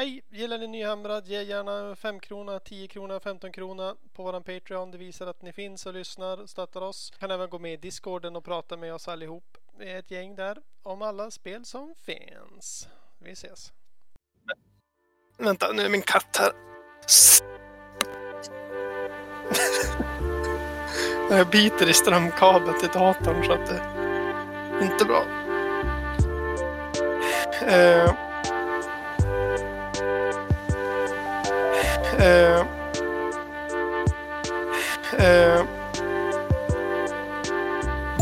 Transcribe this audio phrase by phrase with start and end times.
[0.00, 0.22] Hej!
[0.30, 1.26] Gillar ni Nyhamrad?
[1.26, 4.90] Ge gärna 5 krona, 10 krona, 15 krona på våran Patreon.
[4.90, 7.12] Det visar att ni finns och lyssnar och stöttar oss.
[7.18, 9.56] Kan även gå med i Discorden och prata med oss allihop.
[9.78, 12.88] Vi är ett gäng där om alla spel som finns.
[13.18, 13.72] Vi ses!
[15.38, 16.52] Vänta, nu är min katt här.
[21.30, 25.24] Jag biter i strömkabeln till datorn så att det är inte bra.
[27.62, 28.29] Uh.
[32.20, 32.60] Eh,
[35.18, 35.64] eh,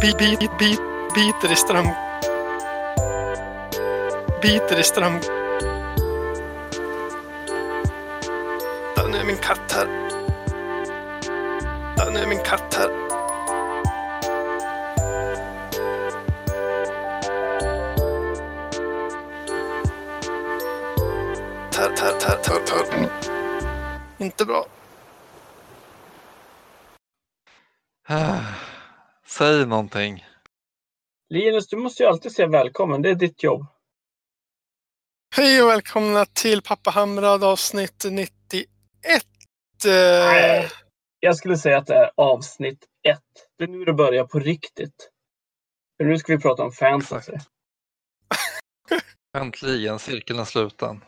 [0.00, 0.76] bi, bi, bi,
[1.14, 1.88] biter i ström...
[4.42, 5.20] Biter i ström...
[9.10, 9.88] Nu är min katt här.
[12.12, 12.97] Nu är min katt här.
[24.28, 24.66] Inte bra.
[29.26, 30.26] Säg någonting.
[31.28, 33.02] Linus, du måste ju alltid säga välkommen.
[33.02, 33.66] Det är ditt jobb.
[35.36, 38.68] Hej och välkomna till Pappa Hamrad avsnitt 91.
[39.86, 40.68] Eh, Nej.
[41.20, 43.48] Jag skulle säga att det är avsnitt ett.
[43.58, 45.10] Det är nu det börjar på riktigt.
[45.96, 47.32] För nu ska vi prata om fantasy.
[49.36, 51.04] Äntligen, cirkeln är sluten.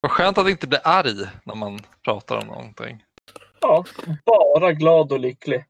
[0.00, 3.04] Vad skönt att inte bli arg när man pratar om någonting.
[3.60, 3.84] Ja,
[4.24, 5.64] bara glad och lycklig.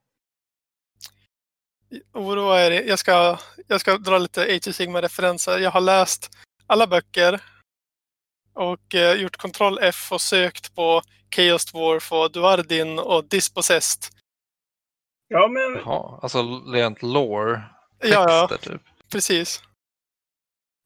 [2.13, 2.71] oroa er.
[2.71, 5.59] Jag ska, jag ska dra lite Age of Sigma-referenser.
[5.59, 6.31] Jag har läst
[6.67, 7.41] alla böcker
[8.55, 11.03] och eh, gjort kontroll F och sökt på
[11.37, 14.03] Chaos Dwarf och Duardin och Dispossessed.
[15.29, 17.63] Ja, men Jaha, alltså rent lore.
[17.99, 18.83] Ja, ja, Texter typ.
[19.13, 19.63] precis.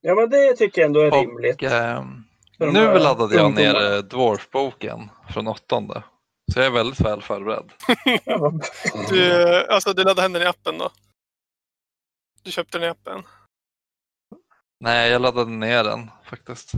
[0.01, 1.63] Ja, men det tycker jag ändå är rimligt.
[1.63, 2.25] Och, För de
[2.59, 6.03] nu laddade jag ner eh, Dwarf-boken från åttonde.
[6.53, 7.73] Så jag är väldigt väl förberedd.
[9.09, 10.91] Du, eh, alltså, du laddade hem den i appen då?
[12.43, 13.23] Du köpte den i appen?
[14.81, 16.73] Nej, jag laddade ner den faktiskt.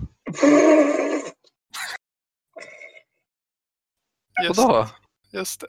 [4.44, 4.88] Just, Vadå?
[5.32, 5.66] just det.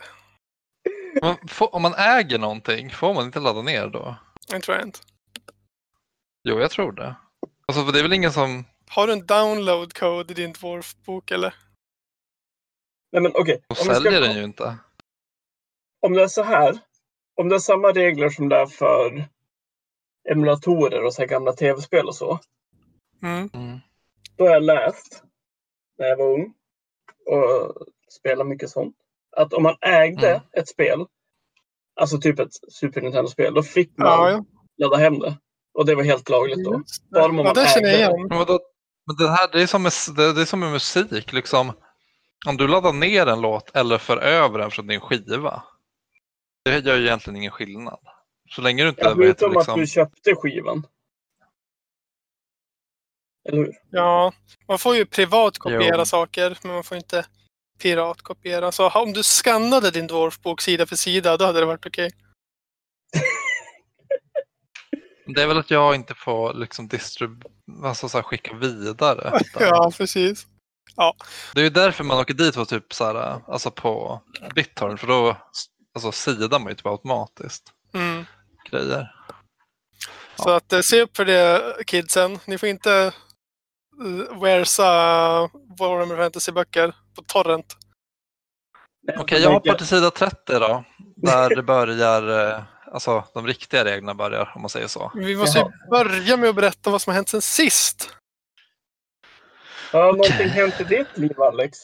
[1.21, 4.15] Man får, om man äger någonting, får man inte ladda ner då?
[4.47, 4.99] Det tror jag inte.
[6.43, 7.15] Jo, jag tror det.
[7.67, 8.65] Alltså, för det är väl ingen som...
[8.89, 11.53] Har du en download code i din Dwarf-bok eller?
[13.11, 13.61] Nej, men okej.
[13.67, 14.77] De Om, vi säljer ska- den ju inte.
[16.01, 16.79] om det är så här.
[17.35, 19.25] Om det är samma regler som det är för
[20.29, 22.39] emulatorer och så här gamla tv-spel och så.
[23.23, 23.49] Mm.
[23.53, 23.79] Mm.
[24.35, 25.23] Då har jag läst
[25.97, 26.53] när jag var ung
[27.25, 27.75] och
[28.19, 28.95] spelade mycket sånt.
[29.37, 30.41] Att om man ägde Mm.
[30.51, 31.05] ett spel,
[31.95, 34.45] alltså typ ett Super Nintendo-spel, då fick man Ja, ja.
[34.77, 35.37] ladda hem det.
[35.73, 36.81] Och det var helt lagligt då.
[37.11, 38.27] Bara om man ja, det känner jag ägde igen.
[38.29, 38.37] Men?
[39.07, 41.33] Men det här det är, som med, det, är som med musik.
[41.33, 41.73] Liksom.
[42.47, 45.63] Om du laddar ner en låt eller för över den från din skiva.
[46.65, 47.99] Det gör ju egentligen ingen skillnad.
[48.49, 50.87] Så länge du inte Ja, heter, förutom liksom, att du köpte skivan.
[53.49, 53.73] Eller hur?
[53.89, 54.33] Ja,
[54.67, 56.05] man får ju privatkopiera Jo.
[56.05, 57.25] saker, men man får inte
[57.79, 58.71] piratkopiera.
[58.71, 62.11] Så om du skannade din Dwarf-bok sida för sida, då hade det varit okej.
[65.27, 67.43] Det är väl att jag inte får liksom distrib-
[67.83, 69.39] alltså, så här, skicka vidare.
[69.59, 70.47] Ja, precis.
[71.53, 74.21] Det är ju därför man åker dit på typ så här, alltså på
[74.55, 75.37] BitTorrent för då
[75.95, 78.25] alltså, sidar man ju typ automatiskt Mm.
[78.71, 79.11] grejer.
[80.35, 82.39] Så att eh, se upp för det kidsen.
[82.45, 83.11] Ni får inte
[84.03, 84.83] uh, wearsa
[85.79, 87.75] Warhammer Fantasy-böcker på torrent.
[89.17, 90.83] Okej, jag hoppar till sida 30 då.
[91.15, 95.11] Där det börjar, eh, alltså de riktiga reglerna börjar om man säger så.
[95.15, 98.15] Vi måste ju börja med att berätta vad som har hänt sen sist.
[99.91, 100.47] Har någonting Okej.
[100.47, 101.77] hänt i ditt liv, Alex?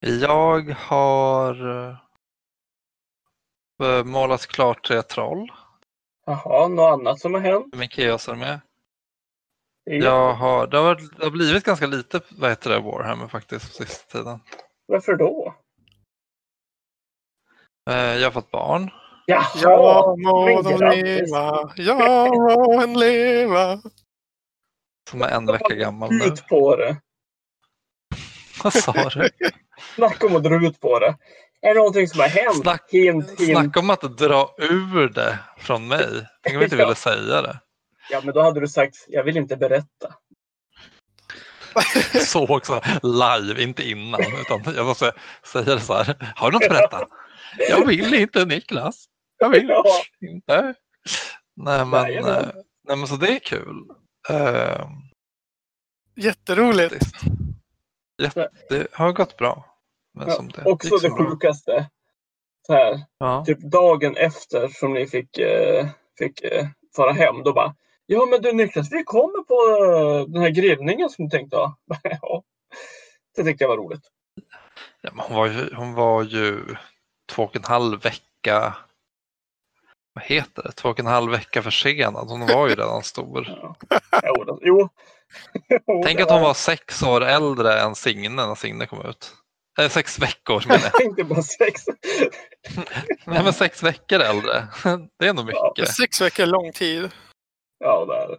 [0.00, 1.54] Jag har
[3.82, 5.52] eh, målat klart tre troll
[6.26, 7.74] Jaha, något annat som har hänt?
[8.36, 8.60] med.
[9.84, 13.28] Det är- Jag har, det, har, det har blivit ganska lite vad heter det, Warhammer
[13.28, 14.40] faktiskt på sista tiden.
[14.86, 15.54] Varför då?
[17.90, 18.90] Eh, Jag har fått barn.
[19.26, 19.46] Jaha!
[19.62, 21.72] Ja, må de leva.
[21.76, 23.80] Ja, må en leva.
[25.10, 26.24] Som är en vecka gammal nu.
[26.24, 26.96] Ut på det.
[28.64, 29.28] Vad sa du?
[29.94, 31.16] Snacka om att dra ut på det.
[31.62, 32.62] Är det någonting som har hänt?
[32.62, 33.50] Snack- hint, hint.
[33.58, 36.06] Snacka om att dra ur det från mig.
[36.42, 37.60] Tänk om jag inte ville säga det.
[38.10, 40.14] Ja, men då hade du sagt, jag vill inte berätta.
[42.26, 44.20] Så också live, inte innan.
[44.40, 45.12] Utan jag måste
[45.52, 46.32] säga det så här.
[46.36, 47.06] Har du något att berätta?
[47.68, 49.04] Jag vill inte Niklas.
[49.38, 49.84] Jag vill Ja.
[50.20, 50.74] inte.
[51.56, 52.44] Nej men, Jajamän.
[52.44, 52.48] eh,
[52.88, 53.84] nej men så det är kul.
[54.30, 54.88] Eh,
[56.16, 57.04] Jätteroligt.
[58.22, 59.76] Jätte, det har gått bra.
[60.14, 61.90] Men Ja, som det Också det sjukaste.
[62.66, 63.44] Så här, Ja.
[63.44, 65.86] typ dagen efter som ni fick, eh,
[66.18, 66.66] fick eh,
[66.96, 67.74] fara hem, då bara
[68.06, 71.76] Ja men du Niklas, vi kommer på eh, den här grillningen som du tänkte ha.
[72.02, 72.42] ja.
[73.36, 74.02] Det tyckte jag var roligt.
[75.00, 76.76] Ja, men hon, var ju, hon var ju
[77.28, 78.76] två och en halv vecka
[80.16, 80.72] vad heter det?
[80.72, 82.28] Två och en halv vecka försenad.
[82.28, 83.48] Hon var ju redan stor.
[84.10, 84.34] Ja.
[84.36, 84.88] Jo, jo.
[86.04, 89.32] Tänk det att hon var sex år äldre än Signe när Signe kom ut.
[89.78, 90.92] Eller sex veckor menar jag.
[91.00, 91.82] Tänkte bara sex.
[93.24, 94.66] Nej men sex veckor äldre.
[95.18, 95.94] Det är nog Ja, mycket.
[95.94, 97.10] Sex veckor är lång tid.
[97.78, 98.38] Ja, där.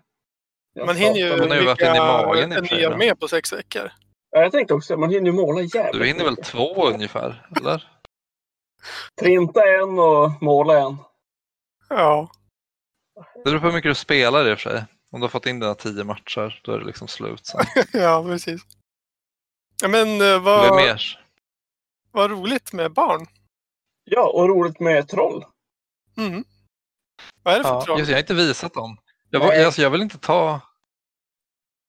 [0.74, 3.28] Jag Man hinner ju varit bygga inne i magen i och en ny armé på
[3.28, 3.92] sex veckor.
[4.32, 7.48] Ja, jag tänkte också, man hinner ju måla jävligt Du hinner väl två ungefär?
[7.58, 7.88] Eller?
[9.22, 10.98] Printa en och måla en.
[11.90, 12.32] Ja.
[13.36, 14.86] Det beror på hur mycket du spelar i och för sig.
[15.12, 17.62] Om du har fått in dina tio matcher, då är det liksom slut sen.
[18.02, 18.62] ja, precis.
[19.88, 21.20] Men eh, Det vad, mer.
[22.12, 23.26] vad roligt med barn.
[24.04, 25.46] Ja, och roligt med troll.
[26.18, 26.44] Mm.
[27.44, 28.00] Vad är det för Ja, troll?
[28.00, 28.98] just, det, jag har inte visat dem.
[29.30, 30.62] Jag, var, alltså, jag vill inte ta...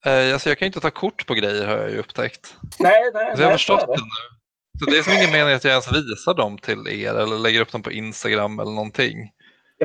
[0.07, 2.57] Eh, alltså, jag kan ju inte ta kort på grejer har jag ju upptäckt.
[2.79, 4.39] Nej, nej, Så jag har nej, förstått är det nu.
[4.79, 7.61] Så det är som ingen mening att jag ens visar dem till er eller lägger
[7.61, 9.31] upp dem på Instagram eller någonting.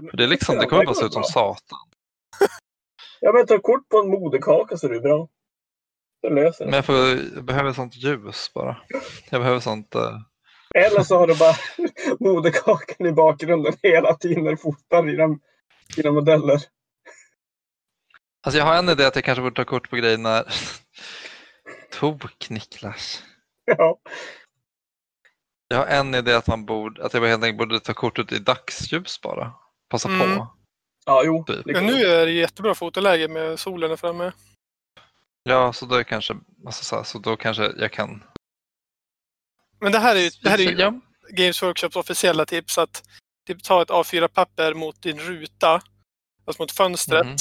[0.01, 1.80] Men- För det, är liksom, det kommer bara se ut som satan.
[3.19, 5.28] Ja, men ta kort på en moderkaka så är det bra.
[6.22, 6.78] Det löser Men det.
[6.78, 6.95] jag, får,
[7.36, 8.78] jag behöver sånt ljus bara.
[9.30, 9.95] Jag behöver sånt...
[9.95, 10.18] eh,
[10.75, 11.56] Eller så har du bara
[12.19, 15.40] moderkakan i bakgrunden hela tiden när du fotar dina,
[15.96, 16.60] dina modeller.
[18.46, 20.46] Alltså jag har en idé att jag kanske borde ta kort på grejer när...
[22.00, 23.24] Tok Niklas.
[23.66, 24.00] Ja,
[25.68, 28.39] Jag har en idé att man borde, att jag helt enkelt borde ta kortet i
[28.39, 29.54] dagsljus bara.
[29.94, 30.38] Passa Mm.
[30.38, 30.48] på.
[31.06, 31.44] ja jo.
[31.48, 31.62] Typ.
[31.66, 34.31] Ja, nu är det jättebra fotoläge med solen framme.
[35.44, 36.36] Ja, så då är kanske,
[36.66, 38.24] alltså så, här, så då kanske jag kan...
[39.80, 40.94] Men det här är ju, det här är ju Ja.
[41.30, 42.78] Games Workshops officiella tips.
[42.78, 43.04] Att
[43.48, 45.81] typ, ta ett A4-papper mot din ruta,
[46.46, 47.25] alltså mot fönstret.
[47.25, 47.36] Mhm.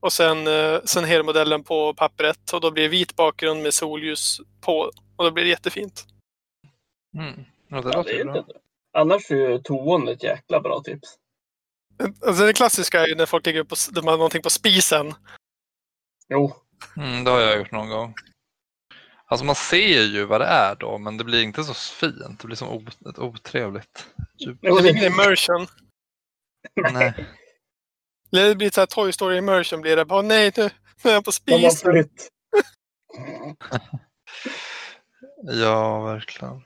[0.00, 2.52] Och sen, eh, sen helmodellen på pappret.
[2.52, 4.90] Och då blir det vit bakgrund med solljus på.
[5.16, 6.06] Och då blir det jättefint.
[7.16, 7.44] Mm.
[7.68, 8.38] Ja, det Ja, låter det är bra.
[8.38, 8.52] inte...
[8.92, 11.14] Annars är ju toan ett jäkla bra tips.
[12.26, 15.14] Alltså det klassiska är ju när folk lägger upp de har någonting på spisen.
[16.28, 16.56] Jo,
[16.96, 18.14] Mm, det har jag gjort någon gång.
[19.26, 22.40] Alltså man ser ju vad det är då, men det blir inte så fint.
[22.40, 24.06] Det blir som ett otrevligt
[24.38, 25.66] Det blir ingen immersion.
[26.92, 27.26] Nej.
[28.30, 30.04] Det blir så här Toy Story immersion blir det.
[30.04, 30.70] Bara, nej, nu,
[31.04, 32.08] nu är jag på spisen.
[35.46, 36.62] Ja, verkligen.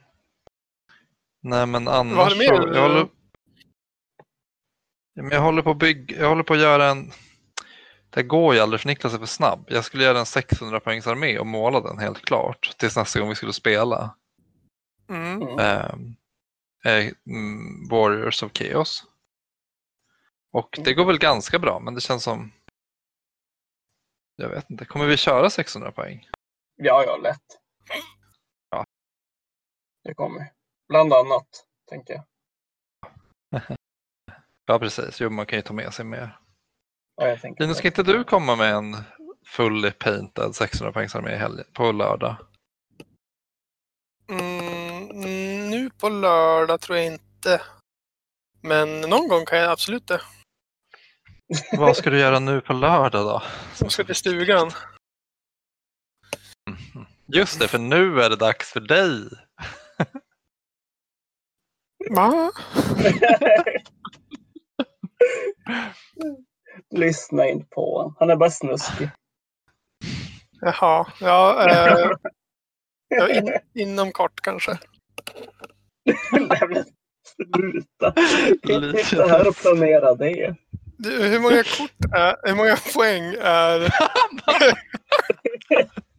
[1.42, 2.46] Nej, men annars Vad har du mer?
[2.46, 3.08] så, jag håller, Ja,
[5.22, 7.12] men jag håller på att bygga, jag håller på att göra en,
[8.10, 9.66] det går ju aldrig för Niklas är för snabb.
[9.68, 13.28] Jag skulle göra en 600 poängs armé och måla den helt klart tills nästa gång
[13.28, 14.14] vi skulle spela.
[15.08, 15.58] Mm.
[16.84, 19.04] Eh, mm, Warriors of Chaos.
[20.52, 22.52] Och det går väl ganska bra, men det känns som...
[24.36, 26.28] Jag vet inte, kommer vi köra 600 poäng?
[26.76, 27.58] Ja, ja, lätt.
[28.70, 28.84] Ja.
[30.04, 30.52] Det kommer.
[30.88, 33.62] Bland annat, tänker jag.
[34.68, 35.20] Ja, precis.
[35.20, 36.38] Jo, man kan ju ta med sig mer.
[37.16, 38.96] Ja, Linus, ska inte du komma med en
[39.46, 42.36] fully painted 600 poängs armé i helgen, på lördag?
[44.30, 47.62] Mm, mm, nu på lördag tror jag inte.
[48.60, 50.20] Men någon gång kan jag absolut det.
[51.72, 53.42] Vad ska du göra nu på lördag då?
[53.80, 54.70] Jag ska till stugan.
[57.26, 59.28] Just det, för nu är det dags för dig.
[62.10, 62.52] Va?
[66.94, 68.14] Lyssna inte på honom.
[68.18, 69.10] Han är bara snuskig.
[70.60, 71.06] Jaha.
[71.20, 72.10] Ja, eh,
[73.08, 74.78] ja in, inom kort kanske.
[77.34, 78.14] Sluta.
[78.68, 80.56] Inte sitta här och planera det.
[80.98, 83.94] Du, hur många kort är, hur många poäng är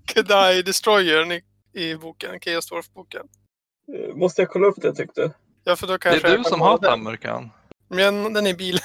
[0.14, 1.42] Kedai Destroyer i,
[1.74, 3.28] i boken, Chaos Dwarf-boken?
[3.96, 5.32] Eh, Måste jag kolla upp det tyckte du?
[5.64, 6.90] Ja, för då Det kanske är jag du kan som har den.
[6.90, 7.50] Tamurkan.
[7.90, 8.82] Men den är i bilen.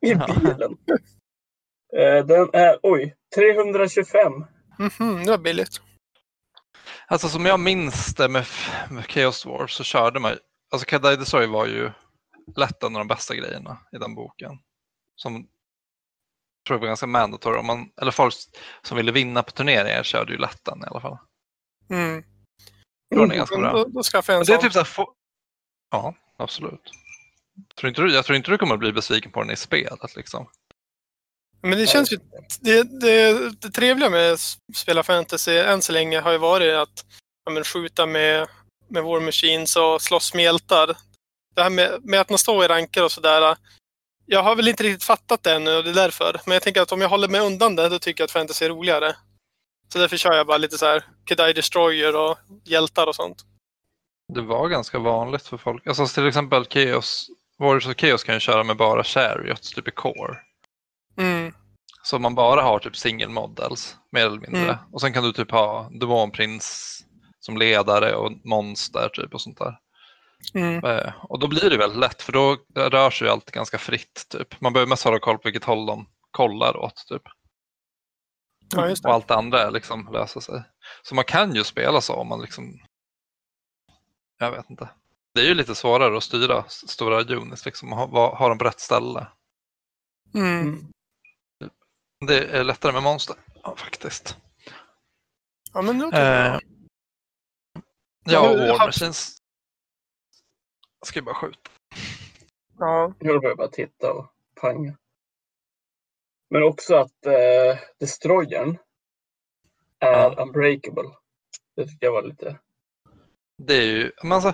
[0.06, 0.76] I bilen.
[1.96, 4.32] Eh, Den är, oj, 325.
[4.78, 5.80] Mhm, det var billigt.
[7.06, 8.46] Alltså som jag minns det med,
[8.90, 10.36] med Chaos Wars så körde man
[10.72, 11.90] Alltså Kadai Destroy var ju
[12.56, 14.58] lätt en av de bästa grejerna i den boken.
[15.16, 15.44] Som jag
[16.66, 17.58] tror jag var ganska mandatory.
[17.58, 18.34] Om man, eller folk
[18.82, 21.18] som ville vinna på turneringar körde ju lätt den i alla fall.
[21.90, 22.22] Mm.
[23.14, 23.72] Tror den är ganska Men bra.
[23.72, 24.62] Då, då skaffar jag en Men det är sån.
[24.62, 25.14] typ så här, få...
[25.90, 26.90] Ja, absolut.
[27.76, 30.16] Tror inte du, jag tror inte du kommer att bli besviken på den i spelet
[30.16, 30.48] liksom.
[31.62, 32.18] Men det känns ju...
[32.60, 34.40] Det, det, det trevliga med att
[34.76, 37.04] spela fantasy än så länge har ju varit att
[37.44, 38.48] ja, men, skjuta med,
[38.88, 40.96] med War Machines och slåss med hjältar.
[41.54, 43.56] Det här med, med att man står i ranker och sådär.
[44.26, 46.40] Jag har väl inte riktigt fattat det ännu och det är därför.
[46.46, 48.64] Men jag tänker att om jag håller mig undan det, då tycker jag att fantasy
[48.64, 49.16] är roligare.
[49.92, 53.44] Så därför kör jag bara lite så här Kedai Destroyer och hjältar och sånt.
[54.34, 55.86] Det var ganska vanligt för folk.
[55.86, 59.90] Alltså till exempel Chaos, Warriors och Chaos kan ju köra med bara Chariots, typ i
[59.90, 60.38] Core.
[61.18, 61.52] Mm.
[62.02, 64.62] Så man bara har typ single models, mer eller mindre.
[64.62, 64.76] Mm.
[64.92, 66.96] Och sen kan du typ ha Demonprins
[67.40, 69.78] som ledare och monster typ och sånt där.
[70.54, 70.84] Mm.
[70.84, 74.26] Eh, Och då blir det väldigt lätt för då rör sig allt ganska fritt.
[74.30, 74.60] Typ.
[74.60, 77.04] Man behöver mest hålla koll på vilket håll de kollar åt.
[77.08, 77.22] Typ.
[78.74, 80.62] Ja, Och allt det andra är liksom löser sig.
[81.02, 82.78] Så man kan ju spela så om man liksom...
[84.38, 84.88] Jag vet inte.
[85.34, 88.80] Det är ju lite svårare att styra stora units, liksom, ha, ha dem på rätt
[88.80, 89.26] ställe.
[90.34, 90.60] Mm.
[90.60, 90.92] Mm.
[92.26, 94.36] Det är lättare med monster, ja, faktiskt.
[95.72, 96.60] Ja, men det låter Eh,
[98.24, 99.36] ja, och War Machines.
[101.00, 101.70] Jag ska ju bara skjuta.
[102.78, 103.14] Ja.
[103.18, 104.26] Jag behöver bara titta och
[104.60, 104.96] panga.
[106.50, 108.78] Men också att eh, Destroyern
[109.98, 110.34] är Ja.
[110.42, 111.10] unbreakable.
[111.76, 112.58] Det tycker jag var lite...
[113.62, 114.52] Det är ju, men alltså,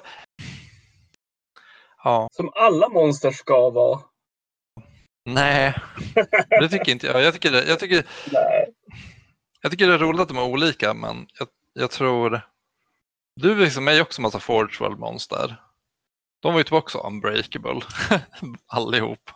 [2.07, 4.01] Ja, Som alla monster ska vara.
[5.25, 5.75] nej.
[6.61, 7.23] Det tycker inte jag.
[7.23, 8.75] Jag tycker det, jag tycker, Nej.
[9.61, 12.41] jag tycker det är roligt att de är olika, men jag, jag tror...
[13.41, 15.63] Du liksom är ju också en massa Forge World monster.
[16.41, 17.81] De var ju typ också unbreakable,
[18.67, 19.31] allihop.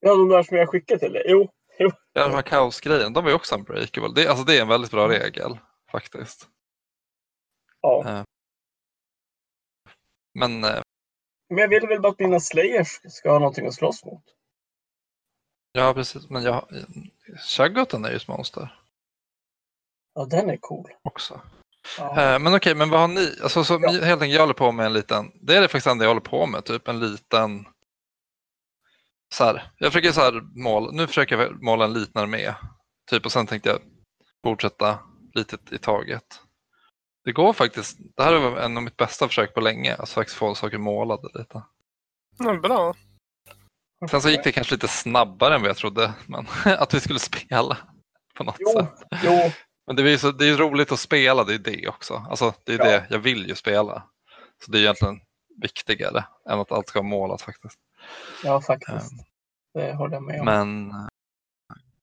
[0.00, 1.22] Ja, de där som jag skickade till dig.
[1.26, 1.50] Jo,
[2.12, 4.12] Ja, de här kaosgrejen, de var ju också unbreakable.
[4.14, 5.58] Det, alltså det är en väldigt bra regel,
[5.90, 6.48] faktiskt.
[7.80, 8.24] ja.
[10.34, 10.82] Men eh,
[11.52, 14.24] Men jag vill väl bara att mina slayers ska ha någonting att slåss mot.
[15.72, 16.30] ja, precis.
[16.30, 16.68] Men jag,
[17.48, 18.78] Shaggoten är ju ett monster
[20.14, 20.90] Ja, den är cool.
[21.02, 21.40] också.
[21.98, 22.34] Ja.
[22.34, 23.32] Eh, Men okej, men vad har ni?
[23.42, 23.90] Alltså, så, Ja.
[23.90, 26.20] Helt enkelt, jag håller på med en liten, det är det faktiskt enda jag håller
[26.20, 27.66] på med, typ en liten
[29.34, 32.54] så här, jag försöker så här måla, nu försöker jag måla en liten armé,
[33.10, 33.78] typ och sen tänkte jag
[34.44, 34.98] fortsätta
[35.34, 36.40] lite i taget.
[37.24, 40.38] Det går faktiskt, det här är en av mitt bästa försök på länge, att faktiskt
[40.38, 41.62] få saker målade lite.
[42.38, 42.94] Ja, bra.
[44.10, 46.46] Sen så gick det kanske lite snabbare än vad jag trodde, men
[46.78, 47.76] att vi skulle spela
[48.34, 49.02] på något Jo, sätt.
[49.24, 49.50] jo,
[49.86, 52.26] Men det är ju så, det är roligt att spela, det är det också.
[52.30, 52.84] Alltså, det är Ja.
[52.84, 54.02] det, jag vill ju spela.
[54.64, 55.20] Så det är egentligen
[55.62, 57.78] viktigare än att allt ska vara målat faktiskt.
[58.44, 59.12] ja faktiskt.
[59.74, 60.44] Det håller jag med om.
[60.46, 60.92] Men,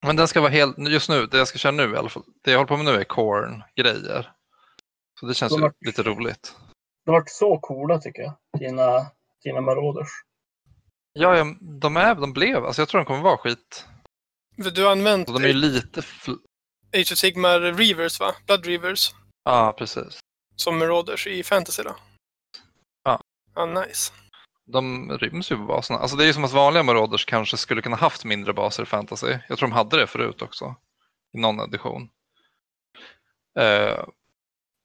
[0.01, 2.23] men den ska vara helt, just nu, det jag ska köra nu i alla fall,
[2.43, 4.31] det jag håller på med nu är corn-grejer.
[5.19, 6.55] Så det känns De ju har- lite roligt.
[7.05, 8.33] De har varit så coola tycker jag.
[8.59, 9.05] Dina,
[9.43, 10.07] dina Marauders.
[11.13, 13.85] Ja, ja, de, är, de blev, alltså jag tror de kommer vara skit.
[14.55, 16.37] Du har använt Så de är ju lite, fl-
[16.93, 18.35] Age of Sigmar Reavers, va?
[18.45, 19.11] Blood Reavers.
[19.43, 20.19] ja precis.
[20.55, 21.95] Som Marauders i Fantasy då?
[23.03, 23.21] Ja.
[23.55, 24.13] Ja, nice.
[24.65, 25.99] De ryms ju på baserna.
[25.99, 28.85] Alltså det är ju som att vanliga Marauders kanske skulle kunna haft mindre baser i
[28.85, 29.37] fantasy.
[29.49, 30.75] Jag tror de hade det förut också.
[31.33, 32.09] I någon edition.
[33.59, 34.03] Eh,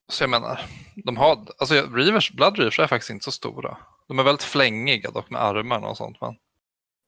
[0.08, 0.60] så jag menar,
[1.04, 3.76] de har, alltså Reavers, Blood Reavers är faktiskt inte så stora.
[4.08, 6.20] De är väldigt flängiga dock med armarna och sånt.
[6.20, 6.34] Men,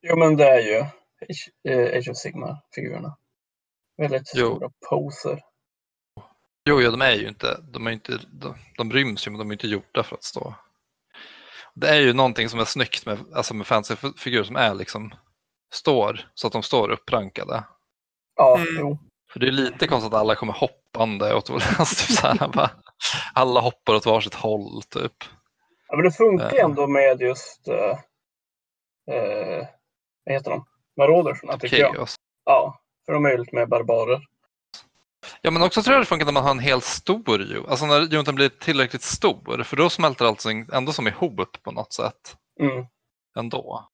[0.01, 0.79] Jo, men det är ju
[1.29, 3.17] Age, eh, Age of Sigmar-figurerna.
[3.97, 4.55] Väldigt Jo.
[4.55, 5.41] stora poser.
[6.65, 9.49] jo, jo, de är ju inte, de, är inte de, de ryms ju men de
[9.49, 10.53] är inte gjorda för att stå.
[11.73, 15.13] Det är ju någonting som är snyggt med, alltså med fantasyfigurer som är liksom,
[15.73, 17.63] står så att de står upprankade.
[18.35, 18.67] Ja, Mm.
[18.79, 18.97] jo.
[19.33, 22.69] För det är lite konstigt att alla kommer hoppande åt alltså, typ så här, bara,
[23.33, 25.13] Alla hoppar åt varsitt håll typ.
[25.87, 26.63] Ja, men det funkar Ja.
[26.63, 27.67] ändå med just...
[27.67, 27.75] Uh,
[29.15, 29.67] uh,
[30.25, 30.65] vad heter de?
[30.97, 32.07] Maraudersarna tycker jag.
[32.45, 34.21] Ja, för de är ju lite mer barbarer.
[35.41, 37.67] Ja men också tror jag det funkar när man har en helt stor ju.
[37.67, 39.63] Alltså när juntan blir tillräckligt stor.
[39.63, 42.37] För då smälter allting ändå som ihop på något sätt.
[42.59, 42.85] Mm.
[43.37, 43.89] Ändå.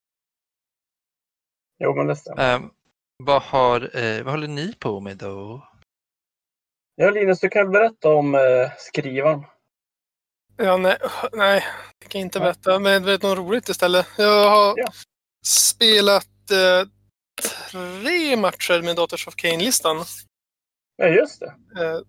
[1.80, 2.54] Jo, men det stämmer.
[2.56, 2.62] Eh,
[3.18, 5.68] vad, har, eh, vad håller ni på med då?
[6.96, 9.44] Ja, Linus, du kan berätta om uh, skrivaren.
[10.58, 10.98] Ja, nej,
[11.34, 11.64] nej,
[12.00, 12.80] jag kan inte berätta.
[12.80, 14.08] Men det är något roligt istället.
[14.18, 14.92] Jag har Ja.
[15.46, 16.88] spelat eh,
[17.72, 20.06] tre matcher med Daughters of Cain-listan.
[20.96, 21.54] Ja, just det.
[21.84, 22.00] Eh,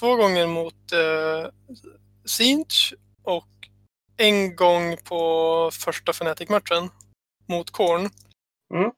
[0.00, 1.50] två gånger mot eh,
[2.24, 3.48] Sinch och
[4.16, 6.90] en gång på första Fnatic-matchen
[7.48, 8.10] mot Korn.
[8.74, 8.90] Mm.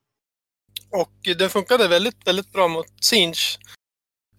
[0.91, 3.59] Och den funkade väldigt, väldigt bra mot Sinch.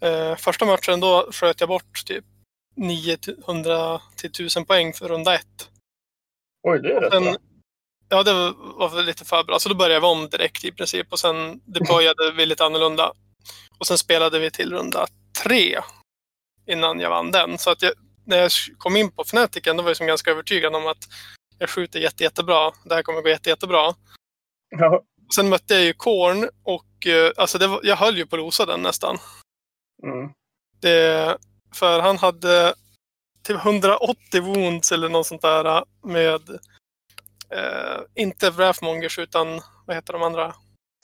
[0.01, 2.25] Eh, första matchen då sköt jag bort typ
[2.75, 5.69] 900 till 1000 poäng för runda ett.
[6.63, 7.35] Oj, det är rätt bra.
[8.09, 9.59] Ja, det var, lite för bra.
[9.59, 13.11] Så då började vi om direkt i princip och sen det började vi lite annorlunda.
[13.79, 15.07] Och sen spelade vi till runda
[15.43, 15.79] tre
[16.67, 17.57] innan jag vann den.
[17.57, 17.93] Så att jag,
[18.25, 21.07] när jag kom in på Fnaticen då var jag som ganska övertygad om att
[21.59, 22.71] jag skjuter jätte, jättebra.
[22.83, 23.93] Det här kommer gå jätte, jättebra.
[24.69, 25.03] Ja.
[25.35, 28.39] Sen mötte jag ju Korn och eh, alltså det var, jag höll ju på att
[28.39, 29.17] losa den nästan.
[30.03, 30.29] Mm.
[30.79, 31.37] Det,
[31.75, 32.73] för han hade
[33.43, 36.49] typ 180 wounds eller något sånt där med
[37.49, 40.55] eh, inte Wrathmongers utan vad heter de andra?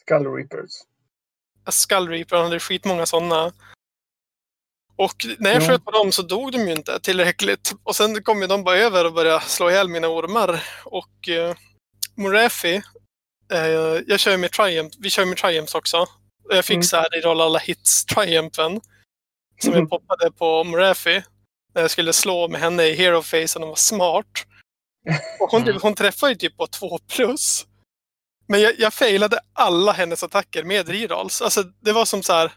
[0.02, 0.72] Skull Reapers.
[1.70, 3.52] Skull Reaper, han hade skitmånga sådana.
[4.96, 5.68] Och när jag Ja.
[5.68, 7.74] sköt på dem så dog de ju inte tillräckligt.
[7.84, 10.64] Och sen kom ju de bara över och började slå ihjäl mina ormar.
[10.86, 11.56] Och eh,
[12.16, 12.82] Morafi,
[13.52, 13.66] eh,
[14.08, 16.06] jag kör ju med Triumph, vi kör med Triumphs också.
[16.50, 16.84] Och Jag fick Mm.
[16.84, 18.82] så här i roll alla hits Triumphen.
[19.62, 19.80] Som Mm.
[19.80, 21.24] jag poppade på Morafi.
[21.74, 24.46] När jag skulle slå med henne i Hero Face och hon var smart.
[25.40, 25.80] Och hon, Mm.
[25.82, 27.66] hon träffade ju typ på 2 plus.
[28.48, 31.42] Men jag, jag failade alla hennes attacker med rerolls.
[31.42, 32.52] Alltså det var som så här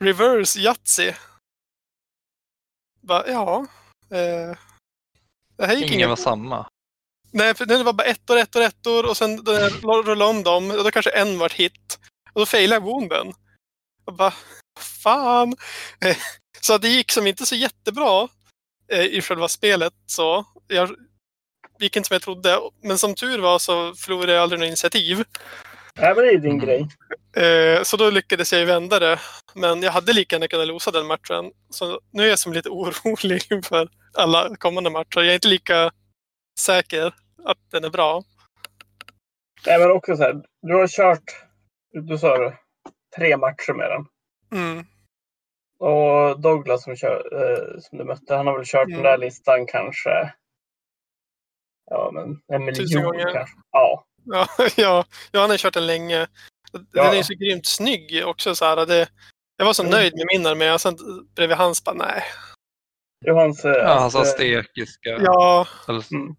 [0.00, 1.12] reverse Yatzy.
[3.00, 3.66] Bara, ja.
[4.10, 4.56] Eh,
[5.56, 6.68] det här gick Ingen ingen var samma.
[7.30, 10.70] Nej, för det var bara ettor, ettor, ettor och sen när jag rullade om dem,
[10.70, 11.98] och då kanske en var hit.
[12.32, 13.32] Och då failade jag wounden.
[14.04, 14.32] Och bara,
[15.02, 15.56] fan.
[16.04, 16.16] Eh,
[16.60, 18.28] Så det gick som inte så jättebra
[18.92, 19.92] eh, i själva spelet.
[20.06, 20.90] Så jag
[21.80, 22.58] gick inte som jag trodde.
[22.82, 25.24] Men som tur var så förlorade jag aldrig något initiativ.
[25.94, 26.58] Nej, men det är din Mm.
[26.66, 26.88] grej.
[27.36, 29.20] Eh, Så då lyckades jag vända det.
[29.54, 31.52] Men jag hade lika gärna kunnat losa den matchen.
[31.70, 35.16] Så nu är jag som lite orolig för alla kommande matcher.
[35.20, 35.90] Jag är inte lika
[36.60, 38.22] säker att den är bra.
[39.66, 40.42] Nej, men också så här.
[40.62, 41.22] Du har kört,
[41.92, 42.52] du sa
[43.16, 44.06] tre matcher med den.
[44.60, 44.84] Mm.
[45.78, 48.94] Och Douglas som, kör, eh, som du mötte, han har väl kört Mm.
[48.94, 50.34] den där listan kanske
[51.90, 53.32] Ja, men en Tusen miljon gånger.
[53.32, 53.56] kanske.
[53.70, 54.04] Ja.
[54.24, 54.46] Ja,
[54.76, 56.26] ja, ja, han har kört den länge.
[56.72, 57.14] Den Ja.
[57.14, 58.54] är så grymt snygg också.
[58.54, 59.08] Så här, det,
[59.56, 59.90] jag var så Mm.
[59.92, 60.96] nöjd med min armé och sen
[61.36, 62.22] bredvid hans bara nej.
[63.26, 63.64] Johans...
[63.64, 65.08] eh, Ja, hans eh, aztekiska.
[65.10, 66.34] Ja, Eller- Mm.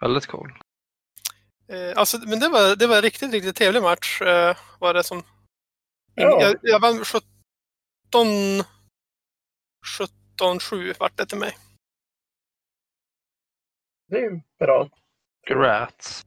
[0.00, 0.52] Väldigt cool.
[1.72, 4.22] Eh, alltså, men det var, det var en riktigt, riktigt trevlig match.
[4.22, 5.22] Eh, var det som,
[6.14, 6.42] Ja.
[6.42, 7.22] jag, jag vann 17...
[10.40, 11.56] 17-7 vart det till mig.
[14.08, 14.88] Det är bra.
[15.48, 16.26] Grats.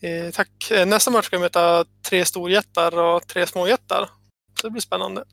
[0.00, 0.70] Eh, tack.
[0.70, 4.10] Eh, Nästa match ska jag möta tre storjättar och tre småjättar.
[4.60, 5.24] Så det blir spännande.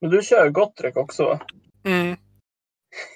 [0.00, 1.46] Men du kör Gottrek också va?
[1.84, 2.16] Mm.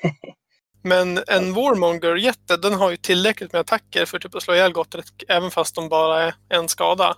[0.82, 5.24] Men en Warmonger-jätte, den har ju tillräckligt med attacker för typ att slå ihjäl Gottrek,
[5.28, 7.16] även fast de bara är en skada.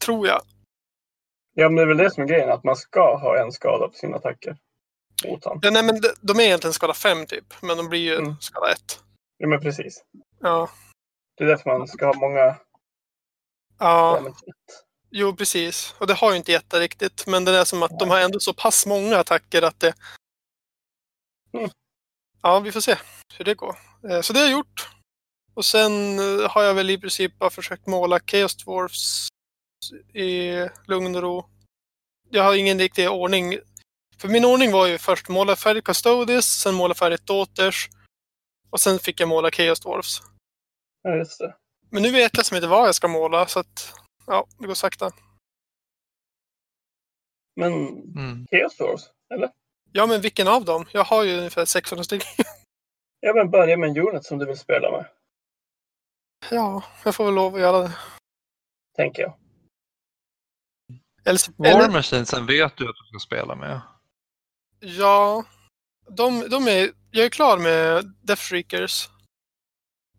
[0.00, 0.42] Tror jag.
[1.54, 3.88] Ja, men det är väl det som är grejen, att man ska ha en skada
[3.88, 4.56] på sina attacker.
[5.24, 8.36] Ja, nej, men de, de är egentligen skada 5 typ, men de blir ju Mm.
[8.40, 8.78] skada 1.
[9.38, 10.04] Ja, men precis.
[10.40, 10.70] Ja.
[11.36, 12.56] Det är därför man ska ha många
[13.78, 14.22] ja,
[15.10, 15.94] jo precis.
[15.98, 18.40] Och det har ju inte jätte riktigt, men det är som att de har ändå
[18.40, 19.94] så pass många attacker att det...
[21.52, 21.70] Mm.
[22.42, 22.96] Ja, vi får se
[23.38, 23.76] hur det går.
[24.10, 24.88] Eh, Så det har jag gjort.
[25.54, 29.28] Och sen eh, har jag väl i princip bara försökt måla Chaos Dwarfs
[30.14, 30.52] i
[30.86, 31.46] lugn och ro.
[32.30, 33.58] Jag har ingen riktig ordning.
[34.18, 37.88] För min ordning var ju först måla färdigt Custodes, sen måla färdigt Daughters
[38.70, 40.22] och sen fick jag måla Chaos Dwarfs.
[41.02, 41.56] Ja, just det.
[41.90, 43.94] Men nu vet jag som inte vad jag ska måla så att
[44.26, 45.12] ja, det går sakta.
[47.56, 48.46] Men Mm.
[48.50, 49.50] Chaos Dwarfs, eller?
[49.96, 50.84] Ja, men vilken av dem?
[50.92, 52.44] Jag har ju ungefär 600 stycken.
[53.20, 55.06] Ja, men börja med en unit som du vill spela med,
[56.50, 57.92] Ja, jag får väl lov att göra det.
[58.96, 59.32] tänker jag.
[61.24, 63.80] Eller, War eller, Machinesen vet du att du ska spela med.
[64.80, 65.44] ja,
[66.08, 69.08] de, de är, jag är klar med Death Shriekers.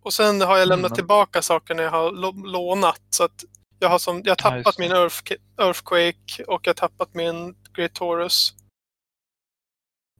[0.02, 0.96] Och sen har jag lämnat Mm.
[0.96, 2.12] tillbaka saker när jag har
[2.52, 3.02] lånat.
[3.10, 3.44] Så att
[3.80, 4.82] jag har, som, jag har Ja, tappat det.
[4.84, 8.54] min Earth, Earthquake och jag har tappat min Great Taurus.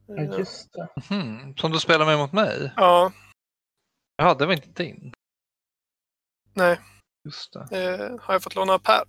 [0.08, 0.88] Ja, just det.
[1.10, 2.72] Mhm, Som du spelar med mot mig?
[2.76, 3.12] Ja,
[4.16, 5.12] Ja, det var inte din.
[6.54, 6.80] Nej.
[7.24, 7.60] Just det.
[7.94, 9.02] eh, har jag fått låna av Per.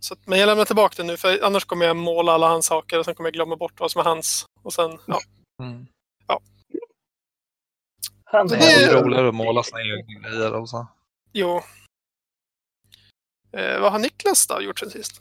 [0.00, 2.66] Så att, men jag lämnar tillbaka den nu för annars kommer jag måla alla hans
[2.66, 4.44] saker och sen kommer jag glömma bort vad som är hans.
[4.62, 5.18] Och sen, ja.
[5.62, 5.86] Mm.
[8.24, 10.86] Han Så Det är roligare att måla sina egna grejer också.
[11.32, 11.60] Jo.
[13.52, 15.20] Eh, vad har Niklas då gjort sen sist?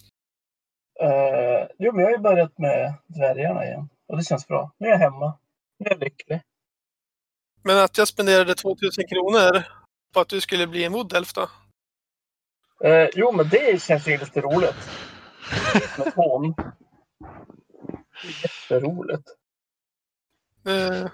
[1.02, 3.90] Eh, jo, men jag har ju börjat med dvärgarna igen.
[4.10, 4.72] Och det känns bra.
[4.78, 5.40] Nu är jag hemma.
[5.80, 6.42] Nu är jag lycklig.
[7.64, 9.64] Men att jag spenderade 2000 kronor
[10.14, 11.50] på att du skulle bli en Woodelf då?
[12.84, 14.76] Eh, jo, men det känns ju lite roligt.
[15.98, 16.54] Med hån.
[18.22, 19.28] Det är jätteroligt.
[20.66, 21.10] Eh,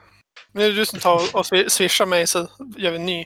[0.52, 2.40] nu är det du som tar och swi- swishar mig så
[2.78, 3.26] gör vi en ny.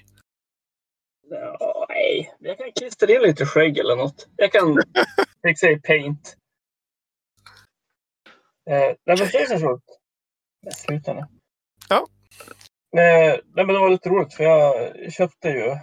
[1.89, 4.27] Nej, jag kan klistra in lite skägg eller något.
[4.35, 4.83] Jag kan
[5.43, 6.35] fixa i paint.
[8.69, 9.83] Eh, nej, men det är så roligt.
[10.75, 11.25] Sluta nu.
[11.89, 11.97] Ja.
[13.01, 15.77] Eh, nej, men det var lite roligt för jag köpte ju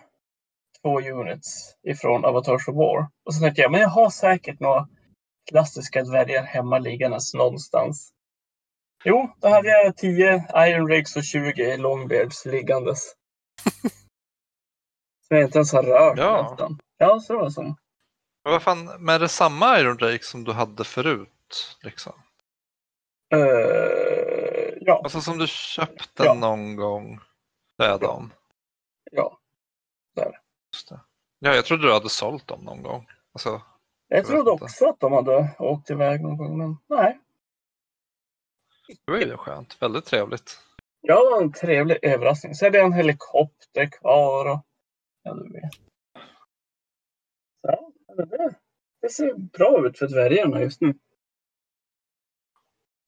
[0.82, 3.08] två units ifrån Avatars of War.
[3.24, 4.88] Och så tänkte jag, men jag har säkert några
[5.50, 8.10] klassiska dvärgar hemma liggandes någonstans.
[9.04, 12.98] Jo, då hade jag 10 Iron Rigs och 20 Longbeards liggandes.
[15.28, 16.48] Som jag inte ens har rört Ja.
[16.50, 16.78] nästan.
[16.98, 17.62] Ja, så det var så.
[17.62, 17.76] Men
[18.52, 21.76] vad fan, men är det samma Iron Drake som du hade förut?
[21.82, 22.12] Liksom?
[23.34, 26.34] Eh, ja, Alltså som du köpte Ja.
[26.34, 27.20] någon gång?
[27.78, 28.32] Det är de.
[29.10, 29.38] ja.
[30.14, 30.32] Det.
[31.38, 33.06] Ja, jag trodde du hade sålt dem någon gång.
[33.32, 33.62] Alltså,
[34.08, 34.64] Jag Jag trodde inte.
[34.64, 37.18] också att de hade åkt iväg någon gång, men nej.
[39.04, 39.82] det var ju skönt.
[39.82, 40.60] Väldigt trevligt.
[41.00, 42.54] Ja, det var en trevlig överraskning.
[42.54, 44.66] Så är det en helikopter kvar och...
[45.22, 45.72] Ja, du vet.
[47.60, 47.94] Så,
[49.02, 50.94] det ser bra ut för dvärgarna just nu.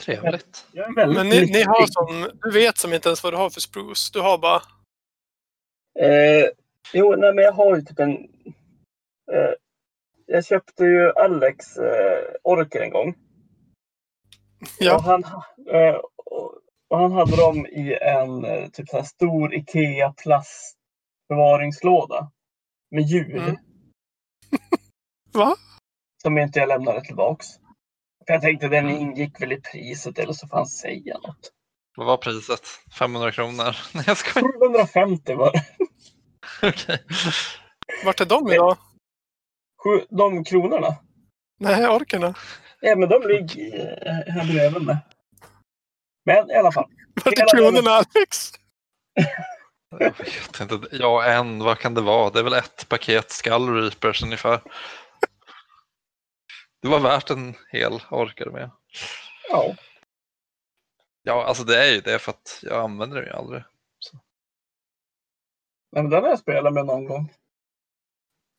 [0.01, 0.67] Trevligt.
[0.97, 4.11] Men ni, ni har som, du vet som inte ens vad du har för spruce.
[4.13, 4.63] Du har bara,
[6.01, 6.45] Eh,
[6.93, 8.13] jo, nej, men jag har ju typ en...
[9.33, 9.53] Eh,
[10.27, 13.09] jag köpte ju Alex eh, Orker en gång.
[14.61, 15.25] Och, ja, han,
[15.75, 16.55] eh, och,
[16.89, 22.31] och han hade dem i en eh, typ så här stor Ikea plastförvaringslåda.
[22.91, 23.39] Med hjul.
[23.39, 23.57] Mm.
[25.33, 25.57] Va?
[26.23, 27.47] Som inte jag lämnade tillbaks.
[28.29, 31.53] För jag tänkte den ingick väl i priset eller så får han säga något.
[31.97, 32.61] Vad var priset?
[32.99, 33.77] 500 kronor?
[33.95, 34.53] Nej, jag skojar.
[34.61, 35.65] 750 var det.
[36.69, 37.05] Okej.
[38.05, 38.77] vart är de idag?
[39.85, 40.97] Sju- De kronorna.
[41.61, 42.35] Nej, orkerna.
[42.81, 44.97] Ja, men de ligger eh, här bredvid mig.
[46.25, 46.91] Men i alla fall.
[47.25, 48.53] Vart är kronorna Alex?
[49.91, 50.81] Jag vet inte.
[50.97, 51.59] Ja, en.
[51.59, 52.31] Vad kan det vara?
[52.31, 54.61] Det är väl ett paket Skull Reapers ungefär.
[56.83, 58.71] Det var värt en hel orkar med.
[59.51, 59.75] Ja.
[61.23, 63.63] Ja, alltså det är ju det för att jag använder den ju aldrig.
[65.93, 67.33] Men den har jag spelat med någon gång.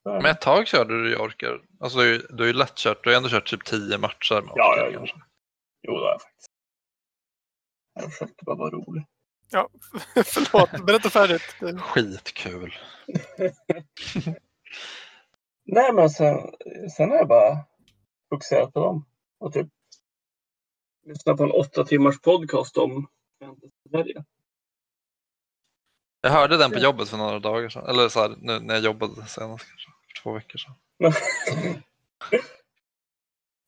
[0.03, 1.61] Så, Men ett tag körde du ju orkar.
[1.79, 3.03] Alltså du, har ju- du har ju lätt kört.
[3.03, 4.97] Du har ändå kört typ 10 matcher med Ja, orkar ja, ja.
[4.97, 5.15] kanske.
[5.81, 6.51] Jo, det har jag faktiskt.
[7.93, 9.05] Jag försökte bara vara rolig.
[10.25, 11.55] Förlåt, berätta färdigt.
[11.81, 12.75] Skitkul.
[15.65, 16.37] Nej, men sen,
[16.97, 17.57] sen har jag bara
[18.29, 19.05] fokuserat på dem.
[19.39, 19.67] Och typ
[21.05, 23.07] lyssnat på en åtta timmars podcast om
[23.39, 24.23] Fantasy-Sverige.
[26.21, 27.85] Jag hörde den på jobbet för några dagar sedan.
[27.85, 29.89] Eller så här, nu när jag jobbade senast kanske.
[30.07, 30.75] För två veckor sedan.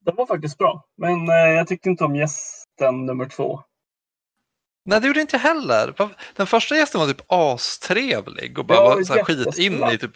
[0.06, 0.88] Den var faktiskt bra.
[0.96, 3.64] Men eh, jag tyckte inte om gästen nummer två.
[4.86, 6.10] Nej, det gjorde inte jag heller.
[6.36, 9.98] Den första gästen var typ astrevlig och bara Ja, var så här skit in i
[9.98, 10.12] typ...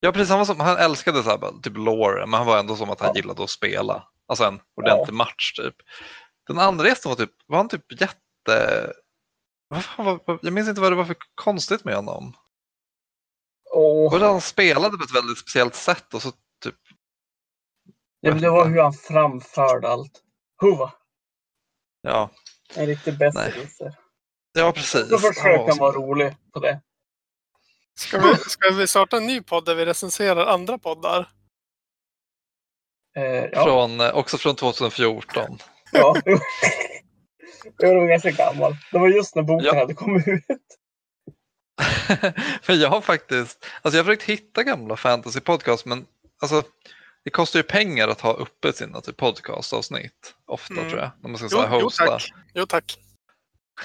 [0.00, 0.28] Ja, precis.
[0.28, 3.00] Han, var som, han älskade så här, typ lore, men han var ändå som att
[3.00, 3.14] han Ja.
[3.20, 4.08] gillade att spela.
[4.26, 5.74] Alltså en ordentlig match typ.
[6.46, 8.92] Den andra gästen var typ, var han typ jätte...
[9.68, 12.36] Vad fan var, vad- jag minns inte vad det var för konstigt med honom.
[13.70, 16.30] Och Och han spelade på ett väldigt speciellt sätt och så
[16.64, 16.74] typ...
[18.22, 20.22] det, det var hur han framförde allt.
[20.60, 20.92] Huva.
[22.02, 22.30] Ja,
[22.74, 23.98] En riktig besserwisser.
[24.52, 25.08] ja precis.
[25.08, 26.80] Då försökte Han vara rolig på det.
[27.98, 31.30] Ska vi, ska vi starta en ny podd där vi recenserar andra poddar?
[33.16, 33.64] Eh, ja.
[33.64, 35.58] Från, eh, också från 2014.
[35.92, 36.16] ja.
[37.78, 38.76] Jag var ganska gammal.
[38.92, 39.74] Det var just när boken Ja.
[39.78, 40.42] hade kommit ut.
[42.62, 46.06] För jag har faktiskt, alltså jag har försökt hitta gamla fantasy podcast men
[46.42, 46.62] alltså
[47.24, 50.88] det kostar ju pengar att ha uppe sina typ podcastavsnitt ofta Mm.
[50.88, 51.10] tror jag.
[51.22, 52.06] När man ska Jo, så här jo hosta.
[52.06, 52.32] tack.
[52.54, 52.98] Jo tack.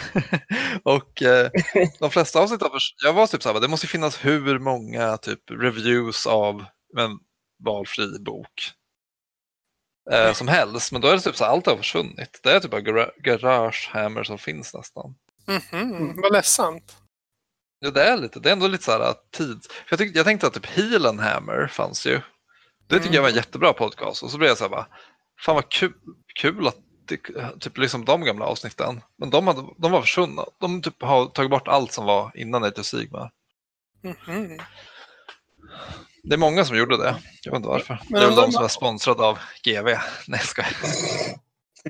[0.84, 1.51] och eh,
[1.99, 5.17] de flesta avsnitt, förs- jag var typ så här, det måste ju finnas hur många
[5.17, 6.65] typ reviews av
[6.97, 7.19] en
[7.63, 8.71] valfri bok
[10.12, 10.91] eh, som helst.
[10.91, 12.39] Men då är det typ så här, allt har försvunnit.
[12.43, 15.15] Det är typ bara Gara- Garage Hammer som finns nästan.
[15.47, 16.97] Mhm, Vad ledsamt.
[17.79, 18.39] Ja, det är lite.
[18.39, 19.65] Det är ändå lite så här tid.
[19.69, 22.21] För jag, tyck, jag tänkte att typ Heal and Hammer fanns ju.
[22.88, 23.13] Det tycker Mm.
[23.15, 24.23] jag var en jättebra podcast.
[24.23, 24.88] Och så blev jag så här bara,
[25.45, 25.93] fan vad kul,
[26.41, 26.77] kul att
[27.59, 29.01] typ liksom de gamla avsnitten.
[29.17, 30.45] Men de, hade, de var försvunna.
[30.59, 33.31] De typ har tagit bort allt som var innan Age of Sigmar.
[34.01, 34.57] Mhm.
[36.23, 37.15] Det är många som gjorde det.
[37.43, 37.99] Jag vet inte varför.
[38.09, 39.85] Men det är väl de om- som är sponsrade av GV.
[39.87, 40.73] Nej, jag skojar.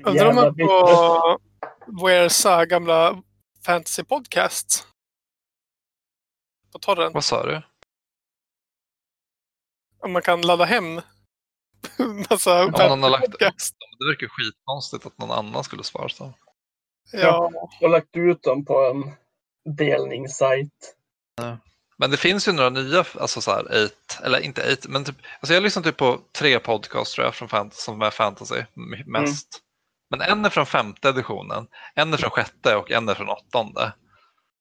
[0.04, 1.38] Undrar om man på
[2.06, 3.22] Weirsa gamla
[3.66, 4.86] fantasy podcast
[6.72, 7.14] på torrent.
[7.14, 7.62] Vad sa du?
[10.02, 11.00] Om man kan ladda hem
[12.30, 13.38] massa Om någon har lagt.
[13.98, 16.34] Det verkar skitkonstigt att någon annan skulle svara så.
[17.12, 19.12] Ja, och lagt ut dem på en
[19.76, 20.94] delningssajt.
[21.96, 25.16] Men det finns ju några nya, alltså så här, eight, eller inte eight, men typ,
[25.40, 28.62] alltså jag lyssnar typ på tre podcasts tror jag från fantasy, som är fantasy
[29.06, 29.48] mest.
[30.10, 33.92] Men en är från femte editionen, en är från sjätte och en är från åttonde.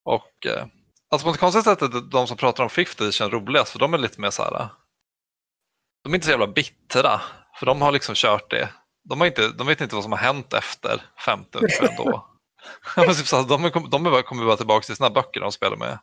[0.05, 0.65] Och eh,
[1.12, 3.93] alltså på ett konstigt sätt är de som pratar om 50 edition roligast för de
[3.93, 4.69] är lite mer så här.
[6.03, 7.21] De är inte så jävla bittra
[7.59, 8.69] för de har liksom kört det.
[9.03, 12.29] De, har inte, de vet inte vad som har hänt efter femte ungefär då.
[12.95, 15.99] de, är, de är bara, kommer bara tillbaka till sina böcker de spelar med.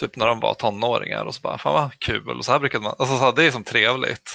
[0.00, 2.38] Typ när de var tonåringar och så bara, fan vad kul.
[2.38, 4.34] Och så här brukade man, alltså så här, det är som trevligt.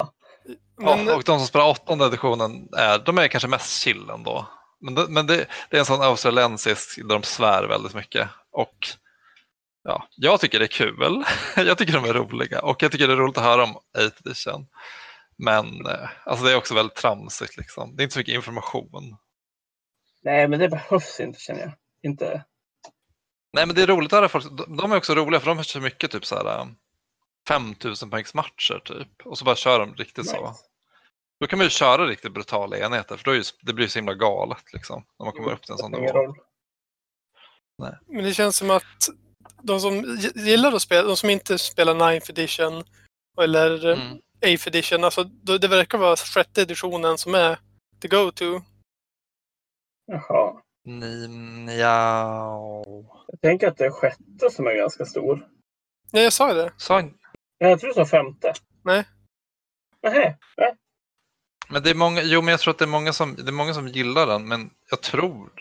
[0.77, 4.47] Men, Ja, och de som spelar åttonde editionen är, de är kanske mest chill ändå.
[4.81, 8.29] Men, det, men det, det är en sån australiensisk där de svär väldigt mycket.
[8.51, 8.87] Och
[9.83, 11.23] ja, jag tycker det är kul.
[11.55, 13.83] Jag tycker de är roliga och jag tycker det är roligt att höra om 8
[14.25, 14.67] edition.
[15.37, 17.95] Men eh, alltså det är också väldigt tramsigt liksom.
[17.95, 19.17] Det är inte så mycket information.
[20.23, 21.71] Nej, men det behövs inte känner jag.
[22.03, 22.45] Inte.
[23.53, 24.45] Nej men det är roligt att höra folk.
[24.67, 26.67] De är också roliga för de kör mycket typ så här
[27.47, 29.25] 5000 poängs matcher typ.
[29.25, 30.49] Och så bara kör de riktigt så.
[30.49, 30.63] Nice.
[31.39, 33.89] Då kan man ju köra riktigt brutala enheter för då är ju, det blir ju
[33.89, 35.05] så himla galet liksom.
[35.19, 36.07] När man kommer upp till en sån nivå.
[36.07, 36.35] roll.
[38.07, 39.09] men det känns som att
[39.61, 42.83] de som gillar att spela, de som inte spelar 9th edition
[43.41, 44.07] eller mm.
[44.07, 44.19] Mm.
[44.45, 47.59] 8th edition, alltså då, det verkar vara sjätte editionen som är
[48.01, 48.61] the go-to.
[50.05, 50.61] Jaha.
[50.85, 52.83] Ni, ja.
[53.27, 55.47] Jag tänker att det är sjätte som är ganska stor.
[56.11, 56.71] Nej, jag sa ju det.
[57.59, 58.53] Nej, jag tror det sa femte.
[58.83, 59.03] Nej.
[60.01, 60.37] Nej.
[60.57, 60.75] Nej.
[61.69, 63.51] men det är många, jo men jag tror att det är många som, det är
[63.51, 65.51] många som gillar den men jag tror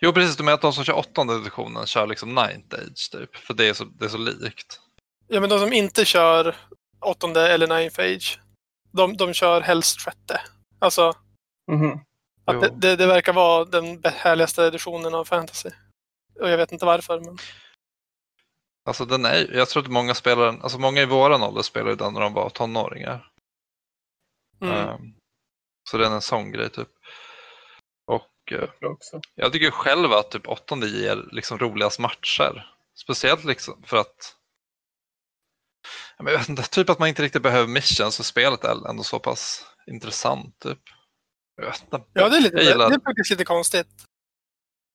[0.00, 3.36] Jo precis, du menar att de som kör åttonde editionen kör liksom ninth age typ.
[3.36, 4.80] För det är så, det är så likt.
[5.28, 6.56] Ja, men de som inte kör
[7.00, 8.40] åttonde eller 9th age,
[8.92, 10.40] de, de kör helst sjätte.
[10.78, 11.12] Alltså,
[11.70, 11.90] Mhm.
[12.44, 12.60] att Jo.
[12.60, 15.70] det, det, det verkar vara den härligaste editionen av fantasy.
[16.40, 17.38] Och jag vet inte varför, men
[18.84, 21.90] Alltså den är, jag tror att många spelar den, alltså många i våran ålder spelar
[21.90, 23.30] ju den när de var tonåringar.
[24.62, 24.74] mm.
[24.74, 25.14] Ehm,
[25.90, 26.88] så den är en sån grej typ.
[28.46, 29.20] Och eh, Det också.
[29.34, 32.70] jag tycker själv att typ åttonde ger liksom roligast matcher.
[32.94, 34.36] Speciellt liksom för att
[36.18, 39.18] jag vet inte, typ att man inte riktigt behöver missions för spelet är ändå så
[39.18, 40.58] pass intressant.
[40.58, 40.78] Typ.
[41.56, 42.02] Jag vet inte.
[42.12, 43.88] ja, det är, lite, jag gillar- det är faktiskt lite konstigt.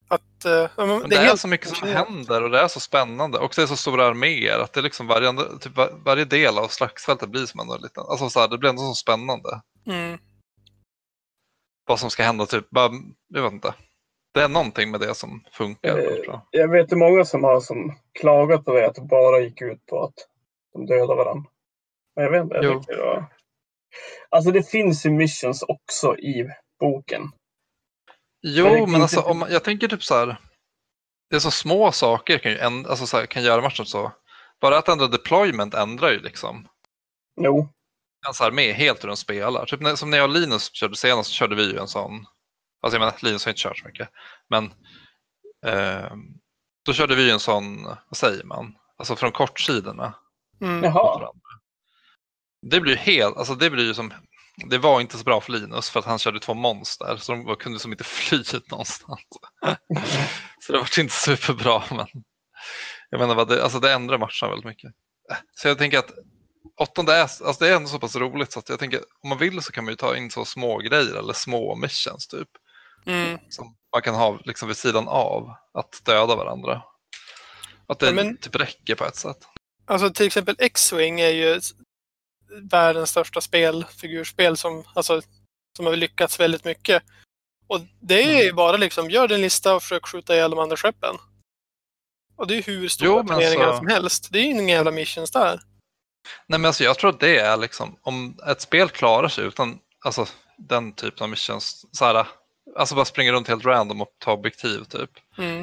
[0.08, 2.80] Att, ja, men Men det, är helt så mycket som händer och det är så
[2.80, 3.38] spännande.
[3.38, 6.58] Och det är så stora arméer att det är liksom varje, typ var, varje del
[6.58, 9.60] av slagsfältet blir som en liten, alltså så här, det blir ändå så spännande.
[9.86, 10.18] Mm.
[11.86, 12.90] Vad som ska hända, typ, bara,
[13.28, 13.74] jag vet inte.
[14.34, 15.98] Det är någonting med det som funkar.
[15.98, 16.48] Eh, bra.
[16.50, 19.86] Jag vet ju många som har som klagat på det, att det bara gick ut
[19.86, 20.14] på att
[20.72, 21.50] de dödar varandra.
[22.16, 23.24] Men jag vet inte, jag tycker det var...
[24.28, 27.22] Alltså det finns ju missions också i boken.
[28.42, 30.36] Jo, Men men, alltså, om, jag tänker typ så här.
[31.30, 34.12] Det är så små saker kan ju änd- alltså, så här, kan göra matchen så.
[34.60, 36.68] Bara att ändra deployment ändrar ju liksom
[37.40, 37.68] Jo.
[38.24, 39.66] Ens armé helt hur de spelar.
[39.66, 42.26] Typ när, som när jag och Linus körde senast så körde vi ju en sån.
[42.82, 44.08] Alltså jag menar, Linus har inte kört så mycket.
[44.48, 44.64] Men
[45.66, 46.12] eh,
[46.84, 48.74] då körde vi ju en sån, vad säger man?
[48.96, 50.14] Alltså från kortsidorna.
[50.60, 50.84] Mm.
[50.84, 51.32] Jaha.
[52.62, 54.12] Det blir ju helt, alltså det blir ju som,
[54.56, 57.56] det var inte så bra för Linus för att han körde två monster så de
[57.56, 59.20] kunde som inte fly någonstans.
[60.60, 62.06] så det var inte superbra men
[63.10, 64.92] jag menar vad det, alltså det ändrar matchen väldigt mycket.
[65.54, 66.10] Så jag tänker att
[66.76, 69.38] åttonde är, alltså det är ändå så pass roligt så att jag tänker om man
[69.38, 72.48] vill så kan man ju ta in så små grejer eller små missions typ.
[73.06, 73.38] Mm.
[73.48, 76.82] Som man kan ha liksom vid sidan av att döda varandra.
[77.86, 79.38] Att det Ja, men- typ räcker på ett sätt.
[79.86, 81.60] Alltså till exempel X-Wing är ju
[82.70, 85.22] världens största spelfigurspel som, alltså,
[85.76, 87.02] som har lyckats väldigt mycket.
[87.66, 88.40] Och det är Mm.
[88.40, 91.16] ju bara liksom, gör din lista och försök skjuta ihjäl de andra skeppen.
[92.36, 94.28] Och det är hur stora Jo, turneringar alltså- som helst.
[94.32, 95.60] Det är ju inga jävla missions där.
[96.46, 99.78] Nej men alltså jag tror att det är liksom, om ett spel klarar sig utan
[100.04, 100.26] alltså,
[100.58, 102.26] den typen av missions, så här,
[102.76, 105.10] alltså bara springa runt helt random och ta objektiv typ.
[105.38, 105.60] Mm.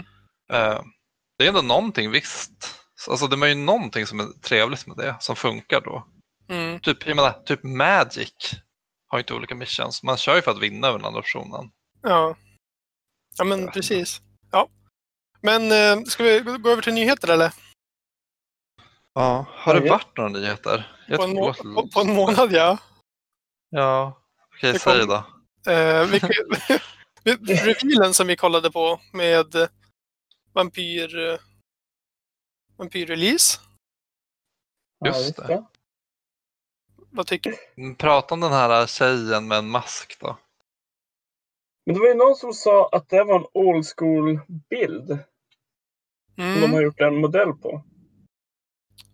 [0.53, 0.81] Eh,
[1.37, 2.75] det är ändå någonting visst,
[3.09, 6.07] alltså det är ju någonting som är trevligt med det, som funkar då.
[6.49, 6.79] Mm.
[6.79, 8.53] Typ, jag menar, typ Magic
[9.07, 11.71] har ju inte olika missions, man kör ju för att vinna över den andra personen.
[12.01, 12.35] Ja.
[13.37, 14.21] Ja men precis.
[14.51, 14.69] Ja.
[15.41, 17.53] Men eh, ska vi gå över till nyheter eller?
[19.13, 20.95] Ja, har det varit några nyheter?
[21.07, 22.77] Jag På en, må- på, på en månad ja.
[23.69, 24.21] Ja,
[24.55, 25.23] okej Det säg då.
[25.71, 26.07] Eh,
[27.65, 29.67] revealen som vi kollade på med eh,
[30.53, 31.29] Vampyr...
[31.29, 31.39] eh,
[32.77, 33.59] Vampyr-release.
[35.05, 35.63] Just det.
[37.11, 37.81] Vad tycker du?
[37.83, 40.37] Mm, Prata om den här tjejen med en mask då.
[41.85, 45.17] Men det var ju någon som sa att det var en old school bild som
[46.35, 46.81] de har Mm.
[46.83, 47.83] gjort en modell på.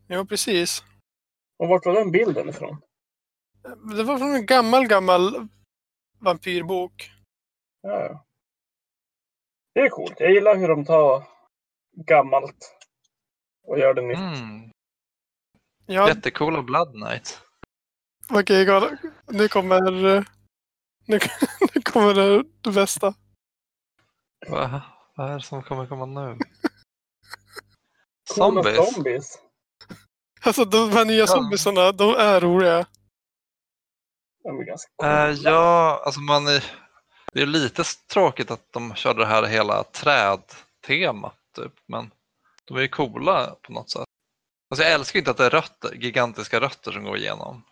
[0.07, 0.83] Jo, precis.
[1.57, 2.81] Och vart var den bilden ifrån?
[3.95, 5.47] Det var från en gammal, gammal
[6.19, 7.11] vampyrbok.
[7.81, 8.25] Ja, ja.
[9.73, 10.15] Det är coolt.
[10.19, 11.23] Jag gillar hur de tar
[11.91, 12.75] gammalt
[13.63, 14.17] och gör det nytt.
[14.17, 14.71] Mm.
[15.85, 17.41] Ja, Jättecoola Blood Knight.
[18.29, 20.05] okej, okay, nu kommer...
[20.17, 20.23] eh,
[21.07, 21.19] Nu,
[21.75, 23.13] nu kommer det, det bästa.
[24.47, 24.81] Va?
[25.15, 26.37] Vad är det som kommer komma nu?
[28.35, 28.93] Coola Zombies?
[28.93, 29.39] zombies.
[30.45, 32.85] Alltså de här nya zombiesarna, de är roliga.
[34.43, 35.31] De är ganska coola.
[35.31, 36.63] ja, alltså man är,
[37.33, 42.11] det är lite tråkigt att de körde det här hela trädtemat typ, men
[42.65, 44.05] de är ju coola på något sätt.
[44.69, 47.63] Alltså jag älskar inte att det är rötter, gigantiska rötter som går igenom.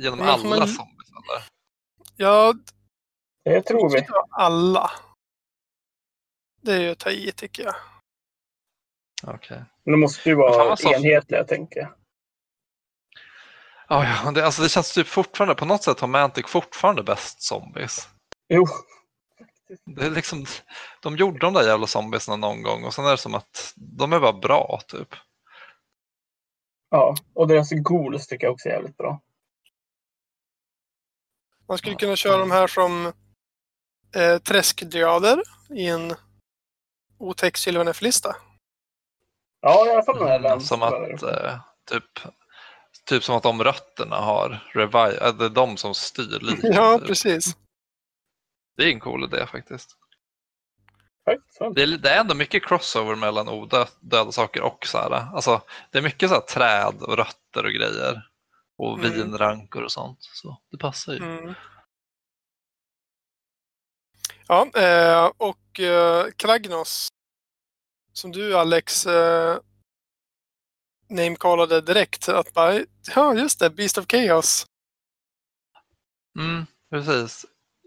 [0.00, 1.44] Genom alla man- zombies eller?
[2.16, 2.54] Ja,
[3.44, 4.06] Det tror vi.
[4.30, 4.90] alla.
[6.62, 7.74] Det är ju att ta i tycker jag.
[9.22, 9.64] Okej.
[9.84, 11.92] Men de måste ju Fan, vara så- enhetliga, tänker jag.
[13.88, 17.42] Ja, ja, det, alltså det känns typ fortfarande, på något sätt har Mantic fortfarande bäst
[17.42, 18.08] zombies.
[18.48, 18.64] Jo,
[19.84, 20.46] Det är liksom,
[21.02, 24.12] de gjorde de där jävla zombiesna någon gång och sen är det som att de
[24.12, 25.08] är bara bra typ.
[26.90, 27.14] ja.
[27.34, 29.20] Och deras ghouls tycker jag också är jävligt bra.
[31.68, 33.12] Man skulle kunna köra de här som
[34.16, 36.14] eh, träskdriader i en
[37.18, 38.36] otäck Sylvanef-lista.
[39.60, 41.58] Ja, i alla fall den Mm, som att eh,
[41.90, 42.04] typ,
[43.04, 46.60] typ som att de rötterna har revive, äh, det är de som styr livet.
[46.76, 47.06] Ja, typ.
[47.06, 47.56] precis.
[48.76, 49.96] Det är en cool idé faktiskt.
[51.74, 55.10] Det är, det är ändå mycket crossover mellan odöda saker och så här.
[55.10, 58.22] Alltså, det är mycket så här träd och rötter och grejer.
[58.78, 59.12] Och Mm.
[59.12, 60.18] vinrankor och sånt.
[60.20, 61.18] Så det passar ju.
[61.18, 61.54] Mm.
[64.48, 67.08] Ja, eh, och eh, Kragnos.
[68.16, 69.58] Som du Alex eh,
[71.10, 72.28] namecallade direkt.
[72.28, 72.80] Att bara,
[73.14, 74.66] ja just det, Beast of Chaos.
[76.38, 77.46] Mm, precis.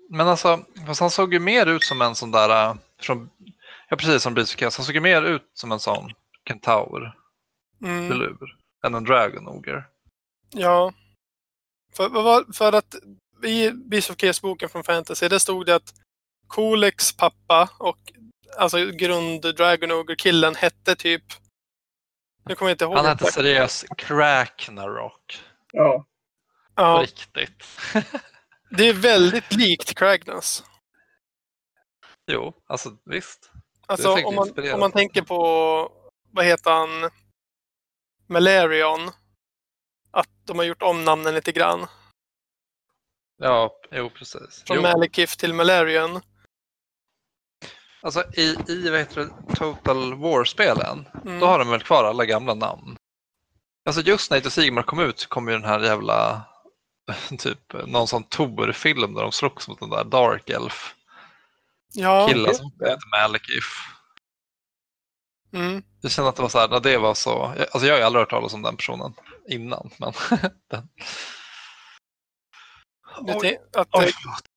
[0.10, 3.30] Men alltså, fast han såg ju mer ut som en sån där, äh, från,
[3.90, 6.12] ja precis som Beast of Chaos, han såg ju mer ut som en sån
[6.48, 7.16] kentaur,
[7.82, 8.10] Mm.
[8.10, 8.38] filur,
[8.86, 9.84] än en dragon ogre.
[10.50, 10.94] Ja.
[11.94, 12.96] För, för att
[13.44, 15.94] i Beast of Chaos-boken från Fantasy, där stod det att
[16.48, 17.98] Kolex pappa och
[18.58, 21.24] alltså grund Dragon Ogre-killen hette typ...
[22.46, 22.96] Nu kommer jag inte ihåg.
[22.96, 26.06] Han hette seriöst Kraknarok, Ja.
[26.76, 27.64] på ja, riktigt.
[28.78, 30.64] det är väldigt likt Kragnos.
[32.32, 33.52] jo, alltså visst.
[33.88, 35.38] Alltså om man, om man tänker på,
[36.32, 37.10] vad heter han,
[38.28, 39.12] Malarion.
[40.12, 41.88] Att de har gjort om namnen lite grann.
[43.38, 44.64] Ja, jo precis.
[44.68, 44.82] Från Jo.
[44.82, 46.22] Malekith till Malarion.
[48.02, 51.40] Alltså i, i vad heter det, Total War-spelen, Mm.
[51.40, 52.98] då har de väl kvar alla gamla namn.
[53.86, 56.42] Alltså just när Age of Sigmar kom ut kom ju den här jävla,
[57.40, 60.96] typ någon sån Tor-film där de slogs mot den där Dark Elf.
[61.94, 62.90] Ja, killen som det.
[62.90, 63.68] heter Malekith.
[65.54, 65.84] Mm.
[66.02, 68.04] Jag känner att det var så här, när det var så, alltså jag har ju
[68.06, 69.14] aldrig hört talas om den personen
[69.48, 69.90] innan.
[69.98, 70.14] Men
[70.70, 70.90] den.
[73.22, 74.12] Du Oj, att oj.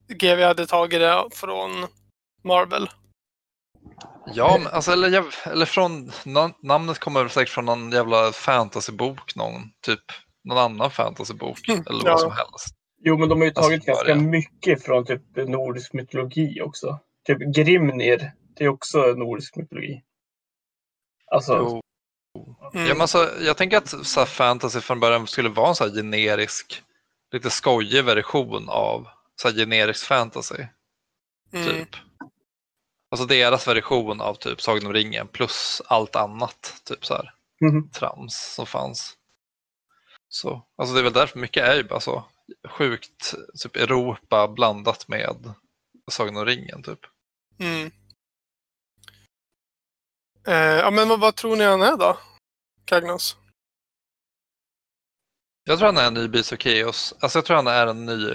[0.08, 1.86] GW hade tagit det från
[2.44, 2.90] Marvel.
[4.26, 9.62] Ja, men alltså, eller, eller från, na- namnet kommer säkert från någon jävla fantasybok, någon,
[9.86, 10.00] typ
[10.44, 12.10] någon annan fantasybok Mm, eller ja.
[12.10, 12.76] vad som helst.
[13.04, 14.30] Jo, men de har ju Alltså, tagit ganska början.
[14.30, 16.98] mycket från typ nordisk mytologi också.
[17.26, 20.02] Typ Grimnir, det är också nordisk mytologi.
[21.32, 21.80] Alltså, Jo.
[22.74, 22.86] Mm.
[22.88, 25.88] Ja, men alltså, jag tänker att så här, fantasy från början skulle vara en så
[25.90, 26.82] generisk,
[27.32, 29.06] lite skojig version av
[29.42, 30.66] så här, generisk fantasy.
[31.52, 31.66] Mm.
[31.66, 31.88] Typ.
[33.12, 37.90] Alltså deras version av typ Sagan om ringen plus allt annat typ så här, mhm.
[37.90, 39.16] trams som fanns.
[40.28, 42.24] Så, alltså det är väl därför mycket är ju bara så
[42.68, 45.54] sjukt typ Europa blandat med
[46.10, 46.98] Sagan om ringen typ.
[47.58, 47.90] Mm.
[50.46, 52.18] Eh, ja, men vad, vad tror ni han är då?
[52.84, 53.36] Kragnos?
[55.64, 57.14] Jag tror han är en ny Chaos.
[57.20, 58.26] Alltså jag tror han är en ny,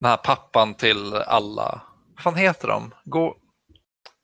[0.00, 1.82] den här pappan till alla,
[2.14, 2.94] vad fan heter de?
[3.04, 3.36] Gå,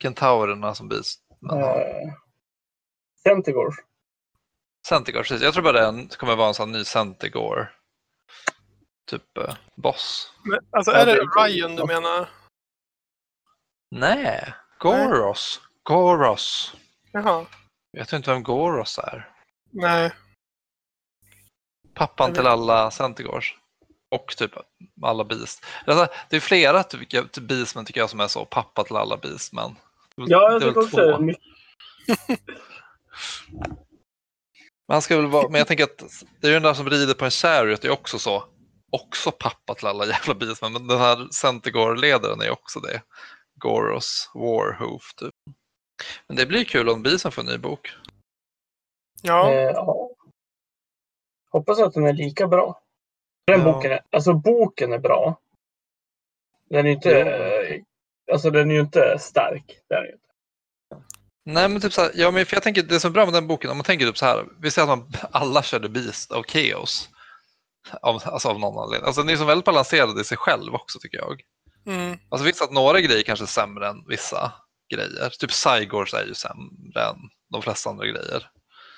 [0.02, 1.20] kentaurerna som Beast.
[1.52, 2.12] Eh,
[3.22, 3.74] Centigor.
[4.88, 5.42] Centigore, precis.
[5.42, 7.68] Jag tror bara det är en- kommer vara en sån ny Centigore
[9.10, 10.32] typ eh, boss.
[10.44, 12.28] Men, alltså är det Ryan du menar?
[13.90, 15.60] Nej, Goros.
[15.82, 16.74] Goros.
[17.12, 17.46] Jaha.
[17.92, 19.30] Vet du inte vem Goros är?
[19.70, 20.12] Nej.
[21.94, 22.52] Pappan Jag till vet.
[22.52, 23.44] alla Centigores.
[24.10, 24.50] Och typ
[25.02, 25.64] alla Beast.
[25.86, 29.16] Alltså, det är flera typ, typ Beastmen tycker jag som är så, pappa till alla
[29.16, 29.76] Beastmen.
[30.16, 31.42] Ja, det är jag tycker också det mycket.
[34.88, 37.14] Han ska väl vara, men jag tänker att det är ju den där som rider
[37.14, 38.44] på en chariot är också så.
[38.92, 40.72] Också pappa till alla jävla beastmen.
[40.72, 43.02] Men den här Centigore-ledaren är också det.
[43.60, 45.34] Goros Warhoof typ.
[46.26, 47.92] Men det blir kul om Bison får en ny bok.
[49.22, 50.10] Ja, Eh, ja.
[51.50, 52.82] Hoppas att den är lika bra.
[53.46, 53.72] Den Ja.
[53.72, 55.40] boken, är, alltså boken är bra.
[56.70, 57.55] Den är inte, Jo.
[58.32, 59.64] Alltså den är ju inte stark.
[59.88, 60.26] Det är den ju inte.
[61.44, 63.34] Nej men typ så här, ja, men för jag tänker det som är bra med
[63.34, 66.32] den boken, om man tänker typ så här, vi säger att man alla körde Beast
[66.32, 67.08] av Chaos.
[68.02, 69.06] Av, alltså av någon anledning.
[69.06, 71.42] Alltså den är så väldigt balanserad i sig själv också tycker jag.
[71.86, 74.52] mm, Alltså visst att några grejer kanske är sämre än vissa
[74.94, 75.28] grejer.
[75.28, 77.16] Typ Cygors är ju sämre än
[77.52, 78.50] de flesta andra grejer.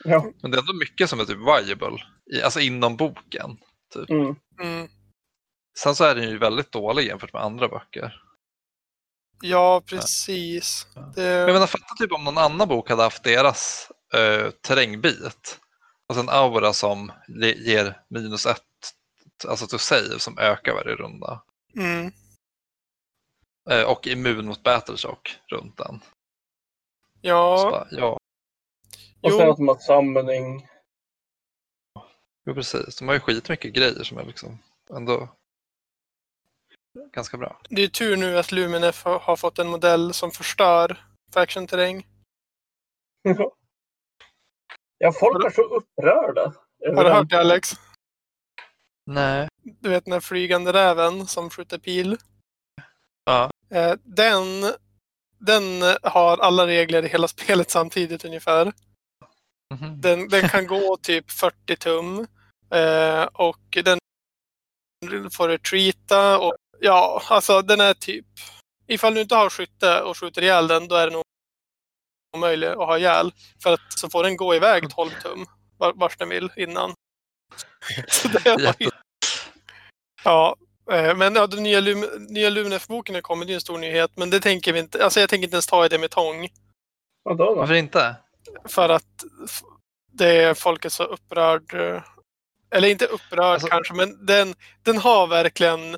[0.05, 0.33] Ja.
[0.43, 1.99] Men det är ändå mycket som är typ viable,
[2.35, 3.59] i, alltså inom boken.
[4.09, 4.37] Mm.
[4.63, 4.89] mm.
[5.79, 8.23] Sen så är den ju väldigt dålig jämfört med andra böcker.
[9.43, 10.87] Ja precis.
[10.95, 15.61] Men Det, Jag menar, fatta typ om någon annan bok hade haft deras eh, terrängbit.
[16.09, 17.13] Alltså en aura som
[17.57, 18.63] ger minus ett,
[19.49, 21.43] alltså to save som ökar varje runda.
[21.77, 22.13] mm,
[23.71, 26.01] Eh, och immun mot battleshock runt den.
[27.21, 28.19] Ja, bara, ja,
[29.23, 29.39] Och Jo.
[29.39, 30.69] sen att de har summoning.
[32.47, 32.97] jo, precis.
[32.99, 34.59] De har ju skitmycket grejer som är liksom
[34.91, 35.29] ändå
[37.13, 37.61] ganska bra.
[37.71, 42.07] det är tur nu att Luminef har, fått en modell som förstör faction-terräng.
[44.99, 46.53] Ja, folk är så upprörda.
[46.97, 47.71] Har du hört det Alex?
[49.07, 49.49] Nej.
[49.63, 52.17] Du vet den här flygande räven som skjuter pil.
[53.25, 53.51] Ja.
[53.71, 54.45] Eh, Den,
[55.39, 55.63] den
[56.03, 58.73] har alla regler i hela spelet samtidigt ungefär.
[59.75, 60.01] Mhm.
[60.01, 62.27] Den, den kan gå typ 40 tum.
[62.71, 63.99] Eh, och den
[65.33, 66.39] får retreata.
[66.39, 68.27] Och, ja, alltså den är typ...
[68.87, 71.23] Ifall du inte har skytte och skjuter ihjäl den, då är det nog
[72.37, 73.33] omöjligt att ha ihjäl.
[73.63, 75.47] För att så får den gå iväg 12 tum
[75.79, 76.95] var, vars den vill innan.
[78.09, 78.91] Så det var ju,
[80.25, 80.57] ja,
[80.93, 84.11] eh, men ja, den nya, Lum, nya Luminef-boken har kommit, det är en stor nyhet.
[84.15, 86.49] Men det tänker vi inte, alltså jag tänker inte ens ta i det med tång.
[87.23, 87.55] Vadå då?
[87.55, 88.17] Varför inte?
[88.65, 89.25] För att
[90.13, 91.75] det är folk är så upprörd.
[91.75, 92.03] eh,
[92.71, 95.97] Eller inte upprörd Alltså- kanske, men den, den har verkligen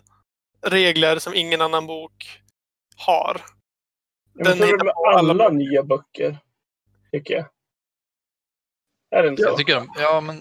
[0.63, 2.41] regler som ingen annan bok
[2.97, 3.41] har.
[4.35, 6.39] Men Den så är det med alla alla nya böcker.
[7.13, 7.45] Tycker jag.
[9.19, 9.57] Är det inte Jag så?
[9.57, 10.39] tycker de, ja men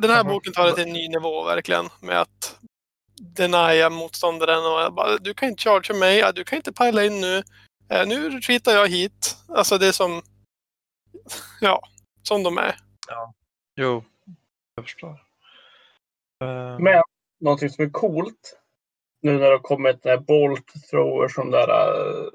[0.00, 1.88] Den här boken tar det till en ny nivå verkligen.
[2.00, 2.58] Med att
[3.36, 7.04] denia motståndaren och jag bara, du kan inte chargea mig, ja, du kan inte pila
[7.04, 7.42] in nu.
[7.90, 9.36] Eh, Nu retreatar jag hit.
[9.48, 10.22] Alltså det är som,
[11.60, 11.82] ja,
[12.22, 12.76] som de är.
[13.76, 14.04] jo,
[14.74, 15.10] jag förstår.
[16.44, 17.02] Eh, Men
[17.40, 18.59] någonting som är coolt.
[19.22, 22.30] Nu när det har kommit den här Bolt Thrower som där uh,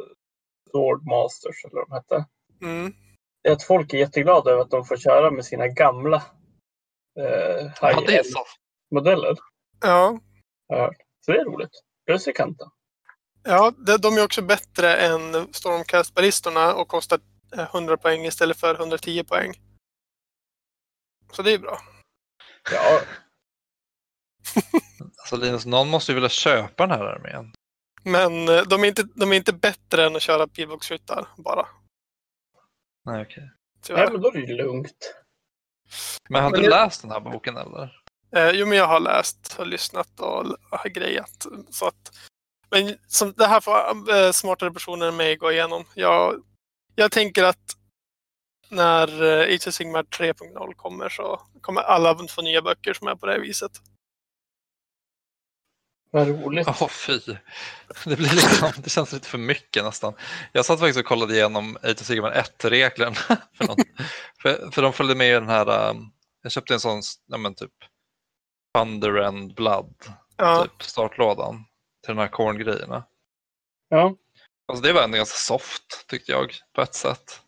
[0.71, 2.25] Sword Masters eller vad de hette.
[2.61, 2.93] Mm.
[3.43, 6.17] Det är att folk är jätteglada över att de får köra med sina gamla
[7.19, 8.45] uh, ja, det är high-end så.
[8.91, 9.37] modeller.
[9.81, 10.19] Ja,
[10.73, 10.97] hört.
[11.25, 11.81] Så det är roligt.
[12.05, 12.69] Plus i kanten.
[13.43, 17.19] Ja, de, de är också bättre än Stormcast-ballistorna och kostar
[17.57, 19.53] eh, 100 poäng istället för 110 poäng.
[21.31, 21.77] Så det är bra.
[22.71, 23.01] Ja,
[25.25, 27.53] Alltså Linus, någon måste ju vilja köpa den här armén.
[28.03, 31.67] Men eh, de är inte, de är inte bättre än att köra pilbågsskyttar bara.
[33.05, 33.43] Nej, okej.
[33.43, 33.49] nej,
[33.81, 34.11] Tyvärr.
[34.11, 35.15] men då är det ju lugnt.
[36.29, 38.01] Men har Men du det- läst den här boken eller?
[38.35, 41.45] Eh, jo, men jag har läst och lyssnat och har grejat.
[41.69, 42.11] Så att,
[42.69, 45.85] men som, det här får eh, smartare personer än mig gå igenom.
[45.93, 46.43] Jag,
[46.95, 47.77] jag tänker att
[48.69, 53.15] när eh, Age of Sigmar 3.0 kommer så kommer alla få nya böcker som är
[53.15, 53.71] på det här viset.
[56.15, 56.67] Vad roligt.
[56.67, 57.19] Åh fy.
[58.05, 60.13] Det, blir liksom, det känns lite för mycket nästan.
[60.51, 63.15] Jag satt faktiskt och kollade igenom Age of Sigmar 1-reglerna.
[63.57, 63.77] För, någon-
[64.41, 66.11] för, för de följde med i den här, um,
[66.41, 67.71] jag köpte en sån, ja men typ
[68.77, 69.95] Thunder and Blood,
[70.37, 71.65] Ja, typ startlådan
[72.05, 73.03] till de här korngrejerna.
[73.89, 74.15] Ja.
[74.67, 77.41] Alltså det var ändå ganska soft tyckte jag på ett sätt.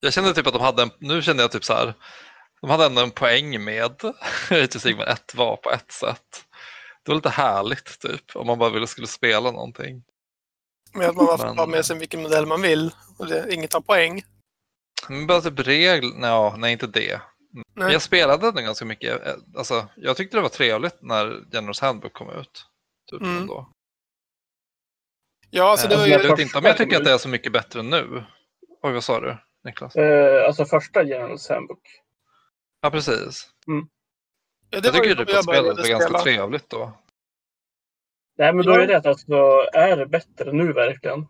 [0.00, 1.94] Jag kände typ att de hade en, nu kände jag typ så här,
[2.60, 4.04] de hade ändå en poäng med
[4.50, 6.45] Age of Sigmar 1 var på ett sätt.
[7.06, 10.02] Det var lite härligt typ om man bara ville skulle spela någonting.
[10.94, 12.90] med att man bara får ta med sig vilken modell man vill.
[13.18, 14.22] Och det, inget har poäng.
[15.08, 17.20] Men bara typ regel, ja, nej inte det.
[17.74, 17.92] Nej.
[17.92, 22.12] jag spelade den ganska mycket, eh, alltså jag tyckte det var trevligt när Generals Handbook
[22.12, 22.66] kom ut.
[23.10, 23.36] Typ Mm.
[23.36, 23.72] ändå.
[25.50, 26.28] Ja, alltså det Eh, var jag ju...
[26.28, 28.24] vet inte om jag tycker att det är så mycket bättre nu.
[28.82, 29.96] Oj, vad sa du Niklas?
[29.96, 31.82] Eh, alltså första Generals Handbook.
[32.80, 33.48] Ja, precis.
[34.70, 36.22] Ja, det Jag tycker då att spelet började var ganska spela.
[36.22, 36.92] trevligt då.
[38.38, 39.34] Nej, men då är det att alltså,
[39.72, 41.26] är det bättre nu verkligen?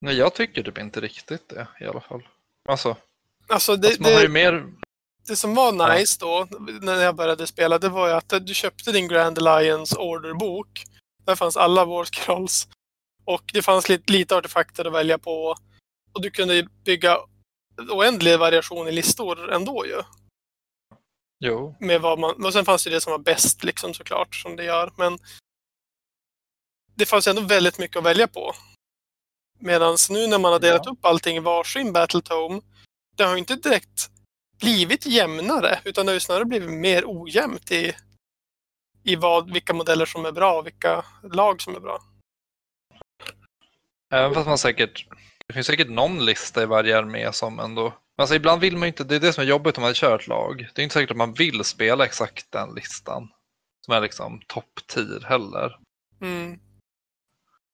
[0.00, 2.28] Nej, jag tycker typ inte riktigt det i alla fall.
[2.68, 2.96] Alltså,
[3.48, 4.66] Alltså det, Alltså man har ju det, mer...
[5.28, 6.46] det som var nice då,
[6.80, 10.84] när jag började spela, det var ju att du köpte din Grand Alliance orderbok.
[11.24, 12.68] Där fanns alla War Scrolls.
[13.24, 15.54] Och det fanns lite, lite artefakter att välja på.
[16.12, 17.18] Och du kunde ju bygga
[17.90, 20.02] oändlig variation i listor ändå ju.
[21.44, 21.74] Jo.
[21.80, 24.64] Med vad man, och sen fanns det det som var bäst liksom såklart, som det
[24.64, 24.92] gör.
[24.96, 25.18] Men
[26.94, 28.52] det fanns ändå väldigt mycket att välja på.
[29.58, 30.92] Medan nu när man har delat Ja.
[30.92, 32.60] upp allting i varsin Battletome,
[33.16, 34.10] det har ju inte direkt
[34.60, 37.94] blivit jämnare, utan det har ju snarare blivit mer ojämnt i,
[39.04, 41.98] i vad, vilka modeller som är bra och vilka lag som är bra.
[44.12, 45.06] Även fast man säkert...
[45.46, 47.94] Det finns säkert någon lista i varje armé som ändå...
[48.22, 49.04] Men Alltså ibland vill man inte...
[49.04, 50.68] Det är det som är jobbigt om man kör ett lag.
[50.74, 53.28] Det är inte säkert att man vill spela exakt den listan.
[53.80, 55.78] Som är liksom topp 10 heller.
[56.20, 56.60] Mm.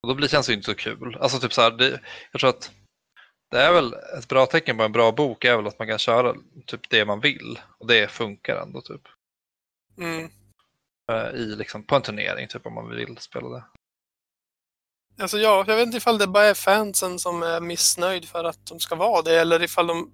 [0.02, 1.16] Och då blir, känns det ju inte så kul.
[1.20, 2.00] Alltså typ så här, det,
[2.32, 2.70] jag tror att
[3.50, 5.98] det är väl ett bra tecken på en bra bok är väl att man kan
[5.98, 6.34] köra
[6.66, 7.60] typ det man vill.
[7.78, 9.02] Och det funkar ändå typ.
[9.98, 10.30] Mm.
[11.12, 13.64] Eh, I liksom, på en turnering typ om man vill spela det.
[15.20, 18.66] Alltså ja, jag vet inte ifall det bara är fansen som är missnöjd för att
[18.66, 20.12] de ska vara det, eller ifall de...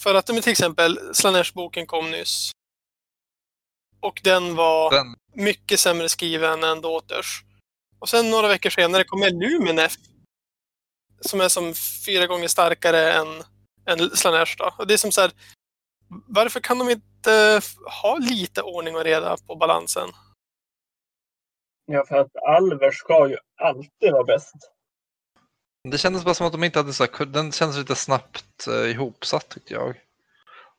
[0.00, 2.50] För att till exempel, Slanesh-boken kom nyss.
[4.00, 7.42] Och den var Den, mycket sämre skriven än Daughters.
[7.98, 9.94] Och sen några veckor senare kommer Luminef.
[11.20, 11.74] Som är som
[12.06, 13.42] fyra gånger starkare än,
[13.86, 14.74] än Slanesh då.
[14.78, 15.32] Och det är som så här,
[16.26, 17.60] varför kan de inte
[18.02, 20.08] ha lite ordning och reda på balansen?
[21.86, 24.54] Ja, för att Alver ska ju alltid vara bäst.
[25.88, 28.90] Det kändes bara som att de inte hade så här, den kändes lite snabbt eh,
[28.90, 30.00] ihopsatt tyckte jag.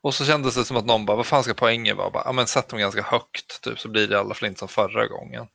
[0.01, 2.09] Och så kändes det som att någon bara, vad fan ska poängen vara?
[2.09, 4.59] Bara, Ja men sätt dem ganska högt typ så blir det i alla fall inte
[4.59, 5.47] som förra gången.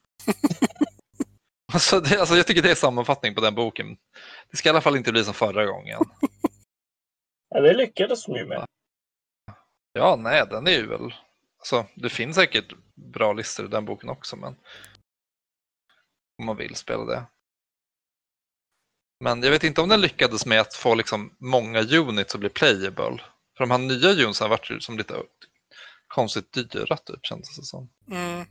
[1.73, 3.97] alltså, det, alltså jag tycker det är sammanfattning på den boken.
[4.51, 6.01] Det ska i alla fall inte bli som förra gången.
[7.51, 8.65] Ja, det lyckades de ju med.
[9.93, 11.15] Ja, nej, den är ju väl...
[11.59, 14.57] Alltså, det finns säkert bra listor i den boken också, men
[16.39, 17.25] om man vill spela det.
[19.21, 22.49] Men jag vet inte om den lyckades med att få liksom många units att bli
[22.49, 23.23] playable.
[23.57, 25.15] För de här nya unitsen har varit ju som lite
[26.09, 27.89] konstigt dyra, typ, kändes det som.
[28.11, 28.47] Mm.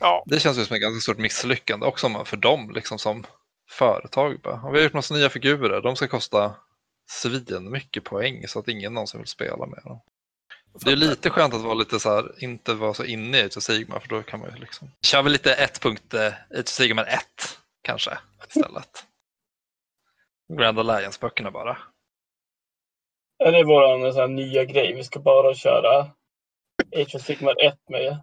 [0.00, 3.26] Ja, Det känns ju som ett ganska stort misslyckande också för dem liksom som
[3.70, 4.40] företag.
[4.40, 4.62] Bara.
[4.62, 6.54] Och vi har gjort massa nya figurer, de ska kosta
[7.10, 10.00] svin mycket poäng så att ingen någonsin vill spela med dem.
[10.84, 13.56] Det är lite skönt att vara lite så här, inte vara så inne i Age
[13.56, 14.90] of Sigmar för då kan man ju liksom...
[15.02, 18.18] Kör vi lite 1.1 Age of Sigmar 1 kanske
[18.48, 19.06] istället.
[20.58, 21.78] Grand Alliance-böckerna bara.
[23.36, 24.94] Ja, det är vår sån nya grej.
[24.94, 26.00] Vi ska bara köra
[26.96, 28.20] Age of Sigmar 1 med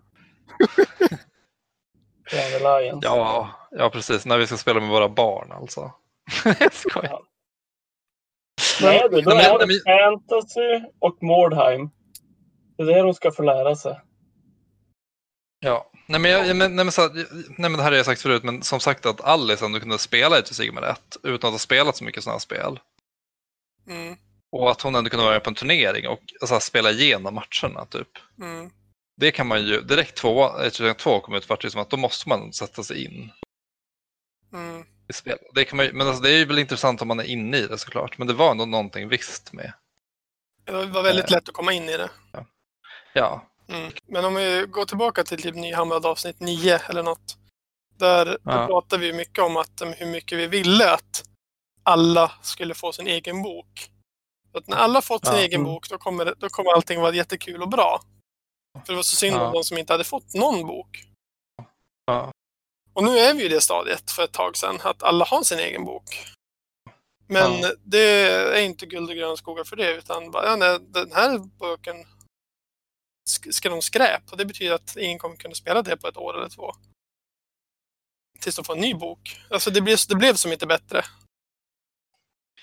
[2.31, 3.07] Grand Alliance.
[3.07, 4.25] Ja, ja precis.
[4.25, 5.91] När vi ska spela med våra barn alltså.
[6.59, 7.21] Jag skojar.
[8.81, 11.89] Nej, du, då är det fantasy och Mordheim.
[12.77, 14.01] Det är det de ska få lära sig.
[15.59, 17.25] Ja, nej men, jag, men, nej, men, så, nej
[17.57, 20.35] men det här har jag sagt förut, men som sagt att Alice ändå kunde spela
[20.35, 22.79] Age of Sigmar 1 utan att ha spelat så mycket sådana här spel.
[23.87, 24.17] mm,
[24.51, 27.85] Och att hon ändå kunde vara med på en turnering och alltså, spela igenom matcherna
[27.85, 28.07] typ.
[28.41, 28.69] mm,
[29.17, 30.51] Det kan man ju, direkt två,
[30.97, 33.31] 2 kom ut vart det som att då måste man sätta sig in
[34.53, 34.85] mm.
[35.09, 35.37] i spel.
[35.55, 37.67] Det kan man, men alltså, det är ju väl intressant om man är inne i
[37.67, 39.73] det såklart, men det var ändå någonting visst med.
[40.65, 41.31] Det var väldigt Eh.
[41.31, 42.09] lätt att komma in i det.
[43.13, 43.91] Ja, Mm.
[44.07, 47.37] Men om vi går tillbaka till typ Nyhamrad avsnitt 9 eller något.
[47.97, 48.67] Där, Ja.
[48.67, 51.23] pratar vi mycket om att, um, hur mycket vi ville att
[51.83, 53.89] alla skulle få sin egen bok.
[54.51, 55.41] Så att när alla fått sin Ja.
[55.41, 55.73] egen Mm.
[55.73, 58.01] bok då kommer, då kommer allting vara jättekul och bra.
[58.85, 59.51] För det var så synd om Ja.
[59.51, 61.05] de som inte hade fått någon bok.
[62.05, 62.31] ja,
[62.93, 65.59] Och nu är vi i det stadiet för ett tag sedan, att alla har sin
[65.59, 66.25] egen bok.
[67.27, 67.51] Men
[67.83, 67.99] det
[68.57, 71.95] är inte guld och gröna skogar för det, utan bara, ja, nej, den här boken
[73.29, 74.31] sk- de skräp.
[74.31, 76.71] Och det betyder att ingen kommer kunna spela det på ett år eller två.
[78.39, 79.41] Tills de får en ny bok.
[79.49, 81.05] Alltså det blev, det blev som inte bättre.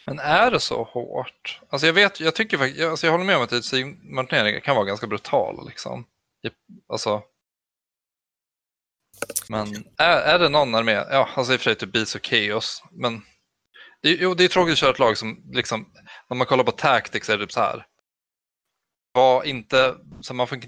[0.06, 1.60] men är det så hårt?
[1.68, 4.62] Alltså jag vet, jag tycker faktiskt, jag, alltså jag håller med om att typ Age
[4.64, 6.06] kan vara ganska brutal liksom.
[6.88, 7.22] Alltså,
[9.48, 12.26] men är, är det någon armé, ja alltså i och för sig typ Beats och
[12.26, 13.22] Chaos, men
[14.02, 15.92] det, är- jo, det är tråkigt att köra ett lag som liksom,
[16.28, 17.86] när man kollar på Tactics är det typ så här.
[19.16, 20.58] Var inte, så man, får,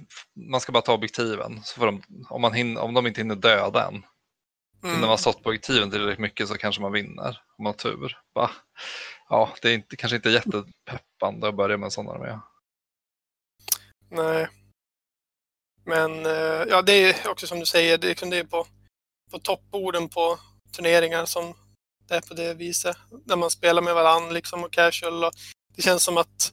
[0.51, 3.34] man ska bara ta objektiven, så får de, om, man hinner, om de inte hinner
[3.34, 4.03] döda en,
[4.84, 5.01] Mm.
[5.01, 8.18] när man stått på objektiven tillräckligt mycket så kanske man vinner, om man har tur.
[8.34, 8.51] Va?
[9.28, 12.38] Ja, det är inte, kanske inte jättepeppande att börja med en sån armé.
[14.11, 14.49] Nej.
[15.84, 18.66] Men eh, ja, det är också som du säger, det är, liksom det är på,
[19.30, 20.38] på toppborden på
[20.76, 21.55] turneringar som
[22.09, 22.96] det är på det viset.
[23.24, 25.24] När man spelar med varandra liksom och casual.
[25.24, 25.32] Och
[25.76, 26.53] det känns som att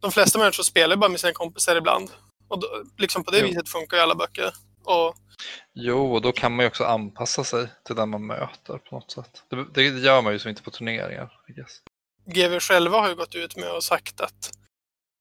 [0.00, 2.10] de flesta människor spelar bara med sina kompisar ibland.
[2.48, 3.46] Och då, liksom på det Jo.
[3.46, 4.54] viset funkar ju alla böcker.
[4.84, 5.14] Och
[5.74, 9.10] Jo, och då kan man ju också anpassa sig till den man möter på något
[9.10, 9.42] sätt.
[9.48, 11.32] Det, det gör man ju som inte på turneringar.
[11.48, 11.80] Guess.
[12.26, 14.50] GW själva har ju gått ut med och sagt att,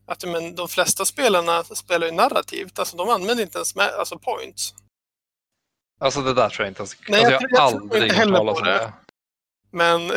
[0.06, 2.80] att men, de flesta spelarna spelar ju narrativt.
[2.80, 4.74] Alltså de använder inte ens med, alltså points.
[6.00, 6.96] Alltså det där tror jag inte ens...
[7.08, 8.94] Nej, alltså, jag jag jag aldrig hört talas om det.
[9.72, 10.12] Men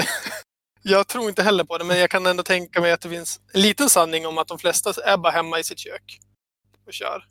[0.82, 1.84] jag tror inte heller på det.
[1.84, 4.58] Men jag kan ändå tänka mig att det finns en liten sanning om att de
[4.58, 6.18] flesta är bara hemma i sitt kök
[6.86, 7.24] och kör.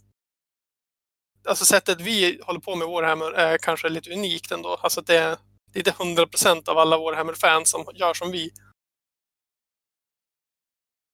[1.47, 4.76] Alltså sättet vi håller på med Warhammer är kanske lite unikt ändå.
[4.82, 5.38] Alltså det är
[5.76, 8.52] inte 100% av alla Warhammer-fans som gör som vi.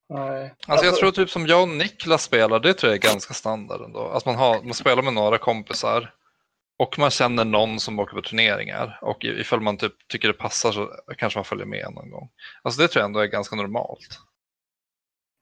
[0.10, 0.54] Nej.
[0.68, 3.82] Alltså jag tror typ som jag och Niklas spelar, det tror jag är ganska standard
[3.82, 4.08] ändå.
[4.08, 6.14] Att man, har, man spelar med några kompisar
[6.78, 10.34] och man känner någon som åker på turneringar och i- ifall man typ tycker det
[10.34, 12.30] passar så kanske man följer med någon gång.
[12.64, 14.20] Alltså det tror jag ändå är ganska normalt.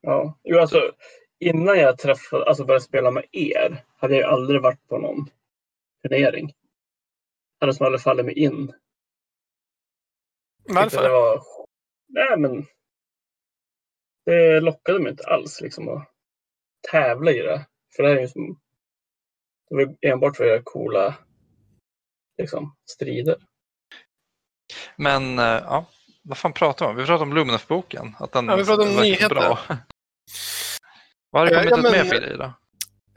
[0.02, 0.40] Ja.
[0.44, 0.92] Jo, alltså,
[1.40, 5.30] innan jag träffade, alltså började spela med er hade jag ju aldrig varit på någon
[6.04, 6.54] turnering.
[7.60, 8.74] Hade som aldrig fallit mig in.
[10.70, 11.10] Varför?
[11.10, 11.42] var...
[12.08, 12.66] Nej, men
[14.26, 16.10] det lockade mig inte alls liksom att
[16.92, 17.66] tävla i det.
[17.96, 18.60] För det här är ju som...
[19.74, 21.16] Det var enbart för att göra coola
[22.42, 23.36] liksom, strider.
[24.96, 25.86] Men eh, ja,
[26.22, 26.96] vad fan pratar vi om?
[26.98, 28.16] Vi pratar om Luminef-boken.
[28.20, 29.30] Att den Ja, vi pratar om nyheter.
[29.30, 29.60] Bra.
[31.30, 32.54] Vad har det kommit ja, ut men- mer för grejer då?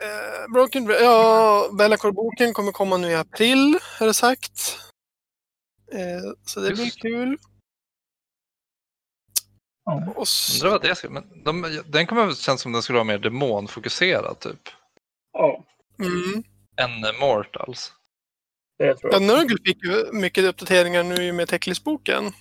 [0.05, 4.79] Eh, Broken ja, Bellacore-boken kommer komma nu i april, är det sagt.
[5.93, 7.39] Eh, så det blir kul.
[9.85, 10.13] Ja.
[10.17, 11.11] Och s- Undrar vad det ska...
[11.11, 14.69] Men de, den kommer kännas som den skulle vara mer demonfokuserad typ.
[15.33, 15.65] Ja,
[15.99, 16.43] mm.
[16.77, 17.93] Än Mortals.
[18.79, 19.19] det tror Ja.
[19.19, 22.33] Nurgle fick ju mycket uppdateringar nu med Techlist-boken.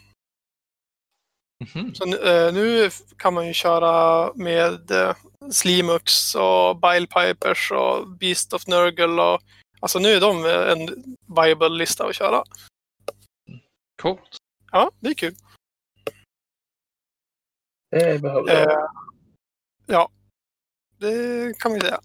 [1.60, 1.96] Mhm.
[1.96, 5.16] Så nu, eh, nu kan man ju köra med eh,
[5.52, 9.42] Slimux och Bile Pipers och Beast of Nurgle och
[9.80, 11.04] alltså nu är de eh, en
[11.36, 12.44] viable lista att köra.
[14.02, 14.38] Coolt.
[14.72, 15.36] Ja, det är kul.
[17.92, 18.72] Det behövde jag.
[18.72, 18.88] Eh,
[19.86, 20.10] ja,
[20.98, 22.02] det kan vi säga.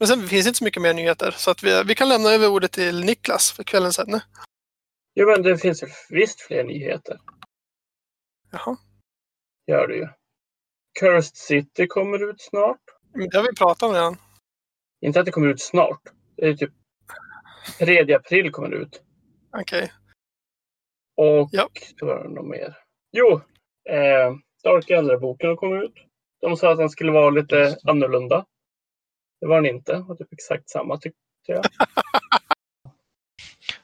[0.00, 2.28] Men sen finns det inte så mycket mer nyheter så att vi, vi kan lämna
[2.30, 4.22] över ordet till Niklas för kvällens ämne.
[5.14, 7.18] Jo, men det finns visst fler nyheter.
[8.52, 8.76] Jaha,
[9.66, 10.08] Gör det ju.
[11.00, 12.80] Cursed City kommer ut snart.
[13.14, 14.16] men det har vi pratat om redan.
[15.00, 16.00] Inte att det kommer ut snart.
[16.36, 16.72] Det är typ
[17.78, 19.02] 3 april kommer det ut.
[19.60, 19.92] Okej.
[21.16, 21.68] Och Ja.
[21.98, 22.76] det var det något mer.
[23.12, 23.40] Jo,
[23.90, 24.32] eh,
[24.64, 25.94] Dark Elder-boken har kommit ut.
[26.40, 28.46] De sa att den skulle vara lite annorlunda.
[29.40, 30.04] Det var den inte.
[30.08, 31.64] Och typ exakt samma tyckte jag.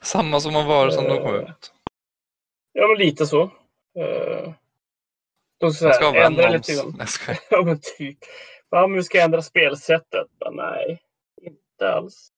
[0.00, 1.72] Samma som man var som de kom Eh, ut.
[2.72, 3.42] Ja, men lite så.
[3.98, 4.52] Eh,
[5.58, 7.00] de ska ha ändra lite grann.
[7.50, 8.18] Ja, men typ.
[8.70, 10.26] Ja, men vi ska ändra spelsättet.
[10.44, 11.02] Men nej,
[11.42, 12.32] inte alls.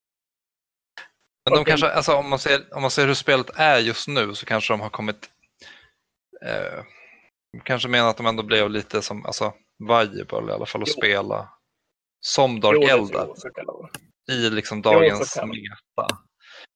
[1.45, 4.35] Men de kanske, alltså, om, man ser, om man ser hur spelet är just nu
[4.35, 5.31] så kanske de har kommit...
[6.45, 6.85] Eh,
[7.64, 10.95] kanske menar att de ändå blev lite som, alltså, viable i alla fall att Jo.
[10.95, 11.49] spela
[12.21, 13.89] som Dark vara.
[14.31, 16.19] i liksom dagens meta.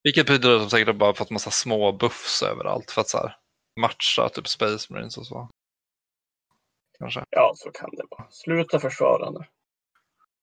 [0.02, 3.36] Vilket betyder att de säkert bara fått massa små buffs överallt för att så här,
[3.80, 5.48] matcha typ Space Marines och så.
[6.98, 7.24] Kanske.
[7.30, 8.26] Ja, så kan det vara.
[8.30, 9.44] Sluta försvara nu.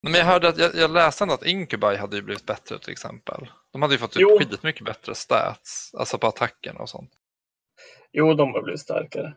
[0.01, 3.51] Men jag hörde att jag, jag läste att Incubi hade ju blivit bättre till exempel.
[3.71, 4.39] De hade ju fått typ Jo.
[4.39, 7.11] skitmycket bättre stats, alltså på attacken och sånt.
[8.11, 9.35] Jo, de har blivit starkare.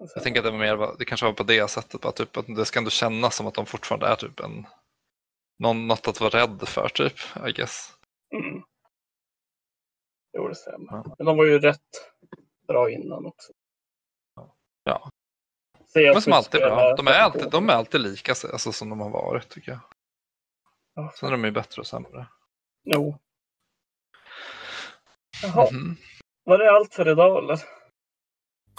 [0.00, 2.36] Alltså, Jag tänker att det, var mer, det kanske var på det sättet, bara typ
[2.36, 4.66] att det ska ändå kännas som att de fortfarande är typ en
[5.58, 7.92] någon, något att vara rädd för typ, I guess.
[8.34, 8.62] Mm.
[10.32, 10.86] Jo, det stämmer.
[10.92, 11.14] Ja.
[11.18, 12.12] Men de var ju rätt
[12.66, 13.52] bra innan också.
[14.84, 15.10] Ja.
[15.86, 16.94] Ser jag Men som alltid bra.
[16.96, 19.80] De är alltid, de är alltid lika alltså, som de har varit tycker jag.
[20.94, 22.26] Ja, Sen är de ju bättre och sämre.
[22.84, 23.18] Jo.
[25.42, 25.96] Jaha, Mhm.
[26.44, 27.60] var det allt för idag eller?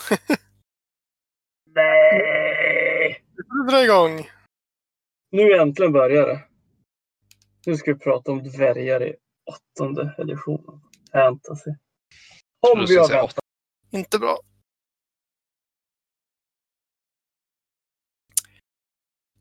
[1.75, 3.23] Nej!
[3.35, 4.29] Nu får vi dra igång.
[5.31, 6.39] Nu äntligen börjar det.
[7.65, 9.15] Nu ska vi prata om dvärgar i
[9.45, 10.81] åttonde editionen.
[11.11, 11.71] Fantasy.
[12.59, 13.39] Om du vi har väntat.
[13.91, 14.39] Inte bra.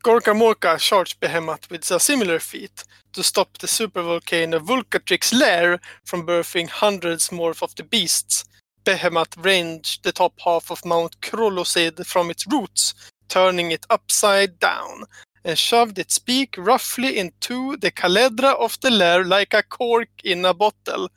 [0.03, 6.25] Gorka Morka charged Behemoth with a similar feat to stop the supervolcano Vulcatrix lair from
[6.25, 8.45] birthing hundreds more of the beasts.
[8.83, 12.93] Behemoth ranged the top half of Mount Krolosid from its roots,
[13.27, 15.05] turning it upside down,
[15.43, 20.45] and shoved its beak roughly into the caledra of the lair like a cork in
[20.45, 21.09] a bottle.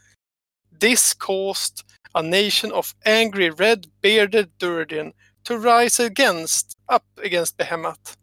[0.70, 1.82] This caused
[2.14, 5.12] a nation of angry red-bearded Durdian
[5.44, 8.16] to rise against, up against Behemoth.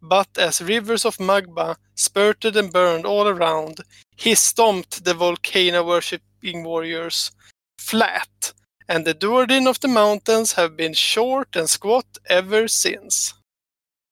[0.00, 3.80] But as rivers of magma spurted and burned all around,
[4.16, 7.32] he stomped the volcano worshipping warriors
[7.78, 8.52] flat,
[8.88, 13.34] and the Duardin of the mountains have been short and squat ever since.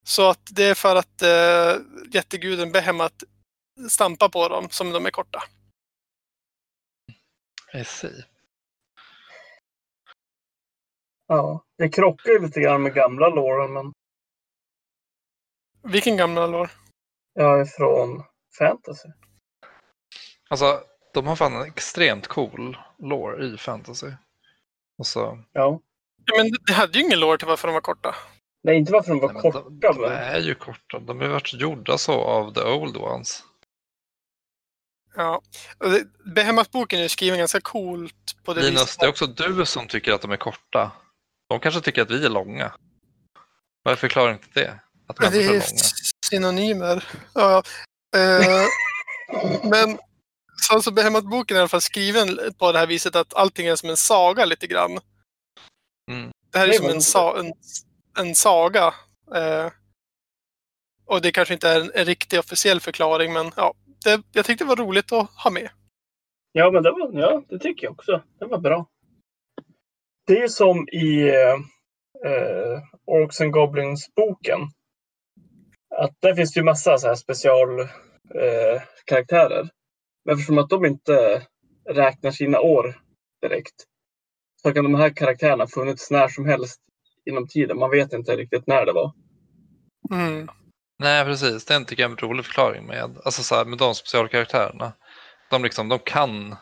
[0.04, 1.82] Så att det är för att uh,
[2.14, 3.24] jätteguden Behemoth
[3.90, 5.42] stampar på dem som de är korta.
[7.74, 8.24] I see.
[11.26, 13.92] Ja, det krockar ju lite grann med gamla låren, men
[15.92, 16.70] Vilken gamla lår?
[17.32, 18.22] jag är från
[18.58, 19.08] fantasy.
[20.48, 20.80] Alltså,
[21.14, 24.06] de har fan en extremt cool lore i fantasy.
[24.98, 25.80] Och så, Ja.
[26.24, 28.14] Ja, men det hade ju ingen lår till varför de var korta.
[28.62, 30.12] Nej, inte varför de var nej, korta, de, de men...
[30.12, 30.98] är ju korta.
[30.98, 33.42] De har varit gjorda så av the old ones.
[35.16, 35.42] Ja.
[36.34, 39.00] Behemoth-boken är skriven ganska coolt på det Linus, viset.
[39.00, 40.92] det är också du som tycker att de är korta.
[41.48, 42.72] De kanske tycker att vi är långa.
[43.82, 44.80] Vad är förklaringen till det?
[45.06, 45.60] Att det är är långa?
[46.30, 47.04] synonymer.
[47.34, 47.62] Ja.
[48.16, 48.66] Eh,
[49.70, 49.98] men
[50.56, 53.76] så alltså Behemoth-boken är i alla fall skriven på det här viset att allting är
[53.76, 54.98] som en saga lite grann.
[56.10, 56.30] Mm.
[56.52, 57.52] Det här är Det som en, sa en,
[58.18, 58.94] en saga.
[59.34, 59.70] Eh,
[61.06, 64.64] och det kanske inte är en, en riktig officiell förklaring, men ja, det, jag tyckte
[64.64, 65.70] det var roligt att ha med.
[66.52, 68.22] Ja, men det, var, ja, det tycker jag också.
[68.38, 68.86] Det var bra.
[70.26, 71.28] Det är som i
[72.24, 74.60] eh, Orcs and Goblins-boken.
[75.94, 78.74] Att där finns det ju massa så här specialkaraktärer.
[78.74, 79.68] Eh, karaktärer.
[80.26, 81.46] Men eftersom att de inte
[81.88, 83.00] räknar sina år
[83.42, 83.74] direkt
[84.62, 86.80] så kan de här karaktärerna ha funnits när som helst
[87.24, 87.78] inom tiden.
[87.78, 89.12] Man vet inte riktigt när det var.
[90.10, 90.48] Mm.
[90.98, 91.70] Nej, precis.
[91.70, 94.92] Jag är en rolig förklaring med, alltså så här, med de specialkaraktärerna.
[95.50, 96.56] De, liksom, de kan...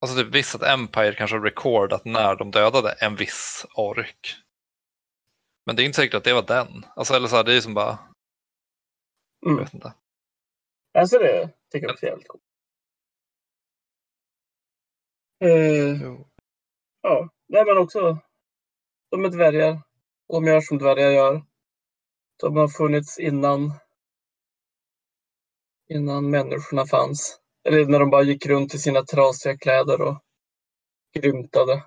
[0.00, 4.36] Alltså typ visst att Empire kanske har recordat när de dödade en viss ork.
[5.66, 6.86] Men det är inte säkert att det var den.
[6.96, 7.98] Alltså, eller så här, det är som bara...
[9.40, 9.64] Jag Mm.
[9.64, 9.92] vet inte.
[10.96, 12.42] Alltså det tycker jag också är jävligt coolt.
[15.40, 16.12] Eh.
[17.00, 18.18] Ja, nej men också.
[19.10, 19.82] De är dvärgar.
[20.28, 21.44] De gör som dvärgar gör.
[22.40, 23.72] De har funnits innan.
[25.88, 27.40] Innan människorna fanns.
[27.68, 30.22] Eller när de bara gick runt i sina trasiga kläder och
[31.14, 31.84] grymtade.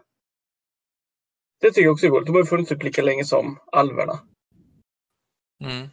[1.62, 2.26] Det tycker jag också är coolt.
[2.26, 4.28] De har funnits typ lika länge som alverna.
[5.64, 5.89] Mm.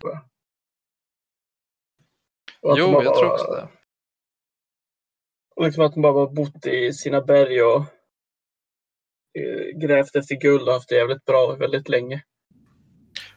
[2.63, 3.69] Jo, bara jag tror också det.
[5.65, 7.81] Liksom att de bara bott i sina berg och
[9.39, 12.23] eh, grävt efter guld och haft det jävligt bra väldigt länge.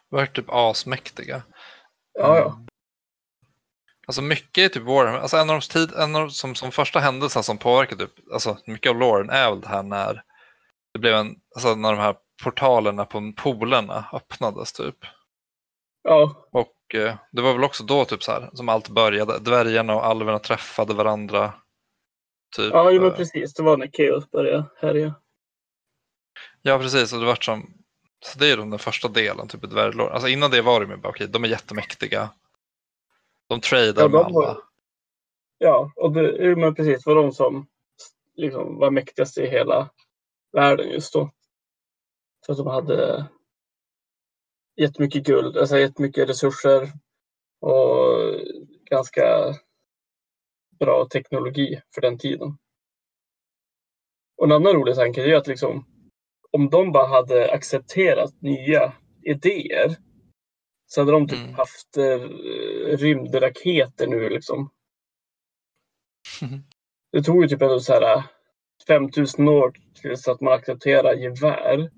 [0.10, 1.44] Varit typ asmäktiga.
[2.14, 2.46] Ja, ja.
[2.46, 2.66] Mm.
[4.08, 6.72] Alltså mycket är typ Warhammer, alltså en av de, tid, en av de som, som
[6.72, 10.24] första händelsen som påverkar typ, alltså mycket av loren är väl det här när
[10.94, 14.96] det blev en, alltså när de här portalerna på polerna öppnades typ.
[16.04, 19.96] Ja, Och eh, det var väl också då typ så här som allt började, dvärgarna
[19.96, 21.54] och alverna träffade varandra.
[22.56, 23.54] Typ, ja men eh, precis.
[23.54, 25.16] Det var när Chaos började härja.
[26.62, 27.14] Ja, precis.
[27.14, 27.74] Och det vart som,
[28.26, 29.74] så det är den första delen, typ ett.
[29.74, 32.30] Alltså innan det var det med bara, okej, de är jättemäktiga.
[33.48, 34.58] De tradar Ja, med var- alla.
[35.58, 37.68] Ja, och det men precis var de som
[38.36, 39.90] liksom var mäktigast i hela
[40.52, 41.32] världen just då.
[42.46, 43.26] Så att de hade
[44.80, 46.92] jättemycket guld, alltså jättemycket resurser
[47.62, 48.40] och
[48.90, 49.56] ganska
[50.80, 52.58] bra teknologi för den tiden.
[54.38, 55.86] Och en annan rolig tanke är att liksom,
[56.52, 59.96] om de bara hade accepterat nya idéer
[60.88, 61.54] så hade de typ Mm.
[61.54, 62.20] haft eh,
[62.98, 64.70] rymdraketer nu liksom.
[67.12, 68.24] Det tog ju typ ändå så här
[68.88, 71.92] 5000 år tills att man accepterar gevär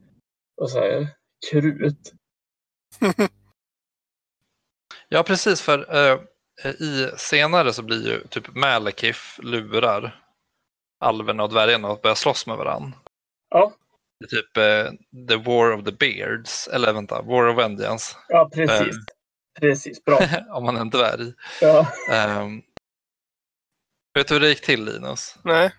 [0.58, 1.08] och så här
[1.52, 2.14] krut.
[5.10, 5.62] Ja, precis.
[5.62, 6.20] För eh,
[6.70, 10.22] i senare så blir ju typ Malekith lurar
[11.00, 12.98] alverna och dvärgarna att börja slåss med varandra.
[13.50, 13.74] Ja,
[14.20, 14.92] Det är typ eh,
[15.28, 18.96] The War of the Beards, eller vänta, War of Vengeance, ja precis.
[19.60, 20.20] Precis, bra.
[20.50, 21.34] om man är en dvärg.
[21.62, 21.88] Ja.
[22.42, 22.62] Um,
[24.14, 25.36] vet du hur det gick till Linus?
[25.44, 25.72] Nej.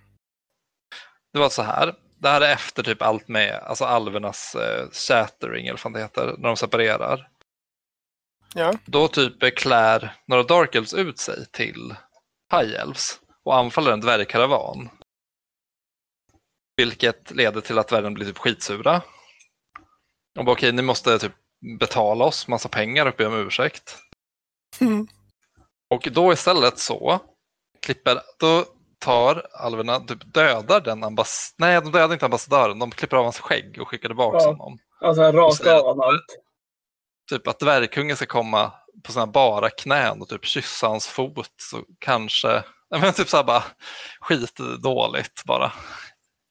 [1.32, 1.94] Det var så här.
[2.23, 6.35] Det här är efter typ allt med alltså alvernas eh, shattering eller vad det heter,
[6.39, 7.29] när de separerar.
[8.55, 8.75] Ja.
[8.87, 11.95] Då typ klär några Dark Elves ut sig till
[12.53, 14.89] High Elves och anfaller en dvärgkaravan.
[16.77, 19.03] Vilket leder till att dvärgen blir typ skitsura.
[20.39, 21.33] Och bara okej, ni måste typ
[21.79, 23.99] betala oss massa pengar och be om ursäkt.
[24.81, 25.07] Mm.
[25.91, 27.20] Och då istället så
[27.81, 28.66] klipper, då
[29.03, 31.55] tar alverna, typ dödar den ambass...
[31.59, 32.78] Nej, de dödar inte ambassadören.
[32.78, 34.46] De klipper av hans skägg och skickar tillbaka Ja.
[34.46, 34.78] honom.
[35.00, 36.26] Alltså sen- av allt.
[37.30, 38.72] Typ att dvärgkungen ska komma
[39.05, 41.50] på sina bara knän och typ kyssa hans fot.
[41.57, 43.64] Så kanske, men typ så här bara
[44.20, 45.72] skitdåligt bara.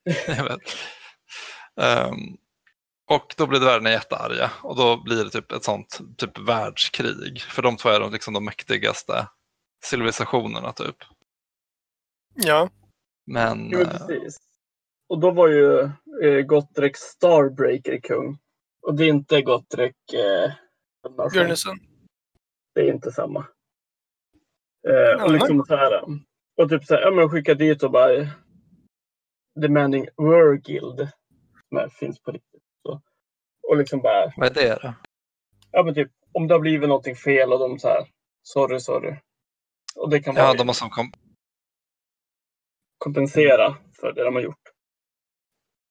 [1.80, 2.36] Ehm,
[3.10, 7.42] och då blir dvärgarna jättearga och då blir det typ ett sånt typ världskrig.
[7.42, 9.26] För de två är de, liksom de mäktigaste
[9.84, 10.96] civilisationerna typ.
[12.34, 12.70] Ja.
[13.26, 14.36] Men Jo, eh, precis.
[15.08, 15.80] Och då var ju
[16.22, 18.38] eh, Gottrek Starbreaker kung.
[18.86, 20.52] Och det är inte Gottrek eh.
[21.32, 21.76] Björnesen.
[22.74, 23.46] Det är inte samma.
[24.88, 26.02] Eh, och liksom så här.
[26.56, 28.28] Och typ så här, ja men skicka dit och bara
[29.60, 31.08] Demanding Wurgild.
[31.68, 32.62] Som finns på riktigt.
[32.82, 33.02] Så.
[33.68, 34.94] Och liksom bara, vad är det då?
[35.70, 38.06] ja men typ om det har blivit någonting fel och de så här,
[38.42, 39.16] sorry, sorry.
[39.96, 41.12] Och det kan Ja, vara de måste kom...
[43.02, 44.62] kompensera för det de har gjort.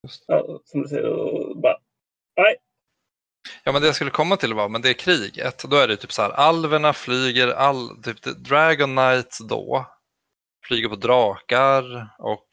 [0.07, 0.23] Just.
[0.27, 1.77] Ja, som du säger, och bara,
[3.63, 5.63] Ja, men det jag skulle komma till var, men det är kriget.
[5.69, 9.85] Då är det typ så här, alverna flyger, all, typ Dragon Knights då,
[10.67, 12.47] flyger på drakar och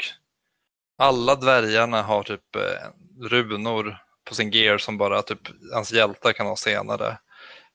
[0.98, 5.40] alla dvärgarna har typ eh, runor på sin gear som bara typ
[5.74, 7.18] hans hjältar kan ha senare.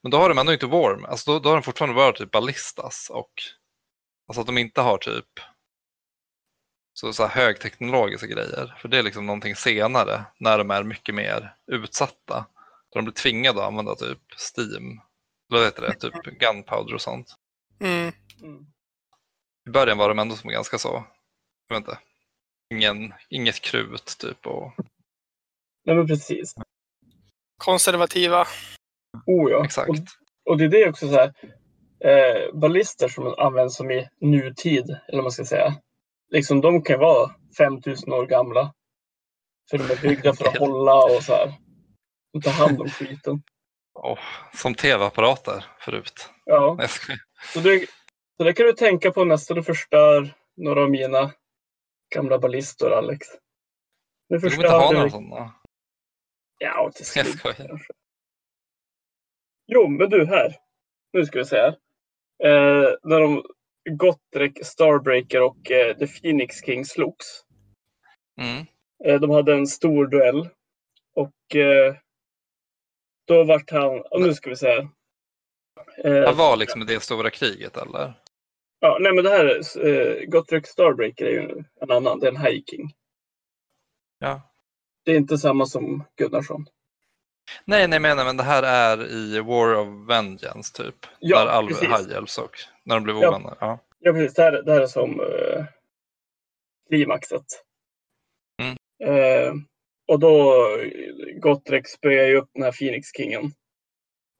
[0.02, 2.30] Men då har de ändå inte Worm, alltså då, då har de fortfarande bara typ
[2.30, 3.32] ballistas och
[4.28, 5.28] alltså att de inte har typ
[6.94, 8.74] så, så här högteknologiska grejer.
[8.78, 12.46] För det är liksom någonting senare när de är mycket mer utsatta.
[12.90, 14.18] Då de blir tvingade att använda typ
[14.56, 15.00] Steam,
[15.50, 17.34] eller vad heter det, typ Gunpowder och sånt.
[17.80, 18.12] Mm.
[18.42, 18.66] mm.
[19.66, 21.04] I början var de ändå som ganska så,
[21.68, 21.98] jag vet inte,
[22.74, 24.72] ingen, inget krut typ och
[25.84, 26.54] Nej men precis.
[27.58, 28.46] Konservativa.
[29.26, 29.64] Oh ja.
[29.64, 29.90] exakt.
[29.90, 29.96] Och,
[30.50, 31.34] och det är det också så här.
[32.00, 35.74] Eh, ballister som används som i nutid, eller vad man ska säga.
[36.30, 38.74] Liksom de kan vara 5000 år gamla.
[39.70, 41.54] För de är byggda för att hålla och så här.
[42.36, 43.42] Och ta hand om skiten.
[43.94, 44.18] Och,
[44.54, 46.30] som tv-apparater förut.
[46.44, 46.88] Ja,
[47.52, 47.86] så det,
[48.36, 51.32] så det kan du tänka på nästa du förstör några av mina
[52.14, 53.26] gamla ballistor, Alex.
[54.28, 55.10] Nu Du kommer inte ha några du...
[55.10, 55.54] sådana.
[56.58, 57.92] Ja, till slut kanske.
[59.66, 60.56] Jo, men du här.
[61.12, 61.78] Nu ska vi se här.
[62.44, 63.44] Eh, när de
[63.90, 67.44] Gottrek, Starbreaker och eh, The Phoenix King slogs.
[68.40, 68.66] Mm.
[69.04, 70.48] Eh, de hade en stor duell.
[71.14, 71.94] Och eh,
[73.26, 74.00] då vart han...
[74.10, 74.88] Och nu ska vi se här.
[76.02, 78.14] Det Eh, var liksom det stora kriget eller?
[78.80, 79.86] ja, nej, men det här är...
[79.86, 82.20] Eh, Gottrek Starbreaker är ju en annan.
[82.20, 82.94] Det är en High King.
[84.18, 84.42] Ja.
[85.04, 86.66] Det är inte samma som Gunnarsson.
[87.64, 91.06] Nej, nej, men, men det här är i War of Vengeance typ.
[91.20, 91.74] Ja, där Alve.
[91.80, 93.28] High Elves och när de blev Ja.
[93.28, 93.56] ovänner.
[93.60, 93.78] Ja.
[94.00, 94.34] Ja, precis.
[94.34, 95.64] Det här, det här är som eh,
[96.88, 97.44] klimaxet.
[98.62, 98.76] Mm.
[99.14, 99.54] Eh,
[100.08, 100.54] och då
[101.40, 103.52] Gottrek spöar ju upp den här Phoenix-kingen.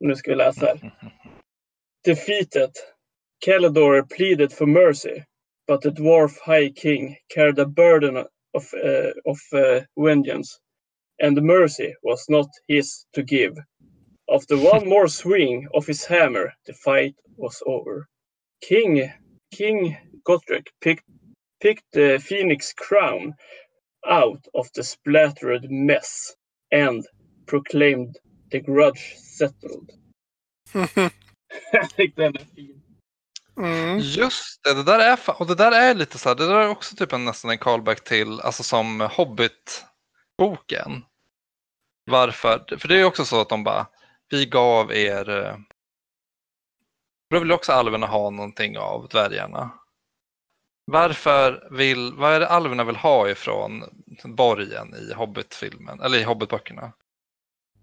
[0.01, 0.93] Nu ska vi läsa här.
[2.05, 2.71] Defeated.
[3.45, 5.23] Caledor pleaded for mercy,
[5.69, 8.17] but the dwarf high king carried a burden
[8.55, 10.59] of, uh, of uh, vengeance,
[11.23, 13.55] and mercy was not his to give.
[14.33, 18.09] After one more swing of his hammer, the fight was over.
[18.69, 19.13] King
[19.57, 21.05] King Gottrek picked
[21.63, 23.35] picked the phoenix crown
[24.07, 26.35] out of the splattered mess
[26.75, 27.07] and
[27.47, 28.17] proclaimed
[28.51, 29.91] the grudge settled.
[31.73, 32.81] Jag tyckte den är fin.
[33.57, 33.99] Mm.
[33.99, 36.69] Just det, det där är, och det där är lite så här, det där är
[36.69, 41.03] också typ en, nästan en callback till, alltså som Hobbit-boken.
[42.11, 42.77] Varför?
[42.79, 43.87] För det är ju också så att de bara,
[44.31, 45.57] vi gav er, eh,
[47.31, 49.71] då vill också alverna ha någonting av dvärgarna.
[50.87, 53.85] Varför vill, vad är det alverna vill ha ifrån
[54.25, 56.93] borgen i Hobbit-filmen, eller i Hobbit-böckerna?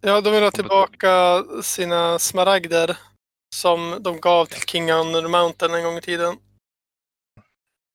[0.02, 2.98] Ja, de vill ha tillbaka sina smaragder
[3.56, 6.38] som de gav till King Under Mountain en gång i tiden.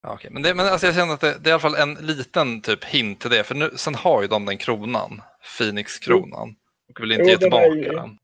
[0.02, 0.30] Ja, okej.
[0.30, 2.60] Men, det, men alltså jag känner att det, det är i alla fall en liten
[2.60, 5.22] typ hint till det, för nu, sen har ju de den kronan,
[5.58, 6.56] Phoenix-kronan,
[6.88, 8.18] och vill inte Jo, ge tillbaka den.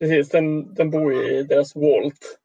[0.00, 2.38] Precis, den, den bor ju i deras Walt.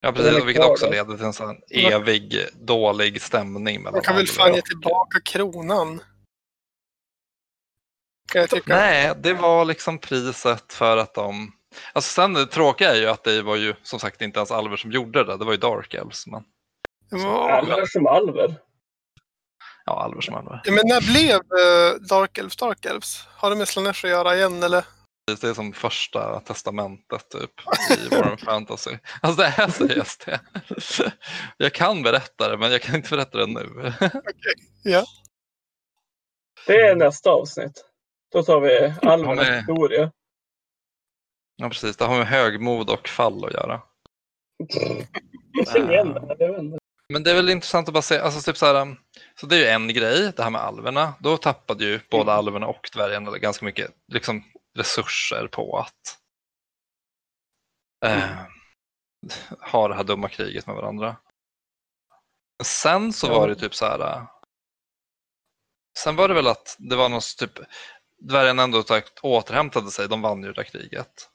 [0.00, 4.16] Ja, precis, och vilket också leder till en sån evig dålig stämning mellan Man kan
[4.16, 6.02] väl fan ge tillbaka kronan?
[8.32, 8.76] Kan jag tycka.
[8.76, 11.52] Nej, det var liksom priset för att de...
[11.92, 14.76] Alltså sen det tråkiga är ju att det var ju som sagt inte ens alver
[14.76, 16.26] som gjorde det, det var ju Dark Elves.
[16.26, 16.44] Men,
[17.10, 18.54] Ja, Alver som alver.
[19.84, 20.62] ja, alver som alver.
[20.66, 23.26] men när blev uh, Dark Elves Dark Elves?
[23.26, 24.84] Har det med Slanesh att göra igen eller?
[25.26, 27.50] Det är som första testamentet typ
[27.98, 28.98] i Warren Fantasy.
[29.20, 30.40] Alltså det är seriöst det.
[31.56, 33.92] Jag kan berätta det men jag kan inte berätta det nu.
[34.82, 35.04] Ja.
[36.66, 37.84] Det är nästa avsnitt.
[38.32, 40.12] Då tar vi allmän med- historia.
[41.56, 43.82] Ja precis, det har med högmod och fall att göra.
[47.08, 48.96] Men det är väl intressant att bara se, alltså typ så här, um,
[49.40, 51.14] så det är ju en grej, det här med alverna.
[51.20, 54.44] Då tappade ju både alverna och dvärgarna ganska mycket liksom,
[54.74, 56.18] resurser på att
[58.04, 58.40] eh,
[59.72, 61.16] ha det här dumma kriget med varandra.
[62.64, 64.00] Sen så var det typ så här.
[64.00, 64.26] uh,
[65.98, 67.52] Sen var det väl att det var något typ,
[68.18, 71.30] dvärgarna ändå sagt, återhämtade sig, de vann ju det där kriget.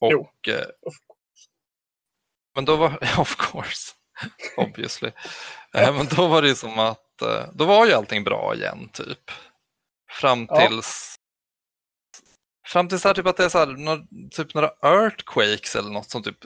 [0.00, 0.20] Jo.
[0.20, 0.94] Och, eh, Of
[2.54, 3.92] men då var, of course,
[4.56, 5.12] obviously.
[5.72, 8.88] Eh, Men då var det ju som att, eh, då var ju allting bra igen
[8.92, 9.30] typ.
[10.10, 11.13] Fram tills,
[12.74, 16.10] fram tills här, typ att det är så här, några, typ några earthquakes eller något
[16.10, 16.38] som typ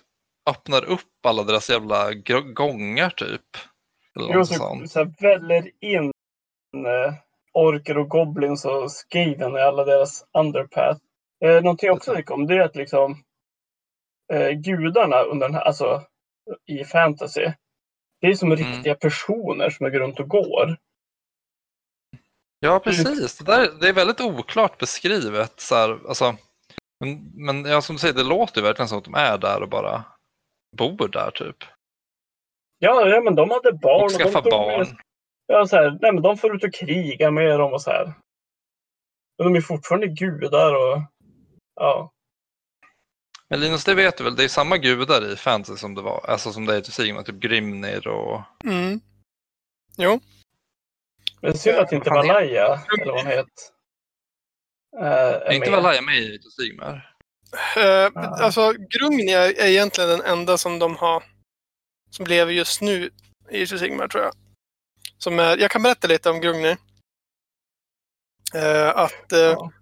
[0.50, 2.12] öppnar upp alla deras jävla
[2.54, 3.46] gångar typ.
[4.16, 4.90] Eller Jo, så, sånt.
[4.90, 6.04] så här väller in
[6.86, 7.14] eh,
[7.52, 11.00] orker och goblins och skaven i alla deras underpath.
[11.44, 13.22] Eh, någonting jag också tycker om det är att liksom
[14.32, 16.02] eh, gudarna under den här, alltså
[16.66, 17.52] i fantasy.
[18.20, 18.64] Det är som Mm.
[18.64, 20.76] riktiga personer som går runt och går.
[22.60, 23.38] Ja, precis.
[23.38, 25.60] Det, där, det är väldigt oklart beskrivet.
[25.60, 26.36] Så här, alltså,
[27.00, 29.62] men men ja, som du säger, det låter ju verkligen som att de är där
[29.62, 30.04] och bara
[30.76, 31.56] bor där typ.
[32.78, 34.04] Ja, ja men de hade barn.
[34.04, 34.78] Och skaffa de barn.
[34.78, 34.96] Med,
[35.46, 38.04] ja, så här, nej, men de får ut och kriga med dem och så här.
[39.38, 41.02] Men de är fortfarande gudar och
[41.74, 42.12] ja.
[43.48, 46.24] Men Linus, det vet du väl, det är samma gudar i fantasy som det var,
[46.28, 48.42] alltså som det är till Sigmar, typ Grimnir och...
[48.64, 49.00] Mm.
[51.42, 53.44] Men synd att inte Valaya, eller vad hon heter.
[55.00, 55.70] eh, är Är inte.
[55.70, 57.14] Valaya med i Sigmar?
[57.76, 58.44] Eh, Ah.
[58.44, 61.22] Alltså, Grungni är, är egentligen den enda som de har
[62.10, 63.10] som lever just nu
[63.50, 64.32] i Sigmar, tror jag.
[65.18, 66.76] Som är, jag kan berätta lite om Grungni.
[68.54, 69.72] Eh, att eh, Ja.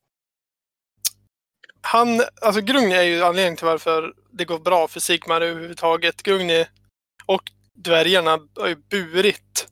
[1.82, 6.22] han, alltså Grungni är ju anledningen till varför det går bra för Sigmar överhuvudtaget.
[6.22, 6.66] Grungni
[7.26, 7.42] och
[7.74, 9.68] dvärgarna har ju burit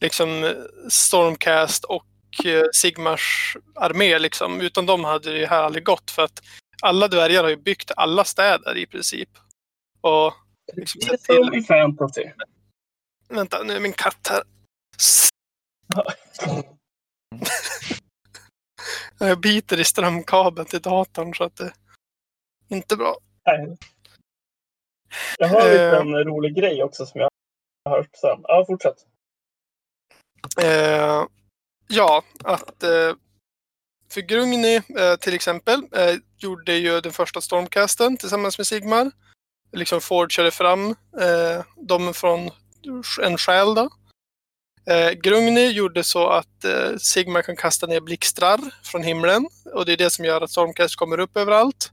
[0.00, 0.54] liksom
[0.88, 2.06] Stormcast och
[2.44, 4.60] eh, Sigmars armé liksom.
[4.60, 6.42] Utan dem hade det här aldrig gått för att
[6.82, 9.28] alla dvärgar har ju byggt alla städer i princip.
[10.00, 10.32] Och
[10.72, 12.30] liksom Det är som i fantasy.
[13.28, 14.42] Vänta, nu är min katt här.
[19.18, 21.72] Jag biter i strömkabeln till datorn så att det
[22.68, 23.16] inte bra.
[23.46, 23.76] Nej.
[25.38, 25.98] Jag har Eh.
[25.98, 27.30] en liten rolig grej också som jag
[27.84, 28.40] har hört sen.
[28.42, 29.06] Ja, fortsätt.
[30.60, 31.24] Eh,
[31.88, 33.14] ja, att eh,
[34.10, 39.10] för Grungny eh, till exempel eh, gjorde ju den första stormcasten tillsammans med Sigmar.
[39.72, 40.90] Liksom forgeade fram
[41.20, 42.50] eh, dem från
[43.22, 43.90] en själ då.
[44.90, 49.96] Eh, gjorde så att eh, Sigmar kan kasta ner blixtrar från himlen och det är
[49.96, 51.92] det som gör att Stormcast kommer upp överallt.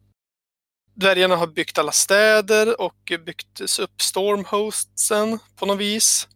[0.96, 6.28] Dvärgarna har byggt alla städer och byggt upp Stormhostsen på något vis.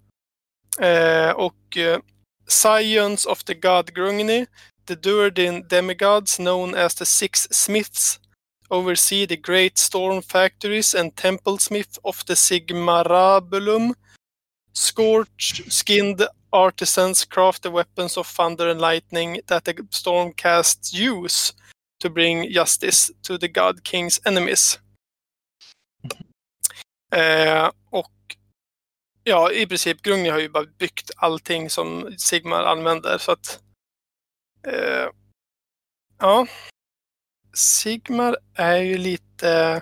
[0.79, 1.99] Eh, och eh,
[2.47, 4.47] Scions of the God Grungni,
[4.85, 8.19] the Duerdin demigods known as the Six Smiths,
[8.69, 13.93] oversee the great storm factories and temple smith of the Sigmarabulum.
[14.73, 21.53] Scorched, skinned artisans craft the weapons of thunder and lightning that the stormcasts use
[21.99, 24.79] to bring justice to the God King's enemies.
[27.11, 28.11] Eh, och
[29.27, 33.17] ja, i princip Grungni har ju bara byggt allting som Sigmar använder.
[33.17, 33.63] Så att
[34.67, 35.09] eh,
[36.19, 36.47] ja,
[37.53, 39.81] Sigmar är ju lite,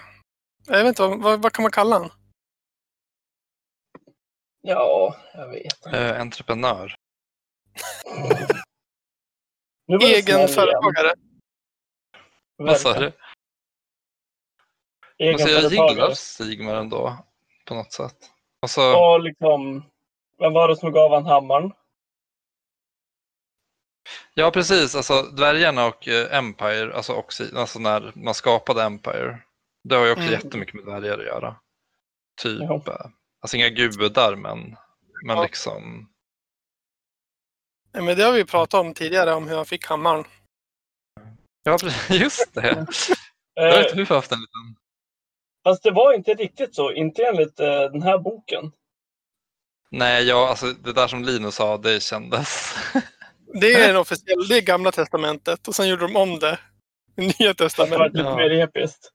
[0.68, 2.12] jag vet inte, vad, vad, kan man kalla han?
[4.62, 5.86] Ja, jag vet.
[5.86, 6.96] Eh, entreprenör.
[9.88, 10.48] Nu var det Egen snäll igen.
[10.50, 11.14] företagare.
[12.56, 13.12] Vad sa du?
[15.18, 17.26] Egen Alltså, jag gillar Sigmar ändå
[17.66, 18.35] på något sätt.
[18.66, 19.84] Alltså, Och liksom,
[20.40, 21.72] vem var det som gav han hammaren?
[24.34, 29.38] ja precis, alltså dvärgarna och eh, Empire, alltså, också, alltså när man skapade Empire,
[29.84, 30.34] det har ju också Mm.
[30.34, 31.56] jättemycket med dvärgar att göra.
[32.42, 32.76] Typ, Ja.
[32.88, 33.06] eh,
[33.42, 34.76] alltså inga gudar men,
[35.26, 35.44] men Ja.
[35.44, 36.10] liksom,
[37.92, 40.24] Ja, men det har vi pratat om tidigare, om hur han fick hammaren.
[41.64, 41.78] ja
[42.10, 42.86] just det.
[43.56, 44.76] Det har Eh, inte du haft en liten,
[45.66, 46.92] fast det var inte riktigt så.
[46.92, 48.72] Inte enligt eh, den här boken.
[49.92, 52.76] nej ja, alltså det där som Linus sa, det kändes,
[53.62, 56.60] Det är en officiell, det är gamla testamentet och sen gjorde de om det
[57.18, 58.00] Nya Det testamentet.
[58.00, 58.36] varit lite Ja.
[58.36, 59.10] mer episkt.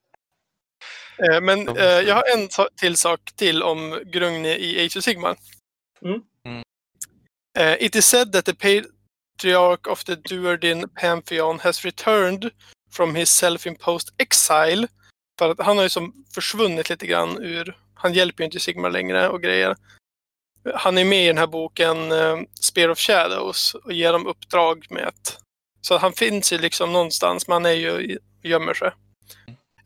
[1.18, 5.04] Eh, Men eh, jag har en sa- till sak till om Grungne i Age of
[5.04, 5.36] Sigmar.
[6.04, 6.20] Mm.
[6.46, 6.62] Mm.
[7.58, 12.50] Eh, it is said that the patriarch of the Duardin Pantheon has returned
[12.92, 14.86] from his self-imposed exile.
[15.40, 17.76] För att han har ju som försvunnit lite grann ur...
[17.94, 19.76] Han hjälper ju inte Sigmar längre och grejer.
[20.74, 24.86] Han är med i den här boken eh, Spear of Shadows och ger dem uppdrag
[24.90, 25.40] med att...
[25.80, 28.90] Så han finns ju liksom någonstans, men han är ju gömmer sig.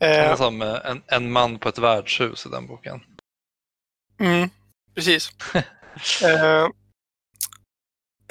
[0.01, 3.01] Han är Eh, som eh, en, en man på ett värdshus i den boken.
[4.21, 4.51] Mm,
[4.95, 5.31] precis.
[6.25, 6.69] Eh,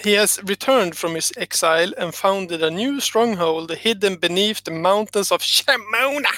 [0.04, 5.32] he has returned from his exile and founded a new stronghold hidden beneath the mountains
[5.32, 6.30] of Shemona.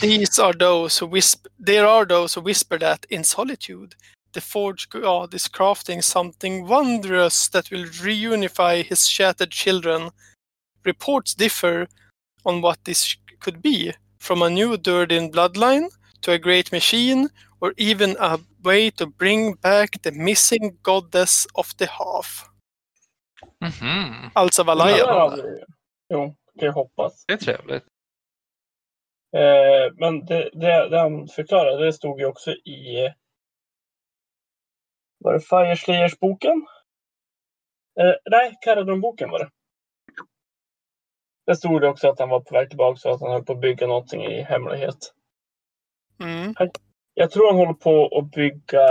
[0.00, 1.50] These are those who whisper.
[1.66, 3.94] There are those who whisper that in solitude,
[4.32, 10.10] the forge god is crafting something wondrous that will reunify his shattered children.
[10.84, 11.86] Reports differ
[12.44, 15.88] on what this could be, from a new Durdin bloodline
[16.20, 17.28] to a great machine
[17.60, 22.44] or even a way to bring back the missing goddess of the half.
[23.60, 24.30] Mhm.
[24.34, 25.06] Alltså Det Valaya.
[25.06, 25.64] där har vi-
[26.14, 27.24] Jo, det kan jag hoppas.
[27.26, 27.84] Det är trevligt.
[29.36, 33.12] Eh, men det, det, det han förklarade, det stod ju också i...
[35.18, 36.66] Var det Fireslayers-boken?
[38.00, 39.50] Eh, nej, Caradon-boken var det.
[41.46, 43.52] Där stod det också att han var på väg tillbaka så att han höll på
[43.52, 45.14] att bygga någonting i hemlighet.
[46.20, 46.54] Mm.
[47.14, 48.86] Jag tror han håller på att bygga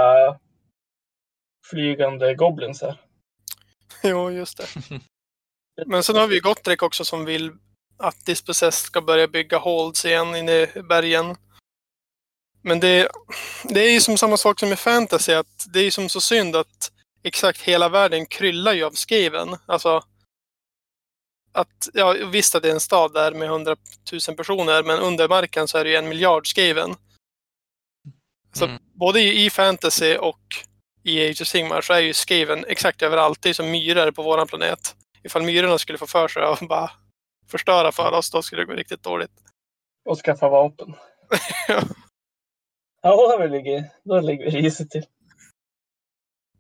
[1.69, 3.01] flygande goblins här.
[4.03, 4.99] Jo, just det.
[5.85, 7.51] Men sen har vi Gottrek också som vill
[7.97, 11.35] att Dispossessed ska börja bygga holds igen inne i bergen.
[12.61, 13.09] Men det,
[13.63, 16.21] det är ju som samma sak som med fantasy, att det är ju som så
[16.21, 16.91] synd att
[17.23, 19.55] exakt hela världen kryllar ju av Skaven.
[19.65, 20.03] Alltså
[21.51, 25.67] att, ja visst att det är en stad där med hundratusen personer, men under marken
[25.67, 26.95] så är det ju en miljard Skaven.
[28.53, 28.81] Så Mm.
[28.93, 30.39] både i, i fantasy och
[31.03, 33.41] i Age of Sigmar så är ju Skaven exakt överallt.
[33.41, 34.95] Det är som myror på våran planet.
[35.23, 36.91] Ifall myrorna skulle få för sig att bara
[37.47, 39.31] förstöra för oss, då skulle det gå riktigt dåligt.
[40.09, 40.95] Och skaffa vapen.
[41.67, 41.81] Ja.
[43.01, 45.05] Ja, då ligger, då ligger vi risigt till.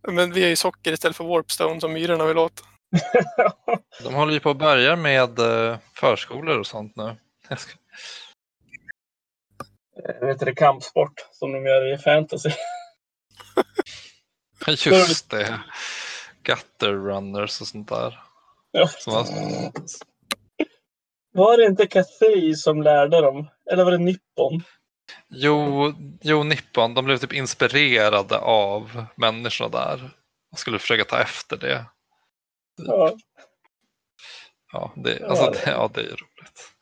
[0.07, 2.63] Men vi är ju socker istället för warpstone som myrorna vill åt.
[4.03, 7.15] De håller ju på och börjar med eh, förskolor och sånt nu.
[7.49, 7.57] Jag
[10.09, 12.51] Eh, vet du, det, kampsport som de gör i fantasy.
[14.85, 15.59] Just det.
[16.43, 18.19] Gutter runners och sånt där.
[18.71, 18.87] Ja.
[18.87, 19.25] Som var...
[21.37, 23.47] Var det inte Cathay som lärde dem?
[23.71, 24.63] Eller var det Nippon?
[25.29, 30.09] Jo, jo, Nippon, de blev typ inspirerade av människorna där.
[30.51, 31.85] Och skulle försöka ta efter det.
[32.77, 33.17] Ja.
[34.73, 36.73] Ja, det, alltså, det, ja, det är roligt.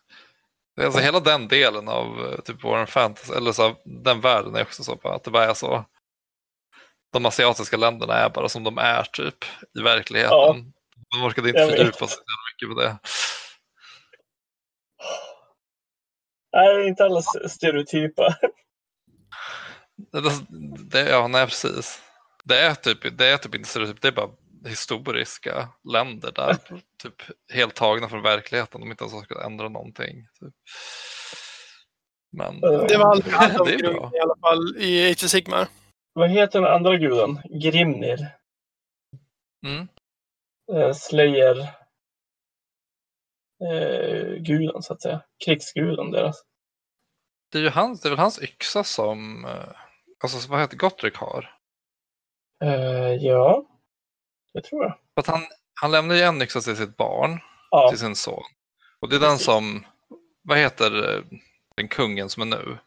[0.81, 4.83] Alltså, hela den delen av eh, typ vår fantasy, eller så, den världen är också
[4.83, 5.85] så på att det bara är så.
[7.13, 9.45] De asiatiska länderna är bara som de är typ
[9.79, 10.31] i verkligheten.
[10.31, 10.55] Ja.
[11.11, 12.97] De orkade inte fördjupa sig så mycket på det.
[16.55, 18.35] Nej, inte alls stereotypa.
[20.91, 22.01] Det, ja, nej precis.
[22.43, 24.29] Det är typ, det är typ inte stereotyp, det är bara
[24.65, 26.57] historiska länder där.
[27.03, 27.15] typ
[27.53, 28.81] helt tagna från verkligheten.
[28.81, 30.27] De inte ens har ändra någonting.
[30.39, 30.53] Typ.
[32.37, 33.25] Men Det var allt
[33.67, 35.67] är grund i alla fall i Age of Sigmar.
[36.13, 37.41] Vad heter den andra guden?
[37.61, 38.29] Grimnir.
[39.65, 39.87] Mm.
[40.73, 41.57] Eh, Slayer.
[43.63, 45.21] Eh, guden, så att säga.
[45.45, 46.43] Krigsguden deras.
[47.55, 49.75] Det är ju hans, det är väl hans yxa som, eh,
[50.23, 51.57] alltså vad heter Gottrick har.
[52.63, 53.65] Eh, ja,
[54.53, 54.97] det tror jag.
[55.13, 55.41] För att han,
[55.81, 57.39] han lämnar ju en yxa till sitt barn,
[57.71, 58.43] Ja, till sin son.
[58.99, 59.85] Och det är den som,
[60.41, 61.23] vad heter eh,
[61.75, 62.77] den kungen som är nu?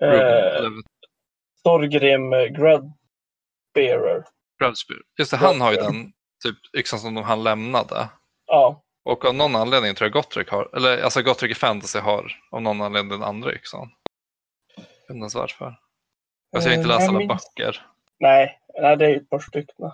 [0.00, 0.72] Eller
[1.64, 4.24] Thorgrim Grudbearer.
[5.18, 6.12] Just det, han har ju den
[6.44, 8.08] typ yxan som han lämnade.
[8.46, 12.32] Ja, Och av någon anledning tror jag Gottrick har, eller alltså Gottrick i fantasy har
[12.50, 13.90] av någon anledning den andra yxan.
[14.76, 15.78] Jag vet inte varför.
[16.50, 17.86] Jag ska Eh, inte läsa jag alla böcker.
[18.18, 19.92] nej, nej, det är ett par stycken.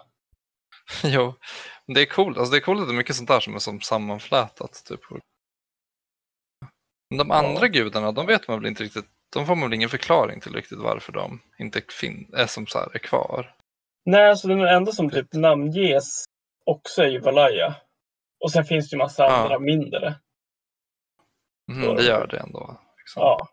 [1.04, 1.34] jo,
[1.86, 2.38] det är coolt.
[2.38, 4.84] Alltså det är coolt att det är mycket sånt där som är som sammanflätat.
[4.88, 5.00] Typ.
[7.10, 9.06] Men de andra gudarna, de vet man väl inte riktigt.
[9.32, 11.82] De får man väl ingen förklaring till riktigt varför de inte
[12.32, 13.54] är som så här är kvar.
[14.04, 16.24] Nej, alltså den enda som typ namnges
[16.66, 17.74] också är ju Valaya.
[18.42, 19.32] Och sen finns det ju massa Ja.
[19.36, 20.14] andra mindre.
[21.72, 22.80] Mm, det gör det ändå.
[22.98, 23.22] Liksom.
[23.22, 23.48] Ja.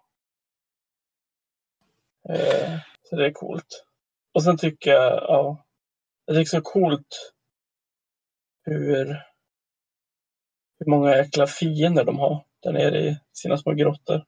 [2.30, 3.86] Eh, så det är coolt.
[4.34, 5.66] Och sen tycker jag, ja.
[6.28, 7.34] Det är så coolt
[8.66, 9.06] hur,
[10.80, 12.45] hur många jäkla fiender de har.
[12.61, 14.26] där nere i sina små grottor.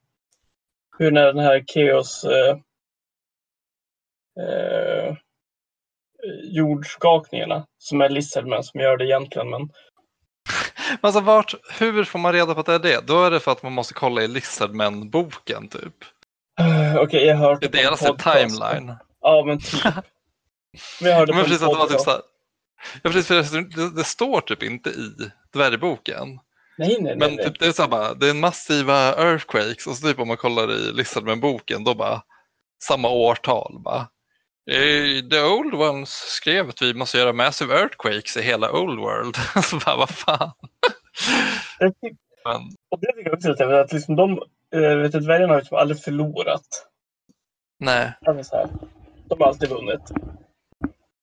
[0.98, 2.58] Hur när den här Chaos eh,
[4.40, 5.16] eh,
[6.44, 9.50] jordskakningarna som är Lizardman som gör det egentligen.
[9.50, 9.70] Men
[11.02, 13.08] alltså vart, hur får man reda på att det är det?
[13.08, 15.96] Då är det för att man måste kolla i Lizardmen-boken typ.
[16.60, 18.96] eh, okej, jag har hört Det är på deras timeline.
[19.22, 19.84] Ja, men typ.
[21.02, 22.22] Men jag hörde Men precis att det var typ så här,
[23.02, 26.40] ja, precis, det, det, står typ inte i dvärgboken.
[26.78, 27.16] Nej, nej.
[27.18, 27.46] Men nej.
[27.46, 30.72] typ, det är bara, det är en massiva earthquakes och så typ om man kollar
[30.72, 32.22] i Lizardman-boken då bara
[32.84, 34.08] samma årtal bara.
[35.30, 39.36] The Old Ones skrev att vi måste göra massive earthquakes i hela Old World.
[39.64, 40.52] så bara, vad fan.
[41.80, 41.94] Är
[42.46, 44.32] Men, Och det tycker jag också är att liksom de,
[44.76, 46.88] eh, vet du, dvärgarna har liksom aldrig förlorat.
[47.80, 48.70] nej, Alltså så här,
[49.30, 50.12] de har alltid vunnit.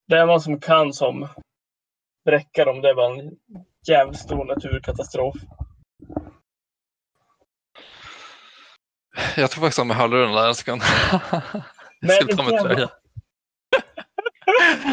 [0.08, 1.28] Det enda som kan som
[2.24, 3.36] bräcka dem, det är bara en
[3.88, 5.36] jävligt stor naturkatastrof.
[9.36, 10.82] jag tror faktiskt om jag hörlurarna där en sekund.
[12.00, 12.90] jag skulle ta mig tröja.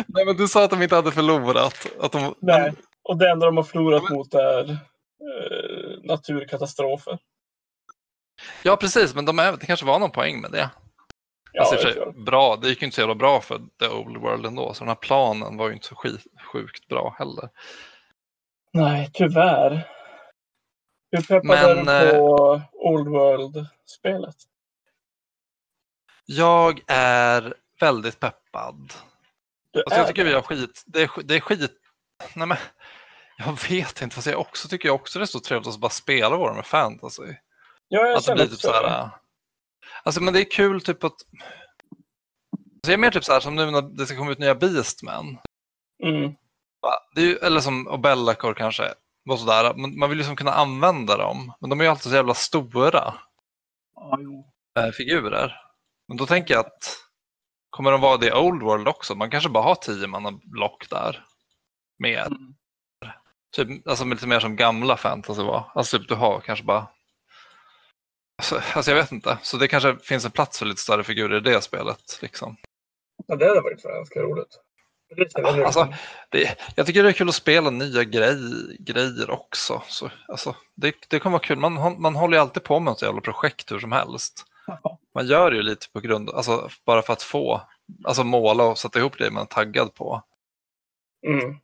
[0.07, 1.87] Nej men du sa att de inte hade förlorat.
[1.99, 2.73] Att de, Nej.
[3.03, 7.19] Och det enda de har förlorat Ja, men- mot är eh, naturkatastrofer.
[8.63, 10.69] Ja precis, men de är, det kanske var någon poäng med det.
[11.51, 12.23] Ja, alltså, det sig, jag.
[12.23, 14.87] bra, det gick ju inte så jävla bra för The Old World ändå, så den
[14.87, 17.49] här planen var ju inte så skit, sjukt bra heller.
[18.73, 19.91] Nej, tyvärr.
[21.11, 24.35] Hur peppad är du på Old World-spelet?
[26.25, 28.93] Jag är väldigt peppad.
[29.75, 30.29] Alltså, jag tycker det?
[30.29, 31.71] vi har skit, det är, det är skit,
[32.33, 32.57] nej men
[33.37, 35.89] jag vet inte, fast jag också tycker jag också det är så trevligt att bara
[35.89, 37.23] spela våra med fantasy.
[37.87, 38.89] Ja, jag Att det känner blir typ så det.
[38.89, 39.09] här,
[40.03, 41.21] alltså men det är kul typ att, alltså,
[42.83, 45.37] jag är mer typ så här som nu när det ska komma ut nya Beastmen.
[46.03, 46.35] Mm.
[47.15, 48.93] Det är ju, eller som och Bellacore kanske.
[49.29, 49.73] Och sådär.
[49.75, 51.53] Men man vill ju liksom kunna använda dem.
[51.59, 53.13] Men de är ju alltid så jävla stora
[54.19, 54.45] jo.
[54.79, 55.61] eh, figurer.
[56.07, 56.97] Men då tänker jag att
[57.75, 59.15] kommer de vara det i Old World också?
[59.15, 61.25] Man kanske bara har 10 manna block där.
[61.99, 62.53] Med, Mm.
[63.55, 65.71] typ, alltså lite mer som gamla fantasy var.
[65.75, 66.87] Alltså typ du har kanske bara
[68.37, 71.37] Alltså, alltså jag vet inte, så det kanske finns en plats för lite större figurer
[71.37, 72.19] i det spelet.
[72.21, 72.57] Liksom.
[73.27, 74.59] Ja, det hade varit ganska roligt.
[75.33, 75.93] Jag Alltså,
[76.29, 78.37] det, jag tycker det är kul att spela nya grej,
[78.79, 79.83] grejer också.
[79.87, 81.57] Så, alltså, det, det kommer vara kul.
[81.59, 84.45] Man, man håller ju alltid på med ett jävla projekt hur som helst.
[84.67, 84.99] Ja.
[85.15, 87.61] Man gör det ju lite på grund, alltså bara för att få,
[88.03, 90.23] alltså måla och sätta ihop det man är taggad på.
[91.27, 91.55] Mm.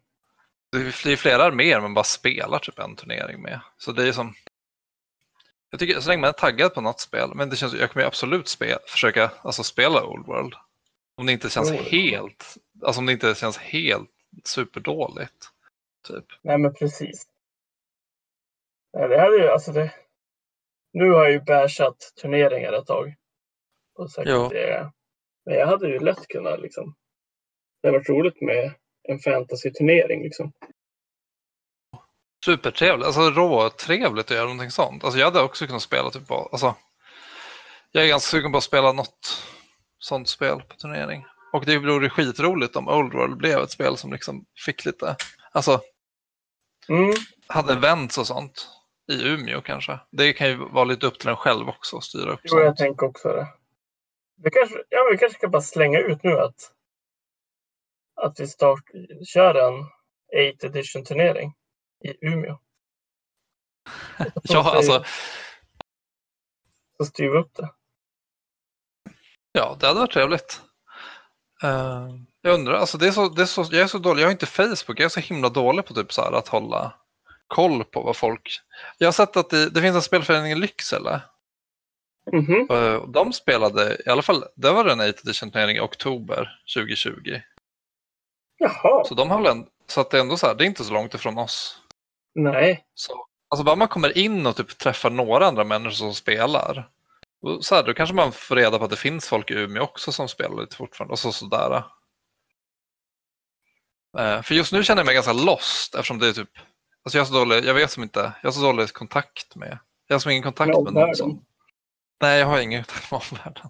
[0.71, 3.59] Det blir flera arméer man bara spelar typ en turnering med.
[3.77, 4.33] Så det är som,
[5.69, 8.03] jag tycker så länge man är taggad på något spel, men det känns, jag kommer
[8.03, 10.53] ju absolut spe, försöka alltså, spela Old World.
[11.15, 11.83] Om det inte känns kommer.
[11.83, 14.09] helt, alltså om det inte känns helt
[14.43, 15.49] superdåligt.
[16.07, 16.25] Typ.
[16.41, 17.27] Nej, men precis.
[18.91, 19.91] Ja, det hade ju, alltså det...
[20.93, 23.15] Nu har jag ju bashat turneringar ett tag.
[23.95, 24.91] Och sagt att det är...
[25.45, 26.95] Men jag hade ju lätt kunnat liksom...
[27.81, 28.73] Det hade varit roligt med
[29.03, 30.51] en fantasy-turnering liksom.
[32.45, 35.03] Supertrevligt, alltså råtrevligt att göra någonting sånt.
[35.03, 36.75] Alltså jag hade också kunnat spela typ på, alltså
[37.91, 39.43] jag är ganska sugen på att spela något
[39.99, 41.25] sånt spel på turnering.
[41.53, 45.15] Och det vore skitroligt om Old World blev ett spel som liksom fick lite,
[45.51, 45.81] alltså
[46.89, 47.13] Mm.
[47.47, 48.67] hade events och sånt
[49.11, 49.99] i Umeå kanske.
[50.11, 52.67] Det kan ju vara lite upp till en själv också att styra upp Jo, jag
[52.67, 52.77] sånt.
[52.77, 53.47] tänker också det.
[54.43, 56.71] Vi kanske, ja, vi kanske kan bara slänga ut nu att,
[58.21, 58.83] att vi start,
[59.27, 59.79] kör en
[60.55, 61.53] 8 edition turnering
[62.03, 62.59] i Umeå.
[64.43, 65.03] Ja, alltså,
[66.97, 67.69] Så styr vi upp det.
[69.51, 70.61] ja, det hade varit trevligt.
[71.63, 72.07] Eh,
[72.41, 74.31] jag undrar, alltså det är så, det är så, jag är så dålig, jag har
[74.31, 76.93] inte Facebook, jag är så himla dålig på typ så här att hålla
[77.47, 78.59] koll på vad folk...
[78.97, 81.21] Jag har sett att det, det finns en spelförening i Lycksele.
[82.33, 82.67] Mhm.
[82.69, 86.59] eh, och De spelade, i alla fall, det var en 8 edition turnering i oktober
[86.75, 87.41] 2020.
[88.57, 89.03] Jaha.
[89.05, 90.83] Så de har väl en, så att det är ändå så här, det är inte
[90.83, 91.81] så långt ifrån oss.
[92.35, 92.85] Nej.
[92.93, 96.89] Så, alltså bara man kommer in och typ träffar några andra människor som spelar.
[97.61, 100.11] Så här, då kanske man får reda på att det finns folk i Umeå också
[100.11, 101.11] som spelar lite fortfarande.
[101.11, 101.83] Och så, sådär.
[104.17, 106.49] Eh, för just nu känner jag mig ganska lost eftersom det är typ,
[107.03, 109.79] alltså jag, är så dålig, jag vet som inte, jag har så dålig kontakt med,
[110.07, 111.45] jag har som ingen kontakt Med någon som,
[112.21, 113.69] nej jag har ingen kontakt med omvärlden.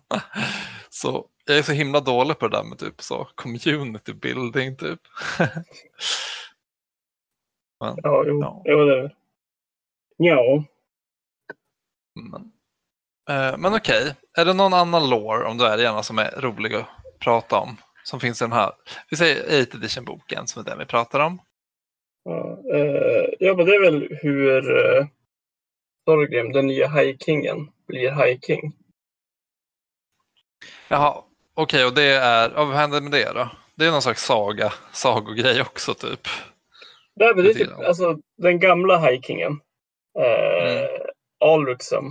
[0.90, 5.00] Så jag är så himla dålig på det där med typ så community building typ.
[7.80, 8.40] Men, Ja, jo.
[8.42, 8.62] Ja.
[8.66, 9.12] Jo, det
[10.18, 10.64] Ja.
[12.16, 12.52] Men,
[13.30, 16.42] eh, men okej, är det någon annan lore om du är det gärna som är
[16.42, 16.88] rolig att
[17.20, 17.78] prata om?
[18.04, 18.72] Som finns i den här,
[19.10, 21.42] vi säger 8 edition-boken som är den vi pratar om.
[22.24, 24.78] Ja, eh, ja, men det är väl hur...
[24.78, 25.06] Eh,
[26.12, 28.74] Thorgrim, den nya High-kingen, blir High-king.
[30.88, 31.24] Jaha,
[31.54, 33.50] okej, och det är, ja, vad händer med det då?
[33.76, 36.28] Det är någon slags saga, sagogrej också typ.
[37.16, 39.60] Det är typ, alltså den gamla High-kingen,
[40.20, 41.02] eh, Mm.
[41.40, 42.04] Alruxen,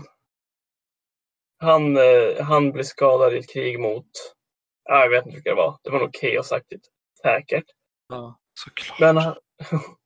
[1.59, 4.10] han, eh, han blir skadad i ett krig mot,
[4.85, 6.86] jag vet inte vilka det var, det var nog Chaosaktigt,
[7.22, 7.64] säkert.
[8.09, 9.01] Ja, såklart.
[9.01, 9.36] Men han,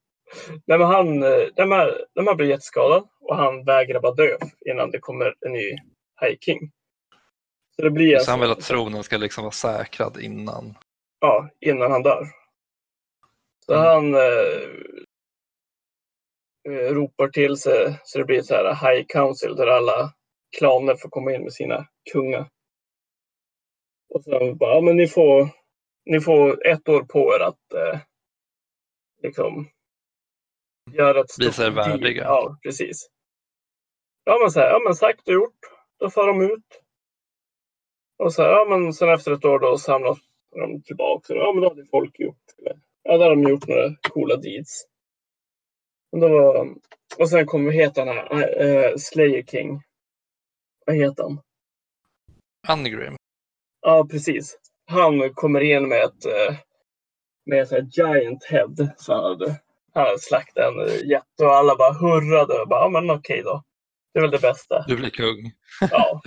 [0.67, 1.21] nej, men han,
[1.55, 4.37] de här, de här blir jätteskadad och han vägrar bara dö
[4.67, 5.71] innan det kommer en ny
[6.21, 6.71] High King.
[7.77, 10.75] Så det blir Så han vill att alltså, tronen ska liksom vara säkrad innan.
[11.21, 12.27] ja, innan han dör.
[13.67, 13.85] Så Mm.
[13.87, 14.21] han eh,
[16.69, 20.13] eh, ropar till sig så det blir så här High Council där alla
[20.59, 22.49] klaner får komma in med sina kungar.
[24.15, 25.49] Och sen bara, ja men ni får,
[26.05, 28.01] ni får ett år på er att eh,
[29.23, 29.69] liksom
[30.93, 32.23] göra ett stort värdiga.
[32.23, 33.11] Ja, precis.
[34.25, 35.59] Ja men så här, ja men sagt och gjort.
[35.99, 36.83] Då far de ut.
[38.19, 40.19] Och så här, ja men sen efter ett år då samlas
[40.51, 41.35] de tillbaka.
[41.35, 42.45] Ja men då hade folk gjort.
[43.03, 44.87] Ja, då hade de gjort några coola deeds.
[46.13, 46.75] Och, då var,
[47.19, 48.63] och sen kommer, heter han här?
[48.63, 49.83] Eh, Slayer King.
[50.87, 51.41] Vad heter han?
[52.69, 53.17] Angrim.
[53.81, 54.59] Ja, precis.
[54.87, 56.57] Han kommer in med ett eh,
[57.47, 58.75] med ett giant head.
[58.97, 59.61] Så han hade,
[59.95, 62.61] han slaktat en jätte och alla bara hurrade.
[62.61, 63.63] Och bara, ja men okej då.
[64.13, 64.85] Det är väl det bästa.
[64.89, 65.53] Du blir kung.
[65.91, 66.21] Ja.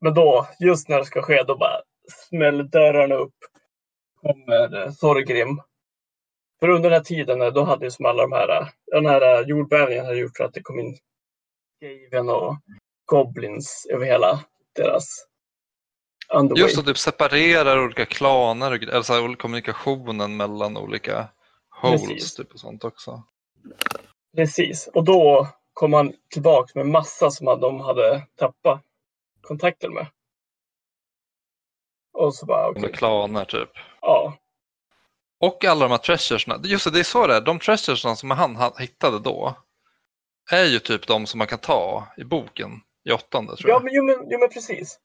[0.00, 1.82] Men då, just när det ska ske, då bara
[2.28, 3.34] smäller dörrarna upp.
[4.22, 5.62] Kommer eh, Thorgrim.
[6.60, 9.06] För under den här tiden, eh, då hade ju som alla de här, eh, den
[9.06, 10.98] här jordbävningen hade gjort så att det kom in
[11.76, 12.56] Skaven och
[13.04, 14.44] Goblins över hela
[14.76, 15.26] deras
[16.34, 16.62] underway.
[16.62, 21.28] Just att typ separerar olika klaner, och gre- eller så här, kommunikationen mellan olika
[21.80, 22.34] holes Precis.
[22.34, 23.22] typ och sånt också.
[24.36, 24.86] Precis.
[24.94, 28.82] Och då kom han tillbaka med massa som de hade tappat
[29.40, 30.06] kontakten med.
[32.12, 32.72] Och så bara.
[32.72, 33.70] Med klaner typ.
[34.00, 34.34] Ja,
[35.40, 36.60] Och alla de här treasuresna.
[36.64, 37.40] Just det, det är så det är.
[37.40, 39.54] De treasuresna som han ha- hittade då
[40.50, 42.70] är ju typ de som man kan ta i boken
[43.04, 43.84] i åttonde tror ja jag.
[43.84, 45.00] men, jo, men, jo, men precis.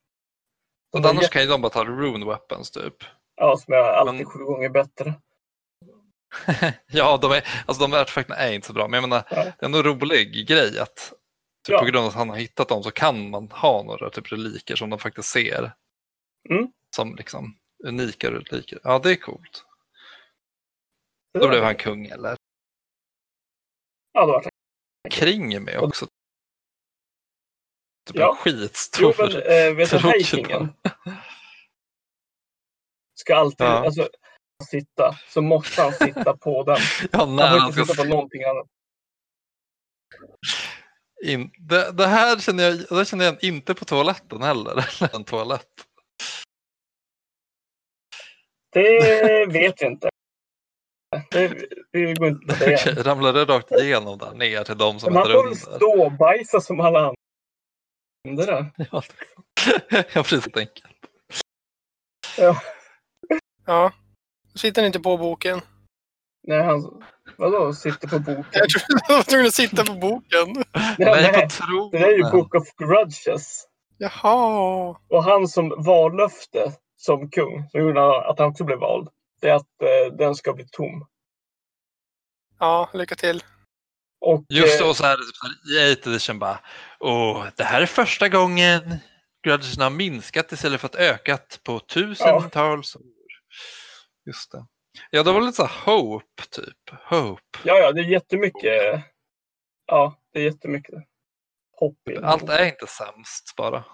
[0.92, 2.96] Så annars jätte- kan ju de bara ta rune weapons typ.
[3.36, 5.14] Ja, som är alltid Men- sju gånger bättre.
[6.88, 9.36] ja, de, är, alltså de artefakterna är inte så bra, men jag menar, Ja.
[9.44, 10.96] det är ändå en rolig grej att
[11.66, 11.80] typ Ja.
[11.80, 14.76] på grund av att han har hittat dem så kan man ha några typ reliker
[14.76, 15.72] som de faktiskt ser
[16.50, 16.68] Mm.
[16.96, 18.80] som liksom unika reliker.
[18.84, 19.56] Ja, det är coolt.
[19.56, 19.64] Så
[21.34, 22.38] Då det blev var- han kung eller?
[24.14, 24.50] Ja, då var det.
[25.10, 26.06] Kring med också.
[28.08, 28.30] Typ Ja.
[28.30, 29.02] en skitstor.
[29.04, 30.74] Jo, men äh, vet du, tråkig Hikingen
[33.14, 33.86] ska alltid, Ja.
[33.86, 34.10] alltså,
[34.64, 36.78] sitta, så måste han sitta på den.
[37.12, 38.68] Ja, Han får inte ska sitta på någonting annat.
[41.24, 41.52] in...
[41.60, 44.72] det, det här känner jag, det känner jag inte på toaletten heller.
[45.02, 45.68] Eller en toalett.
[48.74, 50.10] Det vet vi inte.
[51.32, 51.48] Det,
[51.92, 52.76] vi går inte det.
[52.76, 55.52] Okej, Ramlar det rakt igenom där ner till de som Men är han får väl
[55.54, 55.78] under?
[55.78, 57.14] stå och bajsa som alla
[58.28, 58.72] andra.
[58.92, 59.04] Ja,
[60.14, 60.48] ja, precis.
[60.58, 60.86] enkelt.
[62.38, 62.62] Ja.
[64.56, 65.62] Sitter ni inte på boken?
[66.48, 67.04] Nej, han,
[67.38, 68.46] vadå, sitter på boken?
[68.52, 70.64] Jag trodde du var tvungen att sitta på boken.
[70.72, 71.48] Ja, Nej, nej,
[71.92, 73.68] det där är ju Book of Grudges.
[73.98, 74.98] Jaha.
[75.10, 79.08] Och han som vallöfte som kung, som gjorde att han också blev vald,
[79.42, 81.08] det är att eh, den ska bli tom.
[82.60, 83.44] Ja, lycka till.
[84.22, 86.60] Och, Just det, eh, och så här, typ så här, i 8 edition bara,
[87.00, 89.00] åh, det här är första gången
[89.44, 93.02] grudges har minskat istället för att ökat på tusentals år.
[94.26, 94.66] Just det.
[95.10, 96.90] Ja, det var lite så här hope, typ.
[97.10, 97.42] Hope.
[97.66, 99.04] Ja, ja, det är jättemycket.
[99.86, 101.04] Ja, det är jättemycket
[101.72, 102.18] hopp i.
[102.18, 103.86] Allt är inte sämst bara.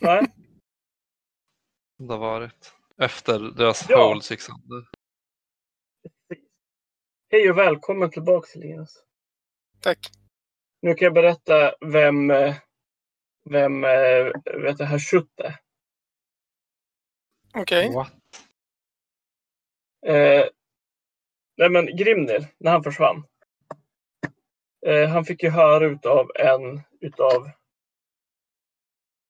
[0.00, 0.26] Nej,
[1.96, 2.72] Som det har varit.
[2.98, 4.08] Efter deras Ja.
[4.08, 4.88] holes gick sönder.
[7.30, 9.02] hej och välkommen tillbaka till Linus.
[9.80, 10.10] Tack.
[10.82, 12.28] Nu kan jag berätta vem,
[13.50, 14.24] vem eh,
[14.62, 15.60] vet du, herr Schutt är.
[17.54, 17.92] Okej.
[17.94, 18.12] What?
[20.04, 20.44] Eh,
[21.56, 23.26] nej men Grimnir, när han försvann.
[24.86, 27.50] Eh, han fick ju höra utav en utav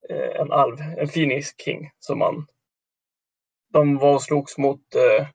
[0.09, 2.46] eh, en alv, en Phoenix King som han.
[3.72, 5.28] De var och slogs mot eh,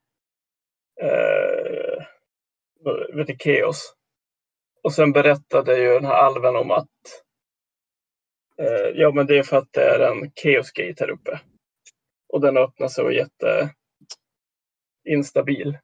[1.02, 2.06] eh,
[3.14, 3.96] vet du, Chaos.
[4.84, 7.24] Och sen berättade ju den här alven om att
[8.58, 11.40] eh, ja men det är för att det är en Chaos Gate här uppe.
[12.30, 13.76] Och den öppnar sig och jätte
[15.10, 15.78] instabil.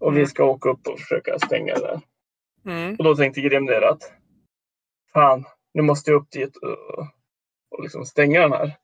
[0.00, 0.26] Och vi Mm.
[0.26, 2.00] ska åka upp och försöka stänga det.
[2.64, 2.96] Mm.
[2.96, 4.12] Och då tänkte Grimnir att
[5.12, 5.44] fan,
[5.74, 6.98] nu måste jag upp dit och,
[7.70, 8.76] och liksom stänga den här.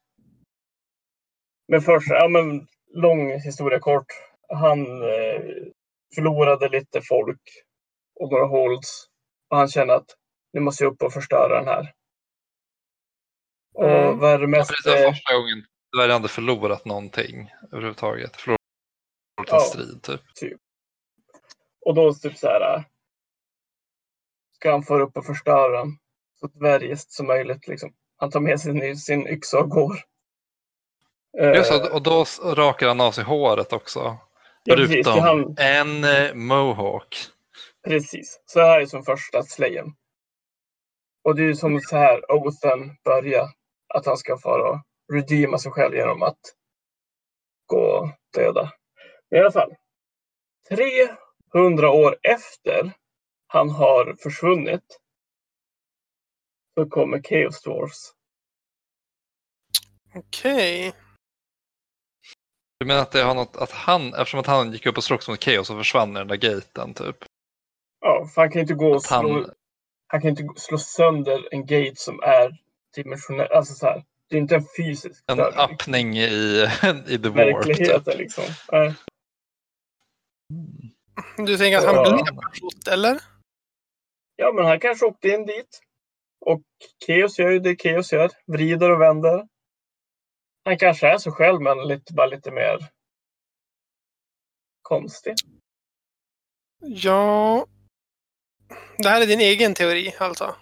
[1.68, 4.06] Men först, ja men lång historia kort.
[4.48, 5.42] Han eh,
[6.14, 7.40] förlorade lite folk
[8.20, 9.06] och några holds.
[9.50, 10.10] Och han kände att
[10.52, 11.92] nu måste jag upp och förstöra den här.
[13.74, 14.18] Och Mm.
[14.18, 14.84] vad är det Ja, mest...
[14.84, 15.66] det var eh, första gången
[15.96, 18.36] Sverige hade förlorat någonting överhuvudtaget.
[18.36, 18.60] Förlorat
[19.38, 19.60] en Ja.
[19.60, 20.20] strid typ.
[21.86, 22.74] Och då typ så här.
[22.76, 22.82] äh,
[24.54, 25.98] Ska han få upp och förstöra den.
[26.40, 27.92] Så dvärgist som möjligt liksom.
[28.16, 29.96] Han tar med sin, sin yxa och går.
[31.54, 32.24] Just, Eh, och, och då
[32.54, 34.18] rakar han av sig håret också.
[34.64, 37.16] ja, precis, Förutom han, en eh, mohawk.
[37.84, 38.42] precis.
[38.46, 39.94] Så här är som första slayen.
[41.24, 43.48] Och det är ju som så här Othen börjar.
[43.94, 44.80] Att han ska få
[45.12, 46.40] redeema sig själv genom att
[47.66, 48.72] gå och döda.
[49.30, 49.74] Men i alla fall.
[51.52, 52.92] 300 år efter
[53.46, 55.00] han har försvunnit.
[56.74, 58.12] Så kommer Chaos Dwarfs.
[60.14, 60.92] Okej.
[62.78, 65.28] Du menar att det har något, att han, eftersom att han gick upp och slogs
[65.28, 67.16] mot Chaos och försvann i den där gaten typ.
[68.00, 69.54] Ja, för han kan inte gå och Att han, slå,
[70.06, 72.58] han kan inte slå sönder en gate som är
[72.94, 73.52] dimensionell.
[73.52, 74.04] Alltså så här.
[74.28, 75.60] Det är inte en fysisk en liksom.
[75.60, 76.24] öppning i,
[77.08, 77.36] i The Warp.
[77.36, 78.18] verkligheten Typ.
[78.18, 78.44] liksom.
[78.72, 78.94] Nej.
[81.36, 82.02] Du tänker att han Ja.
[82.24, 82.24] blev
[82.60, 83.20] trott, eller?
[84.36, 85.80] Ja, men han kanske åkte in dit.
[86.40, 86.62] Och
[87.06, 88.30] Chaos gör ju det Chaos gör.
[88.46, 89.48] Vrider och vänder.
[90.64, 92.78] Han kanske är så själv, men lite, bara lite mer
[94.82, 95.34] konstig.
[96.80, 97.66] Ja.
[98.98, 100.56] Det här är din egen teori alltså?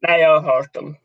[0.00, 0.96] Nej, jag har hört den.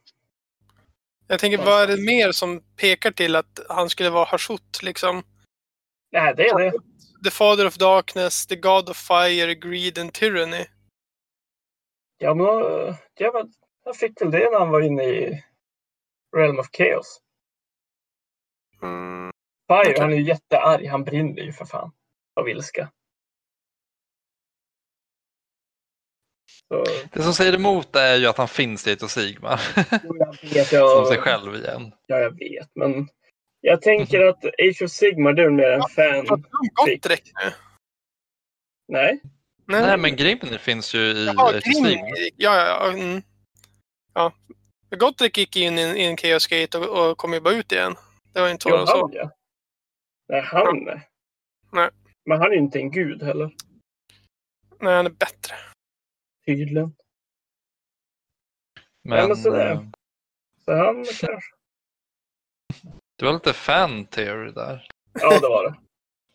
[1.34, 5.24] Jag tänker, vad är det mer som pekar till att han skulle vara Hashut liksom?
[6.12, 6.72] Nej, det är det.
[7.24, 10.66] The Father of Darkness, The God of Fire, Greed and Tyranny.
[12.18, 12.46] Ja, men
[13.18, 13.54] ja, men
[13.86, 15.44] han fick väl det när han var inne i
[16.36, 17.22] Realm of Chaos.
[18.82, 19.32] Mm.
[19.68, 19.96] Fire, Okej.
[20.00, 20.88] han är ju jättearg.
[20.88, 21.92] Han brinner ju för fan
[22.36, 22.92] av ilska.
[26.74, 26.84] Så,
[27.14, 29.62] Det som säger emot är ju att han finns i of Sigmar.
[29.92, 31.92] jag vet, Som jag, sig själv igen.
[32.08, 33.08] ja, jag vet, men
[33.62, 36.26] jag tänker att Age of Sigmar, det är mer en fan.
[36.26, 37.52] Pratar du om Gottrek nu?
[38.88, 39.22] Nej,
[39.66, 41.64] Nej men Grimnir finns ju i Jaha, Age of.
[41.64, 42.10] Sigmar.
[42.38, 42.94] Ja, ja, ja.
[42.94, 43.22] Mm.
[44.14, 44.34] ja.
[44.98, 47.96] Gottrek gick in i en, Chaos Gate och, och kom ju bara ut igen.
[48.34, 48.78] Det var inte så.
[48.78, 49.32] han ja.
[50.30, 51.08] Nej, han nej.
[51.72, 51.90] Nej.
[52.26, 53.52] Men han är ju inte en gud heller,
[54.80, 55.56] Nej, han är bättre.
[56.46, 56.96] Tydligen.
[59.04, 59.90] Men men sådär.
[60.66, 61.52] Så han kanske.
[63.20, 64.88] det var lite fan theory där.
[65.14, 65.76] Ja, det var det.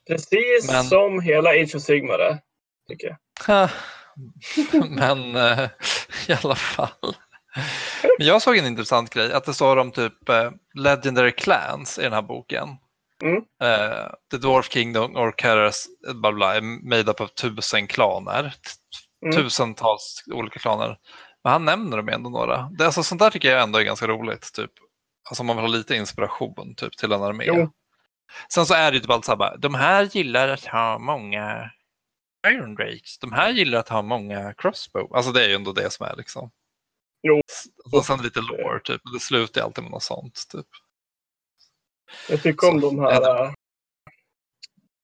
[0.06, 2.38] Precis Men- som hela Age of Sigmar är,
[2.88, 3.16] tycker
[3.46, 3.70] jag.
[4.90, 5.68] Men eh,
[6.28, 7.14] i alla fall.
[8.18, 12.02] Men jag såg en intressant grej, att det står om typ eh, Legendary Clans i
[12.02, 12.68] den här boken.
[13.22, 13.36] Mm.
[13.62, 18.54] Eh, The Dwarf Kingdom or Karas bla bla, är made up av tusen klaner.
[19.22, 19.36] Mm.
[19.36, 20.98] Tusentals olika klaner.
[21.44, 22.70] Men han nämner dem ändå några.
[22.78, 24.52] Det, alltså, sånt där tycker jag ändå är ganska roligt.
[24.52, 24.70] Typ.
[25.30, 27.44] Alltså om man vill ha lite inspiration typ, till en armé.
[27.46, 27.72] Jo.
[28.52, 30.98] Sen så är det ju typ allt så här bara, de här gillar att ha
[30.98, 31.70] många
[32.46, 33.18] Iron Drakes.
[33.18, 35.14] De här gillar att ha många crossbow.
[35.14, 36.50] Alltså det är ju ändå det som är liksom.
[37.22, 37.40] Jo.
[37.92, 39.00] Och sen lite lore typ.
[39.14, 40.66] Det slutar alltid med något sånt typ.
[42.28, 43.52] Jag tycker om Så, de här äh,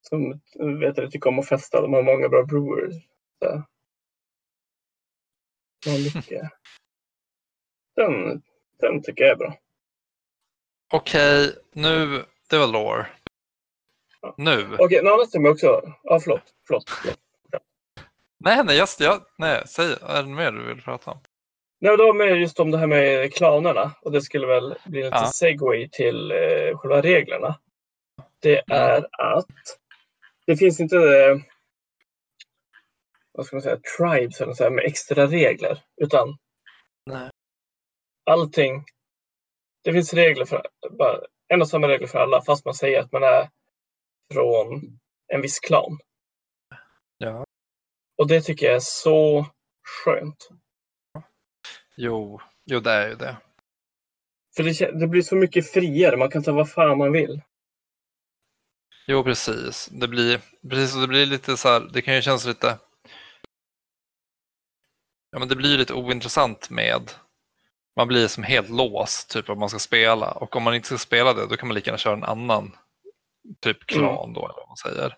[0.02, 0.40] som
[0.80, 1.80] vet jag, tycker om att festa.
[1.80, 2.94] De har många bra brewers.
[3.42, 3.62] Så.
[5.86, 6.42] Har mycket.
[7.96, 8.42] Den,
[8.80, 9.54] den tycker jag är bra.
[10.92, 13.06] Okej, nu, det var lore.
[14.36, 14.76] Nu.
[14.78, 15.82] Okej, en annan som jag också...
[16.02, 16.42] Ja, förlåt.
[16.66, 16.90] Förlåt.
[16.90, 17.18] förlåt.
[18.38, 21.18] Nej, nej, just, jag, nej, säg, är det mer du vill prata om?
[21.80, 23.92] Nej, då med just om det här med klanerna.
[24.02, 25.30] Och det skulle väl bli lite Ja.
[25.34, 27.58] segway till eh, själva reglerna.
[28.40, 28.78] Det Mm.
[28.86, 29.06] är
[29.36, 29.46] att
[30.46, 31.36] det finns inte eh,
[33.34, 35.84] vad ska man säga, tribes eller så här, med extra regler.
[35.96, 36.38] Utan
[37.06, 37.30] Nej.
[38.30, 38.84] allting.
[39.84, 43.12] Det finns regler för bara en och samma regler för alla fast man säger att
[43.12, 43.50] man är
[44.32, 44.98] från
[45.32, 45.98] en viss klan.
[47.18, 47.44] Ja.
[48.16, 49.46] Och det tycker jag är så
[49.82, 50.48] skönt.
[51.96, 53.36] Jo, jo, det är ju det.
[54.56, 56.16] För det, det blir så mycket friare.
[56.16, 57.40] Man kan ta vad fan man vill.
[59.06, 59.88] Jo, precis.
[59.92, 60.40] Det blir,
[60.70, 62.78] precis, det blir lite så här, det kan ju kännas lite,
[65.34, 67.10] ja men det blir lite ointressant med,
[67.96, 70.30] man blir som helt låst, typ vad man ska spela.
[70.30, 72.76] Och om man inte ska spela det, då kan man lika gärna köra en annan
[73.60, 75.16] typ klan då, eller vad man säger.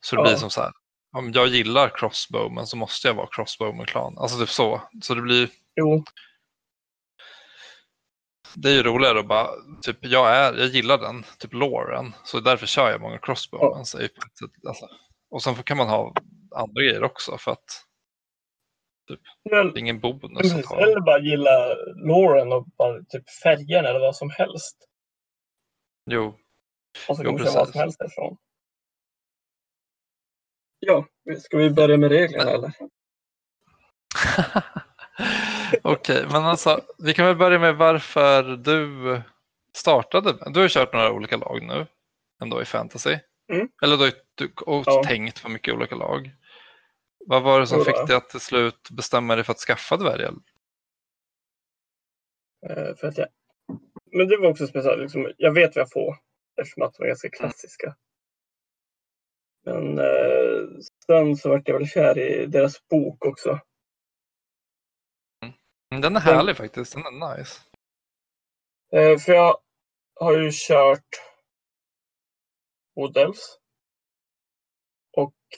[0.00, 0.24] Så det Ja.
[0.28, 0.72] blir som så här,
[1.16, 4.18] om jag gillar crossbow, men så måste jag vara crossbow med klan.
[4.18, 4.82] Alltså typ så.
[5.02, 6.04] Så det blir, Jo,
[8.54, 9.48] det är ju roligare att bara,
[9.82, 13.96] typ jag, är, jag gillar den, typ loren, så därför kör jag många crossbowmans.
[14.00, 14.08] Ja.
[14.68, 14.88] Alltså.
[15.30, 16.14] Och sen kan man ha
[16.56, 17.84] andra grejer också för att
[19.08, 19.20] typ,
[19.50, 20.80] är ingen bonus att ha.
[20.80, 24.76] Eller bara gilla loren och bara typ färgerna eller vad som helst.
[26.10, 26.38] Jo.
[27.08, 28.36] Och så kan man vad som helst därifrån.
[30.78, 31.06] Ja,
[31.38, 32.72] ska vi börja med reglerna eller?
[35.82, 39.22] Okej, okay, men alltså vi kan väl börja med varför du
[39.76, 40.50] startade.
[40.50, 41.86] Du har kört några olika lag nu
[42.42, 43.18] ändå i fantasy.
[43.52, 43.68] Mm.
[43.82, 45.02] Eller du har ja.
[45.04, 46.30] tänkt på mycket olika lag.
[47.26, 50.32] Vad var det som fick dig att till slut bestämma dig för att skaffa dvärgar?
[52.70, 53.28] Uh, för att jag...
[54.12, 55.00] Men det var också speciellt.
[55.00, 56.16] Liksom, jag vet vad jag får
[56.60, 57.96] eftersom att de är ganska klassiska.
[59.64, 63.60] Men uh, sen så vart jag väl kär i deras bok också.
[65.90, 66.92] Mm, den är härlig den, faktiskt.
[66.92, 67.60] Den är nice.
[68.92, 69.58] Eh, för jag
[70.20, 71.08] har ju kört
[72.96, 73.58] Woodels.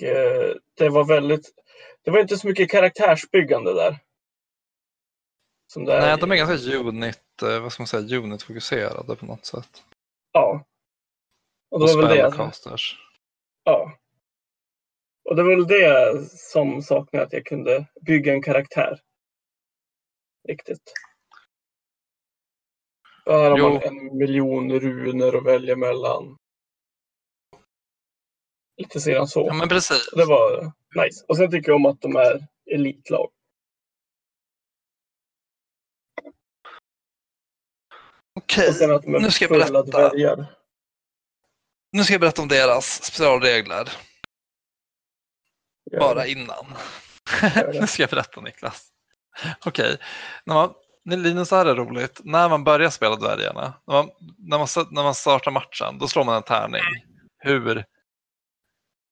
[0.02, 1.52] Eh, det var väldigt...
[2.02, 3.98] Det var inte så mycket karaktärsbyggande där.
[5.74, 9.84] Det Nej, de är ganska unit, eh, vad ska man säga, unit-fokuserade på något sätt.
[10.32, 10.64] Ja.
[11.70, 12.52] Och, det var väl det.
[13.64, 13.92] Ja.
[15.24, 19.00] Och det var väl det som saknade att jag kunde bygga en karaktär
[20.48, 20.92] riktigt.
[23.26, 23.68] Här har jo.
[23.68, 26.36] man en miljon runor att välja mellan.
[28.76, 29.46] Lite sedan så.
[29.46, 30.10] Ja, men precis.
[30.16, 30.72] Det var
[31.04, 31.24] nice.
[31.28, 33.30] Och sen tycker jag om att de är elitlag.
[38.34, 38.66] Okej,
[39.04, 39.82] nu ska jag berätta.
[39.82, 40.46] Dvärgar.
[41.92, 43.92] Nu ska jag berätta om deras specialregler.
[45.98, 46.66] Bara innan.
[47.80, 48.88] nu ska jag berätta Niklas.
[49.66, 49.98] Okej,
[50.46, 51.16] okay.
[51.16, 52.20] Linus, det här är roligt.
[52.24, 56.24] När man börjar spela dvärgarna, när man, när, man, när man startar matchen, då slår
[56.24, 56.82] man en tärning.
[57.38, 57.84] Hur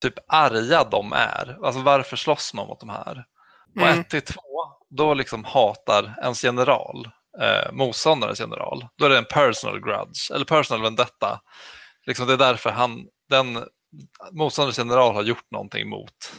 [0.05, 1.59] typ arga de är.
[1.63, 3.25] Alltså varför slåss man mot de här?
[3.77, 4.01] Och mm.
[4.01, 4.41] 1 till 2,
[4.91, 7.11] då liksom hatar ens general
[7.41, 8.89] eh, motståndarens general.
[8.97, 11.41] Då är det en personal grudge, eller personal vendetta.
[12.07, 13.65] Liksom det är därför han, den
[14.33, 16.33] motståndarens general har gjort någonting mot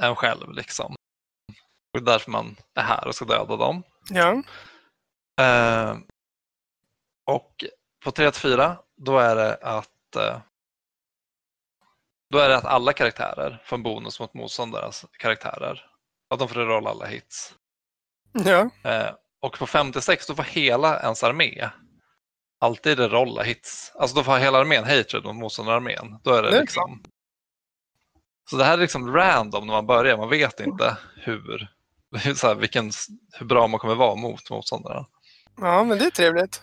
[0.00, 0.52] en själv.
[0.52, 0.94] Liksom.
[1.92, 3.82] Det är därför man är här och ska döda dem.
[4.10, 4.42] Ja.
[5.40, 5.96] Eh,
[7.26, 7.64] och
[8.04, 10.38] på 3-4 då är det att eh,
[12.30, 15.86] då är det att alla karaktärer får en bonus mot motståndarens karaktärer.
[16.30, 17.54] Att de får rolla alla hits.
[18.32, 18.70] Ja.
[18.90, 21.70] Eh, och på 56 då får hela ens armé
[22.60, 23.92] alltid rolla hits.
[23.94, 26.18] Alltså då får hela armén hatred mot motståndararmén.
[26.22, 27.02] Då är det, det liksom...
[28.50, 30.16] Så det här är liksom random när man börjar.
[30.16, 31.68] Man vet inte hur
[32.36, 32.90] så här, vilken,
[33.32, 35.06] hur bra man kommer vara mot motståndarna.
[35.56, 36.60] Ja, men det är trevligt.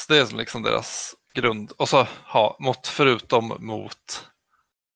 [0.00, 1.70] Så det är liksom deras grund.
[1.70, 4.29] Och så ha, mot, förutom mot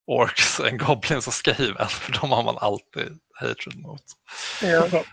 [0.06, 4.02] orks, en goblins och skaven, för de har man alltid hatred mot.
[4.62, 5.04] Ja.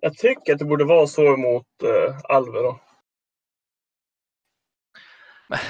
[0.00, 2.80] Jag tycker att det borde vara så mot uh, alver då.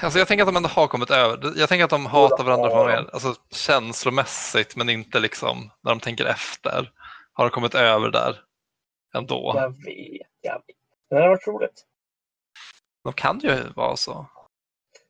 [0.02, 1.52] Alltså jag tänker att de ändå har kommit över.
[1.56, 6.00] Jag tänker att de hatar varandra på mer alltså, känslomässigt men inte liksom när de
[6.00, 6.90] tänker efter
[7.32, 8.40] har kommit över där
[9.14, 9.52] ändå.
[9.54, 10.76] Jag vet, jag vet.
[11.10, 11.84] Det har varit roligt.
[13.04, 14.26] De kan ju vara så.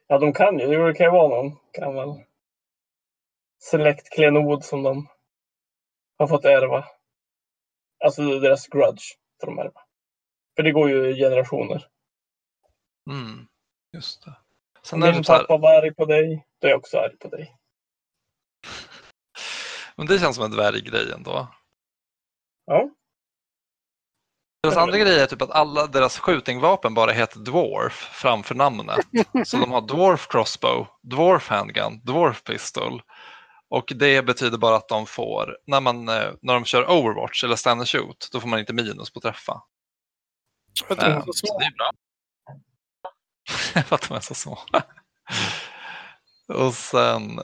[0.06, 0.86] Ja, de kan ju.
[0.86, 2.31] Det kan ju vara någon gammal select
[4.14, 5.08] klenod som de
[6.18, 6.84] har fått ärva.
[8.04, 9.04] Alltså deras grudge
[9.40, 9.80] får de ärva.
[10.56, 11.86] För det går ju i generationer.
[13.10, 13.46] Mm,
[13.92, 14.34] just det.
[14.82, 15.58] Sen Om din pappa här...
[15.58, 17.56] var arg på dig, då är jag också arg på dig.
[19.96, 21.48] Men det känns som en dvärggrej ändå.
[22.66, 22.90] Ja.
[24.62, 29.06] Deras andra grej är typ att alla deras skjutingvapen bara heter Dwarf framför namnet.
[29.46, 33.02] Så de har Dwarf Crossbow, Dwarf Handgun, Dwarf Pistol.
[33.72, 37.56] Och det betyder bara att de får, när, man, eh, när de kör Overwatch eller
[37.56, 39.62] Stand and Shoot, då får man inte minus på träffa.
[40.86, 41.48] För att de är så små.
[41.48, 41.90] Så det är bra.
[43.82, 44.58] För att de är så små.
[46.48, 47.40] Och sen,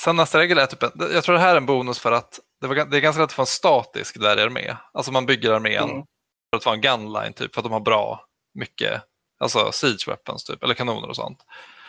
[0.00, 0.82] sen nästa regel är typ,
[1.12, 3.30] jag tror det här är en bonus för att det, var, det är ganska lätt
[3.30, 4.76] att få en statisk dvärgarmé.
[4.92, 6.04] Alltså man bygger armén mm.
[6.50, 9.02] för att vara en gunline typ, för att de har bra mycket
[9.38, 11.38] alltså siege weapons typ, eller kanoner och sånt.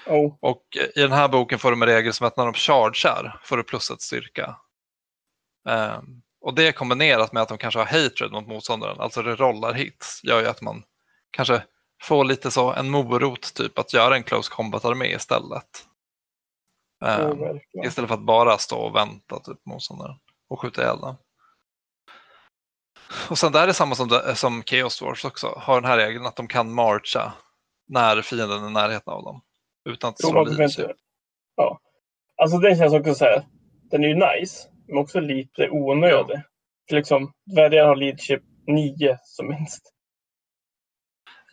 [0.05, 0.35] Oh.
[0.39, 0.63] Och
[0.95, 3.63] i den här boken får de en regel som att när de chargear får du
[3.63, 4.55] plus ett styrka.
[5.69, 9.73] Um, och det kombinerat med att de kanske har hatred mot motståndaren, alltså det rollar
[9.73, 10.83] hits, gör ju att man
[11.31, 11.63] kanske
[12.01, 15.85] får lite så en morot typ att göra en close combat-armé istället.
[17.05, 20.15] Um, oh, istället för att bara stå och vänta typ motståndaren
[20.49, 21.15] och skjuta ihjäl dem.
[23.29, 25.53] Och sen där är det samma som, som Chaos Wars också.
[25.57, 27.33] Har den här regeln att de kan marcha
[27.87, 29.41] när fienden är i närheten av dem.
[29.89, 30.79] Utan att slå leadership.
[30.79, 30.93] inte.
[31.55, 31.79] Ja.
[32.41, 33.43] Alltså det känns också så här.
[33.91, 36.41] Den är ju nice, men också lite onödig.
[36.89, 39.93] För liksom, dvärgar har leadership 9 som minst.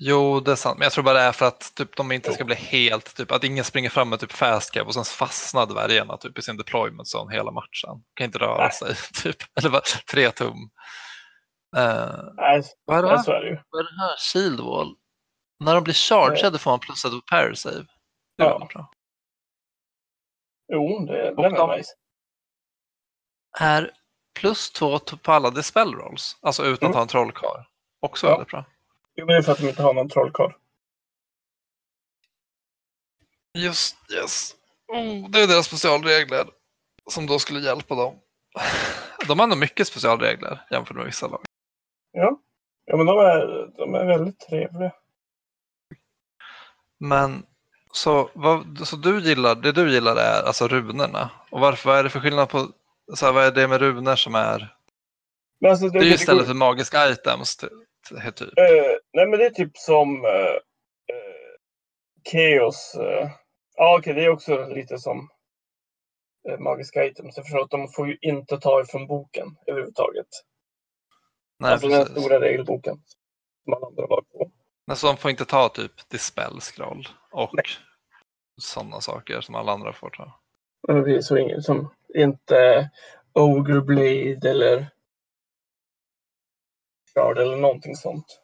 [0.02, 0.78] Jo, det är sant.
[0.78, 3.32] Men jag tror bara det är för att typ, de inte ska bli helt, typ,
[3.32, 6.57] att ingen springer fram med typ fast cap och sen fastnar dvärgarna typ, i sin
[6.57, 8.02] deployment zone hela matchen.
[8.15, 8.73] Kan inte röra Nej.
[8.73, 8.94] sig.
[9.23, 9.36] Typ.
[9.59, 10.70] Eller bara tre tum.
[11.77, 13.35] Eh, Nej, vad är det här?
[13.35, 13.62] är det.
[13.70, 14.16] Vad är det här?
[14.32, 14.94] Shield wall?
[15.65, 17.86] När de blir chargade får man plus ett på power save.
[18.41, 18.53] Det Ja.
[18.59, 18.91] väldigt bra.
[20.73, 21.93] Jo, det, är nice.
[23.59, 23.91] Är
[24.35, 26.91] plus två på alla dispel rolls, alltså utan Mm.
[26.91, 27.65] att ha en trollkarl.
[28.01, 28.33] Också Ja.
[28.33, 28.65] väldigt bra.
[29.15, 30.53] Jo, men det är för att de inte har någon trollkarl.
[33.59, 34.55] Just yes.
[34.89, 36.51] Oh, det är deras specialregler
[37.11, 38.21] som då skulle hjälpa dem.
[39.29, 41.45] De har ändå mycket specialregler jämfört med vissa lag.
[42.12, 42.41] Ja.
[42.85, 44.93] Ja, men de är, de är väldigt trevliga.
[46.99, 47.47] Men
[47.93, 51.31] så, vad, så du gillar, det du gillar är alltså runorna.
[51.51, 52.69] Och varför, vad är det för skillnad på,
[53.15, 54.77] så här, vad är det med runor som är,
[55.61, 57.69] Men alltså, det är ju istället för magiska items ty-
[58.09, 58.59] ty- typ.
[58.59, 58.65] Eh,
[59.12, 60.31] nej, men det är typ som eh,
[61.15, 61.51] eh,
[62.33, 62.97] Chaos.
[63.77, 65.29] Ja, okej, det är också lite som
[66.59, 67.37] magiska items.
[67.37, 70.27] Jag förstår att de får ju inte ta ifrån boken överhuvudtaget.
[71.59, 72.23] Nej, alltså den precis.
[72.23, 72.97] stora regelboken.
[73.65, 74.49] Som alla andra var på.
[74.91, 77.51] Men så de får inte ta typ dispel scroll och
[78.61, 80.41] sådana saker som alla andra får ta.
[81.05, 82.91] Det är så inget som inte
[83.33, 84.87] Ogre Blade eller
[87.15, 88.41] Shard eller någonting sånt.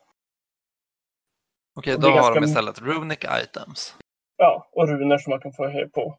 [1.77, 3.97] Okej, då har de ganska- istället runic items.
[4.37, 6.19] Ja, och runor som man kan få höj på.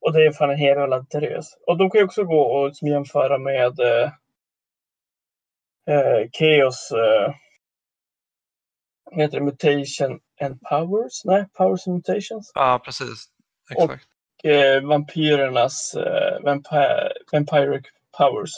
[0.00, 1.58] Och det är fan en hel jävla drös.
[1.66, 4.12] Och de kan ju också gå och jämföra med eh,
[5.86, 7.34] eh, Chaos eh,
[9.10, 9.44] vad heter det?
[9.44, 11.24] Mutation and Powers?
[11.24, 12.52] Nej, Powers and Mutations.
[12.54, 13.26] Ja, precis.
[13.76, 14.04] Och- Exakt.
[14.44, 17.86] Eh, vampyrernas eh, vampi- Vampiric
[18.18, 18.50] Powers.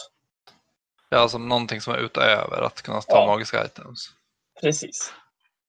[1.09, 3.27] Ja, som någonting som är utöver att kunna ta Ja.
[3.27, 4.09] magiska items.
[4.60, 5.12] Precis.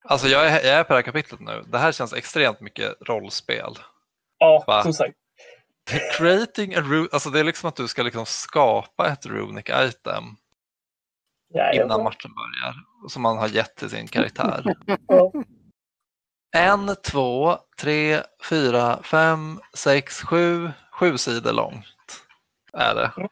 [0.04, 1.64] Alltså jag är, jag är på det här kapitlet nu.
[1.68, 3.74] Det här känns extremt mycket rollspel.
[4.38, 4.84] Ja, Va?
[4.84, 5.14] som sagt.
[6.18, 10.24] Creating a alltså det är liksom att du ska liksom skapa ett runic item
[11.54, 12.76] Ja, innan matchen börjar.
[13.10, 14.76] Som man har gett till sin karaktär.
[16.58, 22.24] En, två, tre, fyra, fem, sex, sju, sju sidor långt
[22.74, 23.12] är det.
[23.18, 23.30] Mm.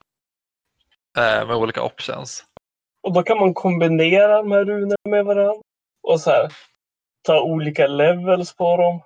[1.18, 2.46] Eh, med olika options.
[3.04, 5.62] Och då kan man kombinera de här runorna med varandra.
[6.04, 6.54] Och så här,
[7.22, 9.02] ta olika levels på dem.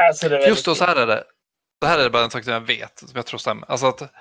[0.00, 1.24] Alltså Just väldigt så här är det.
[1.80, 3.70] Det här är bara en sak som jag vet, som jag tror stämmer.
[3.70, 4.12] Alltså att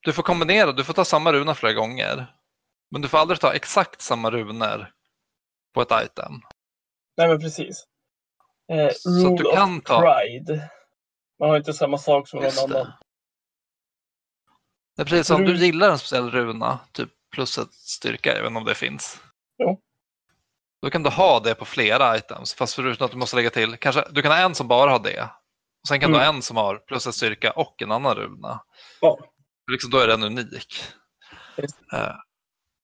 [0.00, 2.26] du får kombinera, du får ta samma runa flera gånger.
[2.94, 4.90] Men du får aldrig ta exakt samma runor
[5.74, 6.32] på ett item.
[7.16, 7.86] Nej men precis.
[8.72, 10.70] Eh, rule du kan of ta- pride.
[11.40, 12.80] Man har inte samma sak som någon det.
[12.80, 12.92] annan.
[14.96, 18.56] Det är precis som om du gillar en speciell runa, typ plus ett styrka, inte
[18.56, 19.20] om det finns.
[19.58, 19.80] Jo.
[20.82, 23.76] Då kan du ha det på flera items, fast förutom att du måste lägga till,
[23.76, 25.22] kanske, du kan ha en som bara har det.
[25.82, 26.36] Och sen kan du ha Mm.
[26.36, 28.64] en som har plus ett styrka och en annan runa.
[29.00, 29.18] Ja.
[29.72, 30.84] Liksom, då är den unik.
[31.56, 31.76] Just.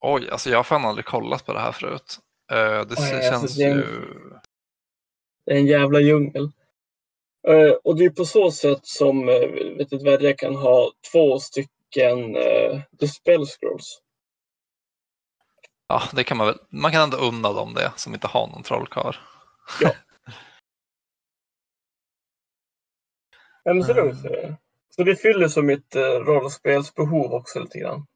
[0.00, 2.18] Oj, alltså jag har fan aldrig kollat på det här förut.
[2.52, 4.30] Eh, det Oj, alltså, känns det är en- ju...
[5.44, 6.50] Det är en jävla djungel.
[7.48, 11.38] Eh, och det är på så sätt som uh, vet du, dvärgar kan ha två
[11.40, 14.02] stycken uh, dispel scrolls.
[15.88, 16.58] Ja, det kan man väl.
[16.70, 19.14] Man kan ändå unna dem det som inte har någon trollkarl.
[19.80, 19.94] Ja.
[23.64, 24.22] Ja, men så, Mm.
[24.22, 24.56] det,
[24.90, 28.06] så det fyller som mitt rollspelsbehov också lite grann.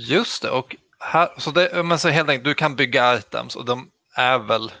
[0.00, 3.64] Just det, och här, så det, men så helt enkelt, du kan bygga items och
[3.64, 4.72] de är väl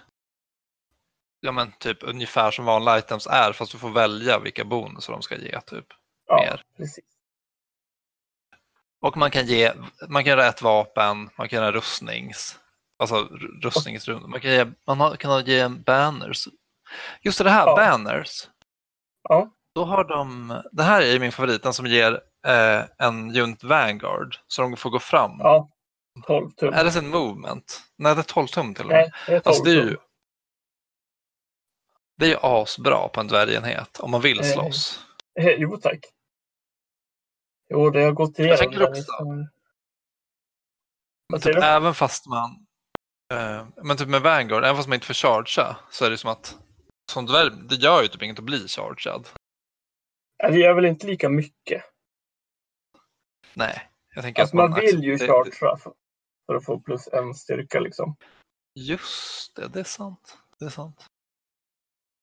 [1.40, 5.22] ja, men typ ungefär som vanliga items är fast du får välja vilka bonusar de
[5.22, 5.60] ska ge.
[5.60, 5.86] Typ.
[6.26, 6.62] Ja, Mer.
[6.76, 7.04] precis.
[9.00, 9.72] Och man kan, ge,
[10.08, 12.58] man kan göra ett vapen, man kan göra rustnings,
[12.98, 13.28] alltså
[13.62, 14.28] rustningsrundor.
[14.28, 16.48] Man kan ge, man kan ge banners.
[17.22, 17.76] Just det här, Ja.
[17.76, 18.48] banners.
[19.22, 19.50] Ja.
[19.78, 22.12] Då har de, det här är ju min favorit, den som ger
[22.46, 25.36] eh, en unit vanguard så de får gå fram.
[25.38, 25.70] Ja,
[26.26, 26.74] 12 tum.
[26.74, 27.82] Är det sin movement?
[27.96, 28.96] Nej, det är 12 tum till och med.
[28.96, 29.96] Nej, det är 12 Alltså det är ju,
[32.16, 35.04] det är ju asbra på en dvärgenhet om man vill Eh, slåss.
[35.40, 35.98] Eh, Jo, tack.
[37.70, 38.56] Jo, det har gått igenom.
[38.58, 39.48] tänker den också- listan.
[41.32, 42.66] Men typ, även fast man,
[43.32, 46.30] eh, men typ med Vanguard, även fast man inte får chargea så är det som
[46.30, 46.56] att
[47.12, 49.28] som dvärg, det gör ju typ inget att bli chargead.
[50.38, 51.84] Ja, Det gör väl inte lika mycket.
[53.54, 55.76] Nej, jag tänker Alltså att man vill ju chartra.
[56.46, 58.16] för att få plus en styrka liksom.
[58.74, 60.38] Just det, det är sant.
[60.58, 61.06] Det är sant.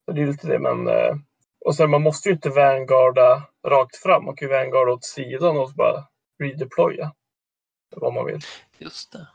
[0.06, 0.88] Så det är lite det, men...
[0.88, 1.16] Eh,
[1.66, 4.26] och sen man måste ju inte vanguarda rakt fram.
[4.26, 6.08] Man kan ju vanguarda åt sidan och bara
[6.40, 7.14] redeploya.
[7.96, 8.40] Vad man vill.
[8.78, 9.28] Just det.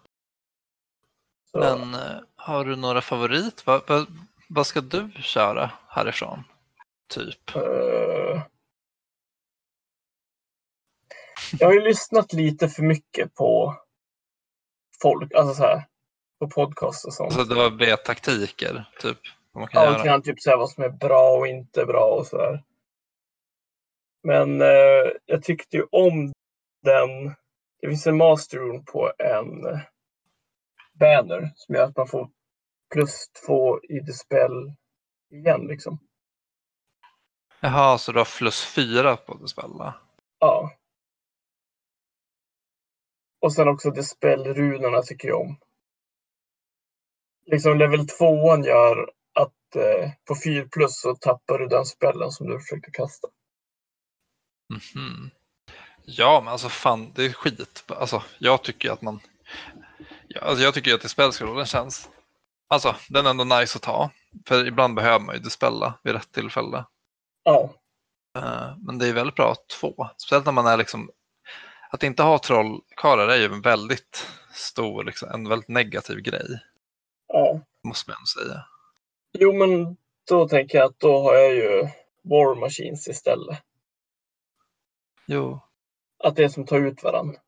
[1.51, 3.67] Så, Men eh, har du några favorit?
[3.67, 4.07] Vad, vad,
[4.49, 6.45] vad ska du köra härifrån?
[7.09, 7.57] Typ.
[7.57, 8.43] eh,
[11.59, 13.77] jag har ju lyssnat lite för mycket på
[15.03, 15.85] folk, alltså så här,
[16.41, 17.33] på podcast och sånt.
[17.33, 19.19] Alltså det var B-taktiker, typ.
[19.53, 20.21] Vad man kan Ja, göra.
[20.21, 22.65] typ så här, vad som är bra och inte bra och så där.
[24.23, 26.33] Men eh, jag tyckte ju om
[26.83, 27.35] den.
[27.81, 29.81] Det finns en masterroom på en
[31.01, 32.31] banner som gör att man får
[32.93, 34.73] plus två i dispel
[35.31, 35.99] igen liksom.
[37.61, 39.71] Jaha, så du har plus fyra på dispel?
[40.39, 40.73] Ja.
[43.41, 45.59] Och sen också dispel-runorna tycker jag om.
[47.47, 52.47] Liksom level 2 gör att eh, på 4 plus så tappar du den spellen som
[52.47, 53.29] du försökte kasta.
[54.69, 55.31] Mhm.
[56.05, 57.85] Ja, men alltså fan, det är skit.
[57.87, 59.21] Alltså, jag tycker att man...
[60.41, 62.09] Alltså, jag tycker att dispelscrollen känns...
[62.69, 64.11] Alltså, den är ändå nice att ta.
[64.47, 66.85] För ibland behöver man ju dispella vid rätt tillfälle.
[67.43, 67.75] Ja,
[68.39, 70.11] Eh, Men det är väldigt bra att få.
[70.17, 71.11] Speciellt när man är liksom...
[71.93, 76.61] Att inte ha trollkarlar är ju en väldigt stor, liksom, en väldigt negativ grej.
[77.27, 77.61] ja.
[77.85, 78.65] Måste man säga.
[79.33, 79.97] Jo, men
[80.29, 81.89] då tänker jag att då har jag ju
[82.23, 83.59] War Machines istället.
[85.27, 85.61] Jo,
[86.25, 87.41] Att det är som tar ut varandra.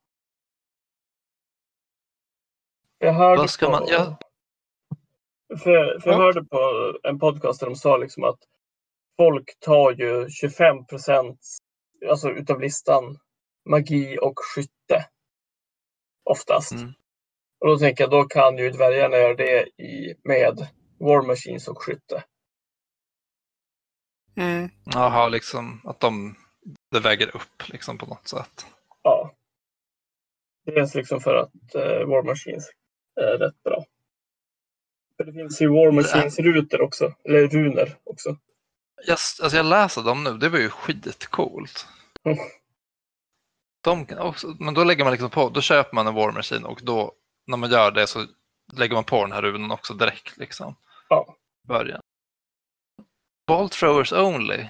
[2.98, 3.72] Jag hörde Vad ska på...
[3.72, 4.18] man- ja.
[5.48, 6.22] För, för jag Ja.
[6.24, 6.58] hörde på
[7.02, 8.38] en podcast där de sa liksom att
[9.16, 11.40] folk tar ju 25 procent
[12.10, 13.18] alltså utav listan
[13.70, 15.06] magi och skytte.
[16.24, 16.72] Oftast.
[16.72, 16.92] Mm.
[17.60, 20.68] Och då tänker jag, då kan ju dvärgarna göra det i, med
[20.98, 22.24] War Machines och skytte.
[24.36, 24.70] Mm.
[24.84, 26.36] Jaha, liksom att de,
[26.90, 28.66] det väger upp liksom på något sätt.
[29.02, 29.34] Ja.
[30.64, 32.70] Dels liksom för att eh, War Machines
[33.20, 33.84] är rätt bra.
[35.16, 38.36] För det finns ju War Machines-rutor också, eller runer också.
[39.06, 41.86] Jag, alltså jag läser dem nu, det var ju skitcoolt.
[43.84, 46.64] De kan också, men då lägger man liksom på, då köper man en War Machine
[46.64, 47.12] och då
[47.46, 48.26] när man gör det så
[48.72, 50.76] lägger man på den här runen också direkt liksom.
[51.08, 51.36] Ja.
[51.68, 52.00] Början.
[53.46, 54.68] Ball throwers only.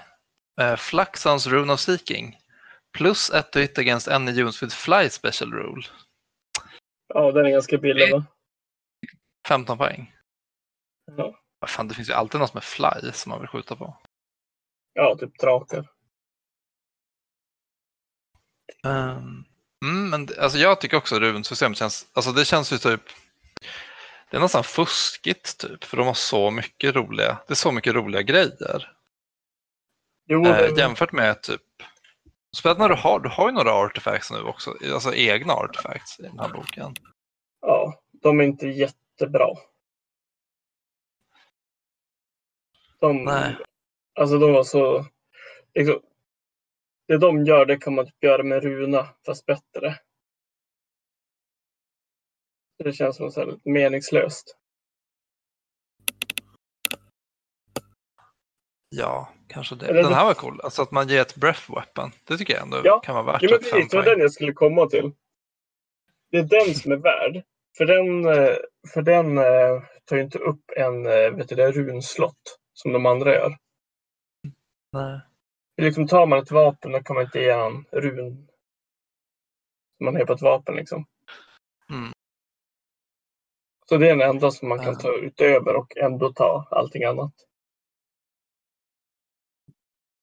[0.60, 2.39] Uh, Fluxons Rune of Seeking.
[2.98, 5.82] Plus ett to hit against any units with fly special rule.
[7.14, 8.24] Ja, den är ganska billig va?
[9.48, 10.14] 15 poäng.
[11.16, 13.97] Ja, Fan, det finns ju alltid något med fly som man vill skjuta på.
[14.93, 15.89] ja typ drakar.
[18.86, 19.44] Um,
[19.84, 23.00] mm, men alltså jag tycker också att runsystemet känns, alltså det känns ju typ,
[24.30, 27.94] det är nästan fuskigt typ, för de har så mycket roliga, det är så mycket
[27.94, 28.92] roliga grejer.
[30.26, 31.60] Jo, Eh, det- jämfört med typ,
[32.56, 36.22] speciellt när du har, du har ju några artefacts nu också, alltså egna artefacts i
[36.22, 36.94] den här boken.
[37.60, 39.48] ja, de är inte jättebra.
[43.00, 43.56] De, Nej.
[44.20, 45.06] Alltså de var så...
[45.74, 46.00] Liksom,
[47.12, 49.98] det de gör, det kan man typ göra med runa, fast bättre.
[52.84, 54.56] Det känns som så lite meningslöst.
[58.89, 59.86] Ja, kanske det.
[59.86, 62.62] Eller Den här var cool, alltså att man ger ett breath weapon, det tycker jag
[62.62, 63.01] ändå Ja.
[63.01, 65.12] kan vara värt Jo, men precis, det var den jag skulle komma till.
[66.30, 67.43] Det är den som är värd.
[67.76, 68.56] För den, eh,
[68.94, 73.34] för den eh, tar ju inte upp en eh, vet du, runslott som de andra
[73.34, 73.56] gör.
[74.93, 75.20] Nej.
[75.77, 78.49] Liksom, tar man ett vapen då kan man inte ge en run.
[79.97, 81.07] Som man har på ett vapen liksom.
[81.90, 82.12] Mm.
[83.89, 87.32] Så det är den enda som man kan ta utöver och ändå ta allting annat.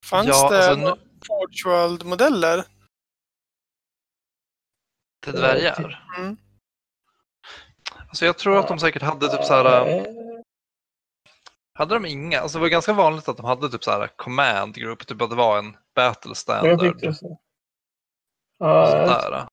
[0.06, 2.66] Fanns Ja, det alltså nu- Forge World-modeller?
[5.24, 6.06] Till dvärgar?
[6.18, 6.38] Mm.
[8.08, 9.86] Alltså jag tror att de säkert hade typ så här,
[11.80, 14.76] hade de inga, alltså det var ganska vanligt att de hade typ så här command
[14.76, 16.80] group, typ att det var en battle jag standard.
[16.80, 17.40] tyckte så.
[18.58, 19.48] Ja, sådär.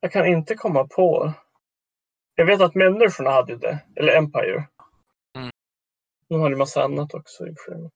[0.00, 1.32] jag kan inte komma på.
[2.34, 3.78] Jag vet att människorna hade det.
[3.96, 4.68] Eller Empire.
[5.36, 5.50] Mm.
[6.28, 7.90] De hade ju massa annat också i och.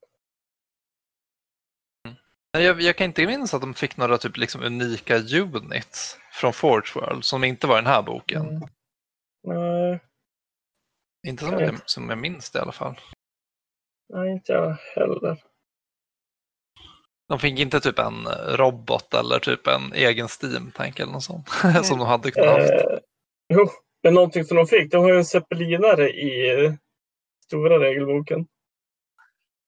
[2.52, 6.52] Men Jag, jag kan inte minnas att de fick några typ liksom unika units från
[6.52, 8.46] Forge World som inte var i den här boken.
[8.48, 8.68] Mm.
[9.42, 10.00] Nej,
[11.26, 13.00] Inte som Jag jag, som jag minns det i alla fall.
[14.08, 15.42] Nej, inte jag heller.
[17.28, 18.24] De fick inte typ en
[18.56, 21.48] robot eller typ en egen Steam-tank eller något sånt
[21.86, 22.70] som de hade kunnat haft.
[22.72, 22.98] Eh,
[23.48, 23.68] jo,
[24.02, 26.76] Men någonting som de fick, de har ju en zeppelinare i
[27.46, 28.46] stora regelboken.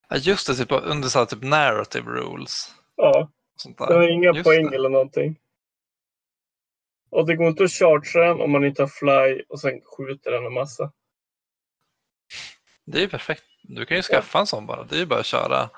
[0.09, 2.75] Ja, just det, typ, under så här, typ narrative rules.
[2.97, 3.95] Ja, Sånt det där.
[3.95, 4.77] har inga Just poäng det.
[4.77, 5.39] eller någonting.
[7.11, 10.31] Och det går inte att chargea den om man inte har fly och sen skjuter
[10.31, 10.93] den en massa.
[12.85, 13.45] Det är ju perfekt.
[13.63, 14.85] Du kan ju skaffa en sån bara.
[14.85, 15.71] Det är ju bara att köra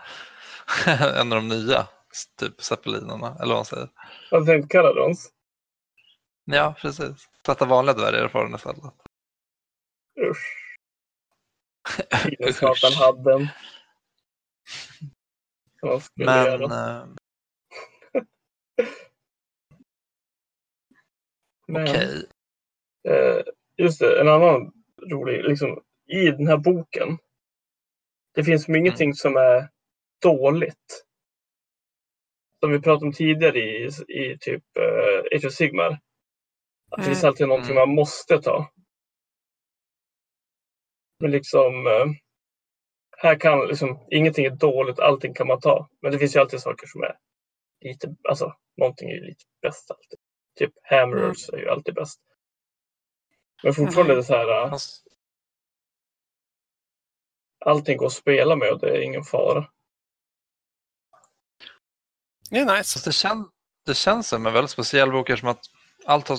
[1.21, 1.87] en av de nya,
[2.39, 3.89] typ zeppelinerna, eller vad man säger.
[4.31, 5.31] Jag tänkte Caradons.
[6.45, 7.29] Ja, precis.
[7.47, 8.83] Sätta vanliga dvärgar på den istället.
[10.21, 10.59] Usch.
[12.25, 13.49] Tiden satan hade den.
[15.83, 16.69] Vad skulle Men göra?
[21.67, 22.27] Men, okej.
[23.09, 23.43] eh,
[23.77, 24.73] just det, en annan
[25.11, 27.19] rolig, liksom i den här boken.
[28.35, 29.69] Det finns som ingenting som är
[30.23, 31.05] dåligt.
[32.61, 36.01] Som vi pratade om tidigare i, i typ uh, Age of Sigmar.
[36.91, 37.29] Att det finns Mm.
[37.29, 37.89] alltid någonting Mm.
[37.89, 38.71] man måste ta.
[41.21, 42.07] Men liksom eh,
[43.19, 45.89] här kan liksom ingenting är dåligt, allting kan man ta.
[46.03, 47.17] Men det finns ju alltid saker som är
[47.81, 50.19] lite, alltså någonting är ju lite bäst alltid.
[50.59, 52.21] Typ hammerers är ju alltid bäst.
[53.63, 54.71] Men fortfarande är det så här, eh,
[57.65, 59.67] allting går att spela med och det är ingen fara.
[62.51, 63.01] Det är nice.
[63.05, 63.49] det, kän,
[63.87, 65.65] det känns som en väldigt speciell bok som att
[66.07, 66.39] allt har,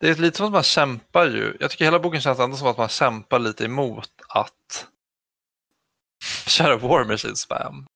[0.00, 1.56] det är lite som att man kämpar ju.
[1.60, 4.86] Jag tycker hela boken känns ändå som att man kämpar lite emot att
[6.46, 7.86] köra War Machine Spam.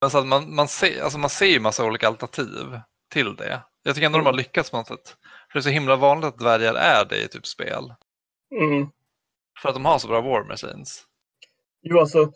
[0.00, 2.80] Men så att man, man, ser, alltså man ser ju massa olika alternativ
[3.12, 3.62] till det.
[3.82, 5.16] Jag tycker ändå de har lyckats på något sätt.
[5.48, 7.94] För det är så himla vanligt att dvärgar är det i typ spel.
[8.60, 8.90] Mm.
[9.62, 11.06] För att de har så bra War Machines.
[11.82, 12.32] Jo, alltså.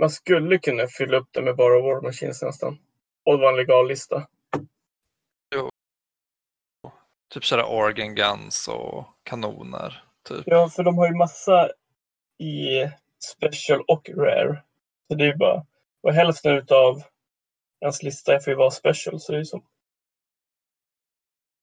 [0.00, 2.78] Man skulle kunna fylla upp det med bara War Machines nästan.
[3.24, 4.28] Och det var en legal lista.
[7.30, 10.04] Typ köra organ guns och kanoner.
[10.28, 10.42] Typ.
[10.46, 11.70] Ja, för de har ju massa
[12.38, 12.84] i
[13.18, 14.64] special och rare.
[15.08, 15.66] Så det är ju bara,
[16.00, 17.02] och hälften utav
[17.80, 19.20] ens lista får ju vara special.
[19.20, 19.60] Så det är ju.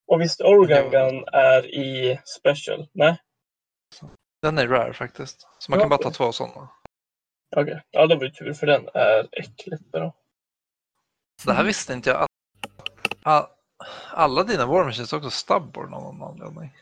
[0.08, 0.90] Och visst, Organ Jo.
[0.90, 2.88] Gun är i special?
[2.92, 3.18] Nej?
[4.46, 5.48] Den är rare faktiskt.
[5.60, 6.70] Så man Ja, kan bara ta två sådana.
[7.56, 10.14] Okej, ja det var ju tur för den är äckligt bra.
[11.46, 12.28] Det här visste inte jag.
[14.12, 16.78] Alla dina War Machines är också stubborn av någon anledning.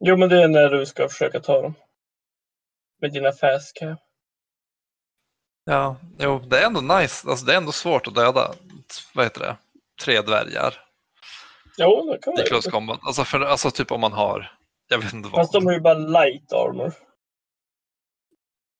[0.00, 1.74] Jo, men det är när du ska försöka ta dem.
[3.00, 3.98] Med dina fast cap.
[5.64, 7.28] Ja, jo, det är ändå nice.
[7.30, 8.54] Alltså, det är ändå svårt att döda,
[9.14, 9.56] vad heter det,
[10.04, 10.84] tre dvärgar
[11.76, 12.98] Jo, det kan i man close combat.
[13.02, 14.57] Alltså, för, alltså typ om man har,
[14.88, 15.40] jag vet inte vad.
[15.40, 16.94] Fast de har ju bara light armor.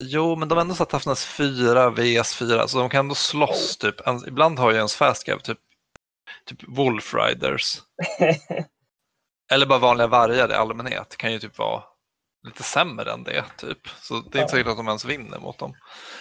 [0.05, 3.76] Jo, men de har ändå så toughness 4, VS 4, så de kan ändå slåss
[3.76, 4.06] typ.
[4.06, 5.59] En, ibland har ju ens fast cap typ,
[6.47, 7.82] typ Wolf Riders.
[9.52, 11.82] Eller bara vanliga vargar i allmänhet kan ju typ vara
[12.47, 13.44] lite sämre än det.
[13.59, 13.89] typ.
[14.02, 15.74] Så det är inte säkert att de ens vinner mot dem.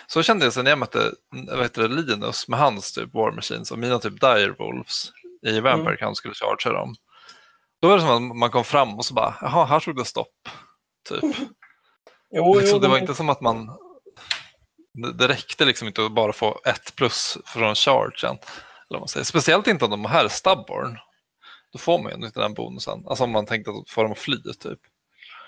[0.07, 3.31] Så kände jag sen när jag mötte vad heter det, Linus med hans typ War
[3.31, 5.11] Machines och mina typ Dire Wolves
[5.41, 6.15] i Vampire Mm.
[6.15, 6.95] Skulle chargea dem.
[7.81, 10.05] Då var det som att man kom fram och så bara, jaha, här tog det
[10.05, 10.49] stopp.
[11.09, 11.23] Typ.
[12.29, 13.69] Jo, liksom, jo, det var de- inte som att man...
[15.17, 18.37] Det, räckte liksom inte att bara få ett plus från chargen.
[18.89, 19.23] Eller man säger.
[19.23, 20.97] Speciellt inte om de här är stubborn.
[21.71, 23.03] Då får man ju inte den bonusen.
[23.07, 24.79] Alltså om man tänkte att få dem att fly typ.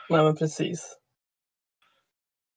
[0.09, 0.97] Nej, men precis.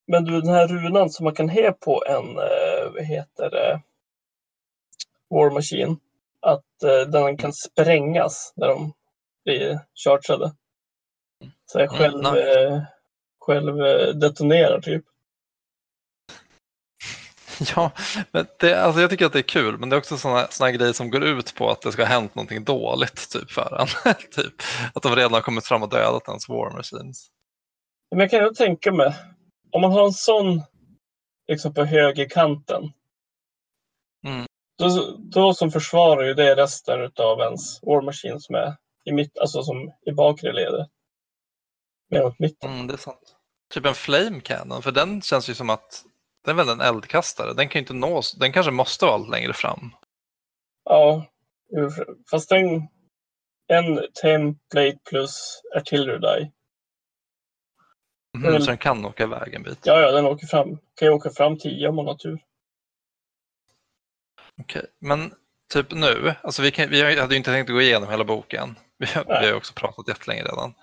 [0.07, 3.83] Men du, den här runan som man kan he på en, eh, vad heter det,
[5.31, 5.97] War Machine.
[6.41, 8.93] Att eh, den kan sprängas när de
[9.45, 10.53] blir chargeade.
[11.67, 12.61] Så jag Mm, själv, nice.
[12.69, 12.83] eh,
[13.41, 15.05] själv eh, detonerar typ.
[17.77, 17.91] Ja,
[18.31, 20.71] men det, alltså jag tycker att det är kul, men det är också sådana såna
[20.71, 24.15] grejer som går ut på att det ska ha hänt någonting dåligt typ för en.
[24.31, 24.55] typ,
[24.95, 27.29] att de redan har kommit fram och dödat ens War Machines.
[28.11, 29.15] Men jag kan ju tänka mig,
[29.73, 30.63] om man har en sån
[31.49, 32.93] liksom på högerkanten.
[34.27, 34.47] Mm.
[34.79, 39.39] Då, då som försvarar ju det resten av ens War Machine som är i mitt,
[39.39, 40.89] alltså som i bakre ledet.
[42.11, 42.71] Mer mot mitten.
[42.71, 43.37] Mm, det är sant.
[43.75, 46.05] Typ en Flame Cannon, för den känns ju som att
[46.45, 47.55] den är väl en eldkastare.
[47.55, 49.95] Den kan ju inte nås, den kanske måste vara längre fram.
[50.85, 51.27] Ja,
[52.31, 52.89] fast den,
[53.67, 56.53] en template plus artillery die.
[58.39, 58.61] Mm.
[58.61, 59.79] Så den kan åka iväg en bit.
[59.85, 60.79] Ja, ja, den åker fram.
[60.95, 62.39] Kan ju åka fram 10 om man har tur.
[64.61, 65.35] Okej, men
[65.73, 68.79] typ nu, alltså vi, kan, vi hade ju inte tänkt att gå igenom hela boken.
[69.03, 70.75] Vi, har- vi har också pratat jättelänge redan.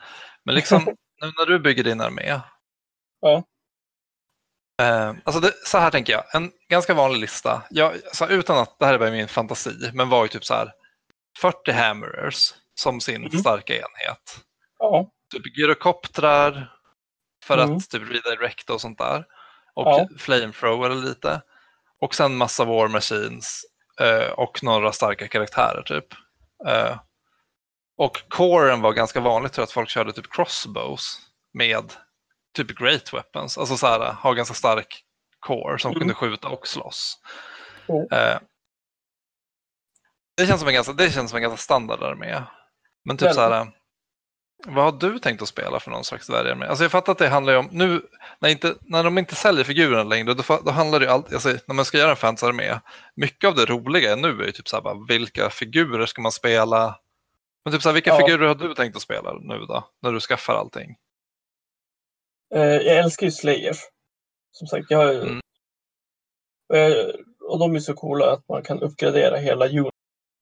[0.44, 0.86] Men liksom,
[1.22, 2.40] nu när du bygger din armé.
[3.22, 3.44] Ja.
[4.82, 7.62] Eh, alltså det, så här tänker jag, en ganska vanlig lista.
[7.70, 10.46] Jag, så här, utan att, det här är bara min fantasi, men var ju typ
[10.46, 10.72] så här
[11.40, 13.40] 40 hammerers, som sin Mm.
[13.40, 14.40] starka enhet.
[14.80, 15.12] Ja.
[15.32, 16.74] Typ gyrokoptrar
[17.46, 17.76] för Mm.
[17.78, 19.26] att typ redirecta och sånt där.
[19.74, 20.08] Och Ja.
[20.18, 21.42] flamethrower lite.
[22.02, 23.62] Och sen massa war machines
[24.02, 26.06] eh, och några starka karaktärer typ.
[26.68, 26.98] Eh,
[28.00, 31.20] och coren var ganska vanligt tror jag att folk körde typ crossbows
[31.54, 31.94] med
[32.56, 33.58] typ great weapons.
[33.58, 35.04] Alltså så här, ha ganska stark
[35.40, 36.00] core som Mm.
[36.00, 37.20] kunde skjuta och slåss.
[37.88, 38.08] Jo.
[38.12, 38.40] Eh,
[40.38, 42.44] det, känns som en ganska, det känns som en ganska standard armé.
[43.06, 43.36] Men typ Väldigt.
[43.36, 43.72] så här,
[44.68, 46.66] vad har du tänkt att spela för någon slags dvärgarmé?
[46.66, 48.02] Alltså jag fattar att det handlar ju om, nu
[48.40, 51.50] när, inte, när de inte säljer figurerna längre, då, då handlar det ju alltid, alltså,
[51.66, 52.80] när man ska göra en fansarmé,
[53.16, 56.32] mycket av det roliga nu är ju typ så här, bara, vilka figurer ska man
[56.32, 57.00] spela?
[57.66, 58.18] Men typ så här, vilka Ja.
[58.18, 60.96] figurer har du tänkt att spela nu då, när du skaffar allting?
[62.56, 63.76] Eh, jag älskar ju Slayer.
[64.52, 65.22] Som sagt, jag har ju...
[65.22, 65.40] Mm.
[66.74, 67.06] Eh,
[67.50, 69.68] och de är så coola att man kan uppgradera hela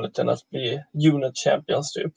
[0.02, 0.84] uniten att bli
[1.14, 2.14] unit champions typ.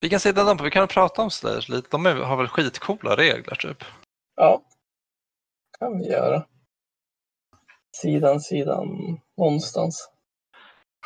[0.00, 2.48] Vi kan sitta dem på, vi kan prata om Slayers lite, de är, har väl
[2.48, 3.84] skitcoola regler typ.
[4.36, 4.62] Ja,
[5.78, 6.46] kan vi göra.
[7.96, 8.88] Sidan, sidan,
[9.36, 10.10] någonstans.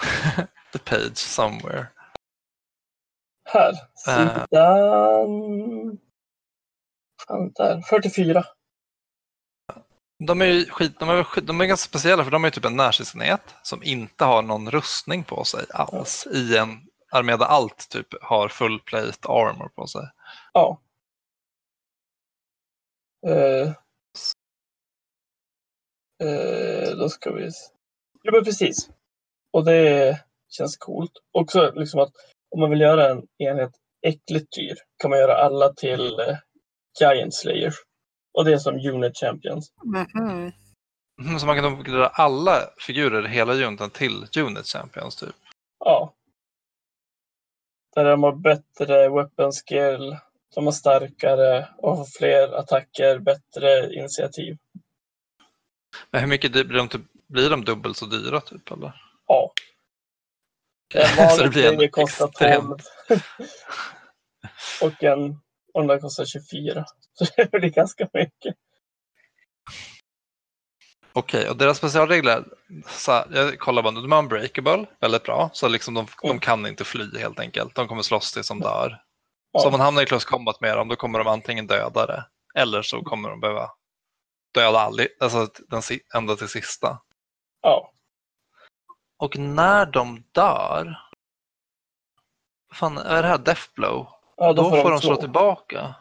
[0.72, 1.86] The page somewhere.
[3.56, 3.72] Här,
[4.08, 4.44] Eh.
[4.44, 5.98] sidan...
[7.26, 7.82] Fan, där.
[7.90, 8.44] 44.
[10.18, 12.76] De är ju skit, de är, de är ganska speciella för de är typ en
[12.76, 16.68] närstridsenhet som inte har någon rustning på sig alls i en
[17.12, 20.02] armé där allt typ har full plate armor på sig.
[20.52, 20.80] Ja.
[23.26, 23.68] Eh,
[26.28, 27.50] eh, då ska vi...
[28.22, 28.90] Ja, men precis.
[29.52, 31.12] Och det känns coolt.
[31.32, 32.12] Också liksom att
[32.50, 33.70] om man vill göra en enhet
[34.06, 36.36] äckligt dyr kan man göra alla till eh,
[37.00, 37.72] Giant Slayer.
[38.38, 39.72] Och det är som Unit Champions.
[39.84, 40.52] Mhm.
[41.20, 45.34] Mm, Så man kan uppgradera alla figurer hela uniten till unit champions typ.
[45.84, 46.14] Ja.
[47.94, 50.16] Där de har bättre weapon skill,
[50.54, 54.56] de har starkare och har fler attacker, bättre initiativ.
[56.10, 59.02] Men hur mycket blir de, typ, blir de dubbelt så dyra typ eller?
[59.26, 59.52] Ja.
[60.94, 63.20] En vanlig serie kostar extremt- 12.
[64.82, 65.40] och en
[65.74, 66.84] och den där kostar 24.
[67.14, 68.54] Så det blir ganska mycket.
[71.12, 72.44] Okej, och deras specialregler,
[72.88, 76.38] så här, jag kollar bara, nu, de är unbreakable, väldigt bra, så liksom de, de
[76.38, 77.74] kan inte fly helt enkelt.
[77.74, 79.02] De kommer slåss tills de dör.
[79.52, 79.60] Ja.
[79.60, 82.26] Så om man hamnar i close combat med dem, då kommer de antingen döda det,
[82.54, 83.70] eller så kommer de behöva
[84.54, 85.82] döda all, alltså den
[86.14, 86.98] ända till sista.
[87.62, 87.92] Ja.
[89.18, 90.98] Och när de dör,
[92.68, 94.06] vad fan är det här Deathblow?
[94.36, 95.20] ja Då, får de slå två.
[95.20, 95.94] tillbaka.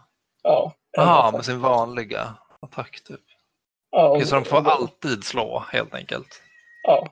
[0.43, 0.73] Ja.
[0.91, 3.21] Jaha, med sin vanliga attack typ.
[3.91, 6.41] ja, Okej, så de får alltid slå helt enkelt.
[6.83, 7.07] Ja.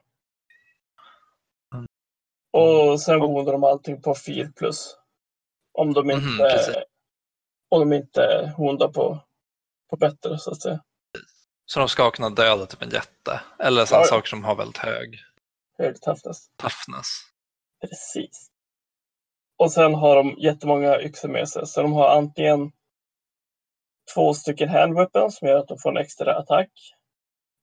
[1.73, 1.85] Mm.
[2.53, 4.97] Och sen borde de allting på 4 plus.
[5.73, 6.75] Om de inte, Mhm, precis.
[7.69, 9.19] om de inte hondar på,
[9.89, 10.79] på bättre så att säga.
[11.65, 13.41] Så de ska kunna döda typ en jätte.
[13.59, 14.03] Eller Ja, ja.
[14.05, 15.19] saker som har väldigt hög
[15.83, 16.47] Hög toughness.
[16.57, 17.07] toughness.
[17.81, 18.49] Precis.
[19.57, 21.67] Och sen har de jättemånga yxor med sig.
[21.67, 22.71] Så de har antingen
[24.13, 26.69] två stycken handweapon som gör att de får en extra attack.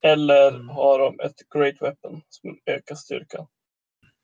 [0.03, 0.69] Eller Mm.
[0.69, 3.47] har de ett great weapon som ökar styrkan.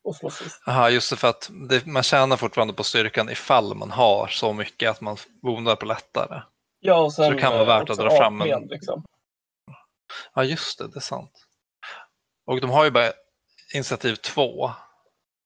[0.03, 0.61] Och slår sist.
[0.65, 4.53] Jaha, just det för att det, man tjänar fortfarande på styrkan ifall man har så
[4.53, 6.41] mycket att man woundar på lättare.
[6.79, 9.03] Ja, och sen Så det kan vara eh, värt att dra fram en- Liksom.
[10.33, 11.45] Ja, just det, det är sant.
[12.45, 13.11] Och de har ju bara
[13.73, 14.71] initiativ två.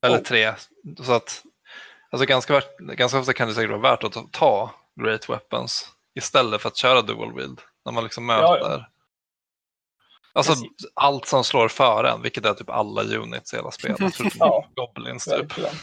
[0.06, 0.24] Eller Oh.
[0.24, 0.54] tre.
[1.04, 1.44] Så att
[2.12, 4.72] alltså ganska, ganska ofta kan det säkert vara värt att ta-
[5.04, 7.62] Great Weapons istället för att köra Dual Wield.
[7.86, 8.44] När man liksom möter.
[8.44, 8.86] Ja, ja.
[10.34, 10.72] Alltså Precis.
[10.94, 13.98] allt som slår före en, vilket är typ alla units i hela spelet.
[14.16, 15.34] Förutom Ja, Goblins typ.
[15.40, 15.76] Verkligen.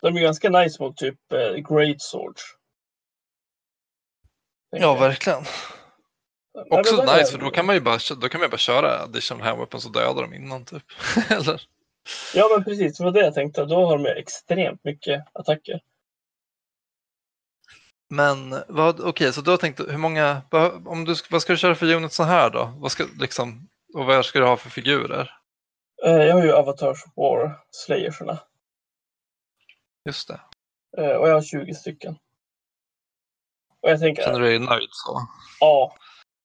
[0.00, 2.42] De är ganska nice mot typ eh, great swords.
[4.70, 5.00] Ja, jag.
[5.00, 5.44] verkligen.
[6.54, 9.58] Också nice, för då kan man ju bara, då kan man bara köra additional hand
[9.58, 10.82] weapons och döda dem innan typ.
[11.30, 11.62] Eller?
[12.34, 12.98] Ja, men precis.
[12.98, 13.64] Det var det jag tänkte.
[13.64, 15.80] Då har de extremt mycket attacker.
[18.10, 20.42] Men vad, okej, så du har tänkt, hur många,
[20.86, 22.72] om du, vad ska du köra för units så här då?
[22.76, 25.30] Vad ska, liksom, och vad ska du ha för figurer?
[26.04, 28.38] Eh, Jag har ju Avatars War Slayersarna.
[30.06, 30.40] Just det.
[30.98, 32.18] Eh, Och jag har 20 stycken.
[33.82, 35.26] Och jag tänker, Känner du dig nöjd så?
[35.60, 35.94] ja,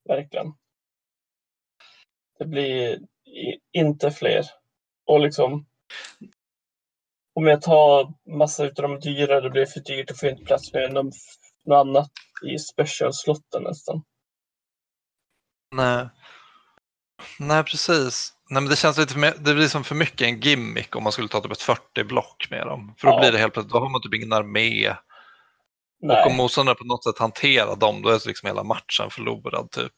[0.10, 0.54] verkligen.
[2.40, 3.00] Det blir
[3.72, 4.46] inte fler.
[5.06, 5.66] Och liksom,
[7.36, 10.74] om jag tar massa utav de dyra, det blir för dyrt och får inte plats
[10.74, 11.14] med något,
[11.66, 12.12] något annat
[12.46, 14.04] i special-slotten nästan.
[15.76, 16.10] Nej.
[17.40, 18.34] Nej, precis.
[18.50, 21.12] Nej, men det känns lite my- det blir som för mycket en gimmick om man
[21.12, 22.96] skulle ta typ ett 40 block med dem.
[22.98, 23.20] För då Ja.
[23.20, 24.96] blir det helt plötsligt, då har man typ ingen armé.
[26.02, 29.72] Och Nej, om motståndaren på något sätt hanterar dem, då är liksom hela matchen förlorad
[29.72, 29.94] typ.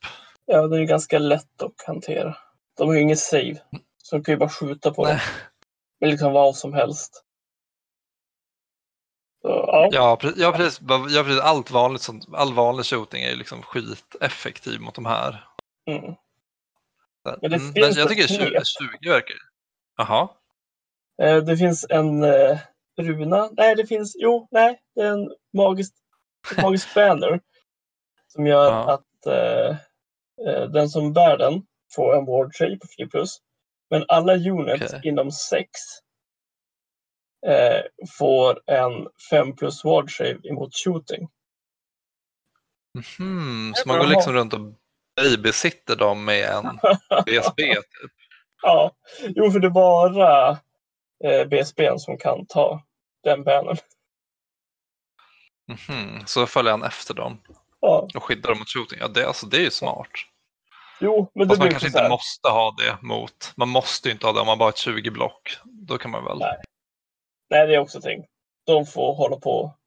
[0.45, 2.37] ja, det är ju ganska lätt att hantera.
[2.77, 3.55] De har ju ingen save.
[4.03, 5.13] Så de kan ju bara skjuta på Nej.
[5.13, 5.21] dem.
[5.99, 7.23] Med liksom vad som helst.
[9.41, 9.89] Så, ja.
[9.91, 11.41] Ja, pre- ja, precis, ja, precis.
[11.41, 15.47] Allt vanligt, sånt, all vanlig shooting är ju liksom skiteffektiv mot de här.
[15.89, 16.01] Mm.
[17.23, 18.63] Så- Men det mm, finns jag tycker ett 20, knep.
[19.01, 19.35] 20 verkar
[19.97, 20.29] Jaha,
[21.21, 22.57] Eh, Det finns en eh,
[22.97, 23.49] runa.
[23.51, 24.15] Nej, det finns.
[24.19, 24.81] Jo, nej.
[24.95, 25.93] Det är en magisk,
[26.61, 27.39] magisk banner.
[28.27, 28.93] Som gör Ja.
[28.93, 29.69] att eh,
[30.47, 31.63] eh, den som bär den
[31.95, 33.37] får en ward save på 4 plus.
[33.89, 35.01] Men alla units Okej.
[35.03, 35.69] inom 6
[37.47, 37.81] eh,
[38.19, 41.27] får en 5 plus ward save emot shooting.
[43.19, 44.73] Mhm, så man går liksom runt och
[45.15, 46.65] babysitter dem med en
[47.25, 48.11] BSB typ.
[48.61, 48.91] Ja,
[49.21, 50.57] jo, för det är bara
[51.23, 52.83] eh, BSB som kan ta
[53.23, 53.77] den bannern.
[55.67, 57.41] Mhm, Så följer han efter dem
[57.79, 58.99] Ja, och skyddar dem mot shooting.
[59.01, 60.07] Ja, det, alltså, det är ju smart.
[60.99, 64.25] jo, men det Fast man kanske inte måste ha det mot, man måste ju inte
[64.25, 65.57] ha det om man bara har ett 20 block.
[65.63, 66.39] Då kan man väl.
[66.39, 66.57] Nej.
[67.49, 68.29] Nej, det är också tänkt.
[68.65, 69.77] De får hålla på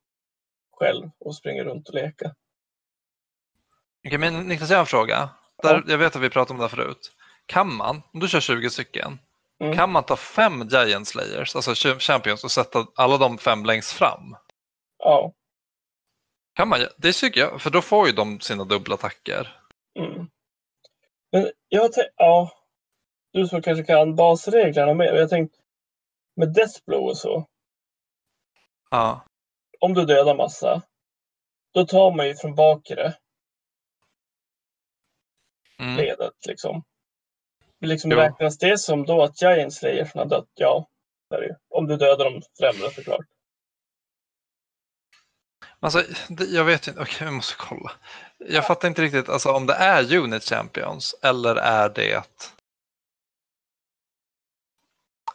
[0.76, 2.34] själv och springa runt och leka.
[4.06, 5.28] Okej, men Niklas, jag har en fråga.
[5.62, 7.12] Där, Jag vet att vi pratade om det här förut.
[7.46, 9.18] Kan man, om du kör 20 stycken,
[9.60, 9.76] Mm.
[9.76, 13.92] kan man ta fem Giant Slayers, alltså ch- Champions, och sätta alla de fem längst
[13.92, 14.36] fram?
[14.98, 15.32] Ja.
[16.54, 16.80] Kan man?
[16.98, 19.60] Det tycker jag, för då får ju de sina dubbla attacker.
[19.98, 20.26] Mm.
[21.32, 22.50] Men jag ja.
[23.32, 25.14] Du som kanske kan basreglerna mer.
[25.14, 25.58] Jag tänkte
[26.36, 27.46] med Deathblow och så.
[28.90, 29.24] Ja,
[29.80, 30.82] Om du dödar massa.
[31.74, 33.14] Då tar man ju från bakre
[35.78, 35.96] mm.
[35.96, 36.82] ledet liksom.
[37.84, 38.16] Liksom Jo.
[38.16, 40.48] räknas det som då att Giant Slayers har dött?
[40.54, 40.88] Ja.
[41.30, 41.54] Det är det ju.
[41.70, 43.26] Om du dödar dem främre såklart.
[45.80, 47.92] Alltså, det, jag vet inte, okej vi måste kolla.
[48.38, 52.22] Jag fattar inte riktigt, alltså om det är Unit Champions eller är det...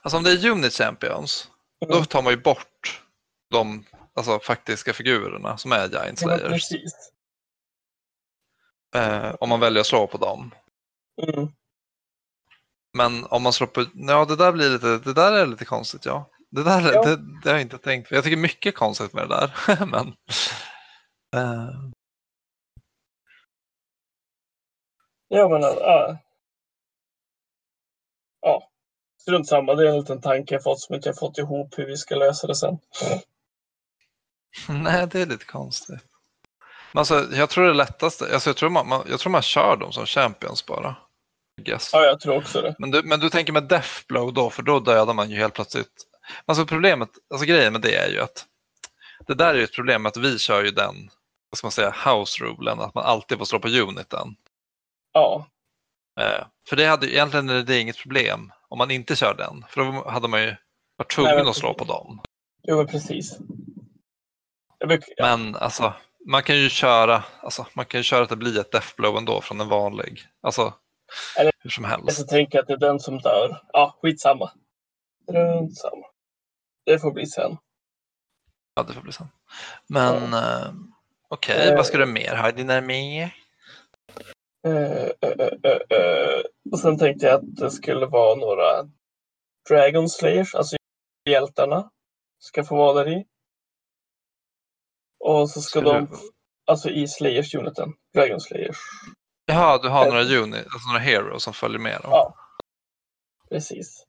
[0.01, 1.49] Alltså om det är Unit Champions,
[1.87, 2.05] då Mm.
[2.05, 3.01] tar man ju bort
[3.49, 6.51] de alltså, faktiska figurerna som är Giant Ja, Slayers.
[6.51, 7.11] precis.
[8.95, 10.51] Eh, om man väljer att slå på dem.
[11.21, 11.47] Mm.
[12.93, 16.05] Men om man slår på, ja det där blir lite, det där är lite konstigt
[16.05, 16.29] ja.
[16.51, 17.03] Det där Ja.
[17.03, 18.15] Det, det har jag inte tänkt på.
[18.15, 19.85] Jag tycker mycket konstigt med det där.
[19.85, 20.07] Men,
[21.35, 21.69] eh,
[25.31, 26.17] Ja, men ja.
[28.41, 28.69] Ja,
[29.21, 29.75] strunt samma.
[29.75, 32.15] Det är en liten tanke jag fått som inte jag fått ihop hur vi ska
[32.15, 32.77] lösa det sen.
[34.69, 36.03] nej, det är lite konstigt.
[36.91, 39.77] Men alltså, jag tror det lättaste, alltså, jag, tror man, man, jag tror man kör
[39.77, 40.95] dem som champions bara.
[41.59, 41.89] Guess.
[41.93, 42.75] Ja, jag tror också det.
[42.79, 46.05] Men, du, men du tänker med Deathblow då, för då dödar man ju helt plötsligt.
[46.45, 48.45] Alltså problemet, alltså grejen med det är ju att
[49.27, 51.09] det där är ju ett problem att vi kör ju den,
[51.49, 54.35] vad ska man säga, house rulen, att man alltid får slå på uniten.
[55.13, 55.47] Ja,
[56.19, 59.65] Eh, för det hade ju egentligen är det inget problem om man inte kör den,
[59.69, 60.55] för då hade man ju
[60.97, 62.21] varit tvungen Nej, att slå på dem.
[62.63, 63.37] jo men precis.
[64.79, 65.93] Jag bruk, ja, Men alltså,
[66.25, 69.41] man kan ju köra, alltså, man kan ju köra att det blir ett deathblow ändå
[69.41, 70.21] från en vanlig.
[70.41, 70.73] Alltså,
[71.37, 72.17] Eller- hur som jag helst.
[72.17, 73.61] så tänker att det är den som dör.
[73.73, 74.51] Ja, skitsamma.
[75.77, 76.05] Samma.
[76.85, 77.57] Det får bli sen.
[78.75, 79.27] Ja, det får bli så.
[79.87, 80.73] Men eh,
[81.29, 81.75] okej, Eh.
[81.75, 83.21] vad ska du mer ha i din armé?
[83.23, 86.41] Eh, eh, eh, eh, eh.
[86.71, 88.89] Och sen tänkte jag att det skulle vara några
[89.69, 90.75] Dragon Slayers, alltså
[91.29, 91.89] hjältarna,
[92.39, 93.25] ska få vara där i.
[95.19, 96.17] Och så ska Ska de, du-
[96.65, 98.77] alltså i Slayers-uniten, Dragon Slayers.
[99.49, 100.11] Jaha, du har Eh.
[100.13, 102.11] några unit, alltså några heroes som följer med dem.
[102.11, 102.35] Ja.
[103.49, 104.05] Precis.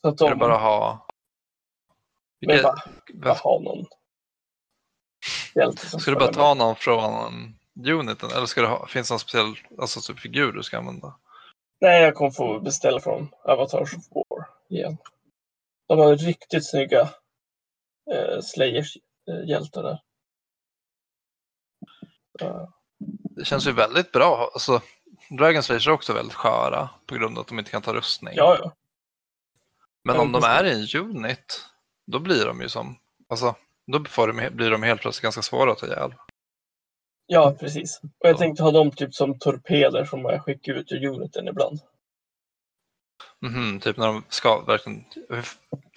[0.00, 1.06] Så att de du bara ha...
[2.40, 2.82] men Vilka, bara,
[3.14, 3.86] bara ha någon
[5.54, 7.54] hjälte ska du bara ta någon från
[7.88, 11.18] uniten eller ska det ha, finns det någon speciell alltså, typ figur du ska använda?
[11.80, 14.96] Nej, jag kommer få beställa från Avatars of War igen.
[15.88, 17.00] De har riktigt snygga
[18.12, 20.02] eh, Slayers-hjältar där.
[22.40, 22.68] Eh,
[23.36, 24.50] Det känns ju väldigt bra.
[24.54, 24.80] Alltså,
[25.38, 28.34] Dragon Slayers är också väldigt sköra på grund av att de inte kan ta rustning.
[28.36, 28.72] ja, ja.
[30.04, 31.66] Men ja, om de är i en unit,
[32.06, 32.96] då blir de ju som,
[33.28, 33.54] alltså,
[33.86, 36.14] då de, blir de helt plötsligt ganska svåra att ta ihjäl.
[37.26, 38.00] Ja, precis.
[38.02, 38.38] Och jag Ja.
[38.38, 41.80] tänkte ha dem typ som torpeder som jag skickar ut ur uniten ibland.
[43.40, 45.04] Mhm, typ när de ska verkligen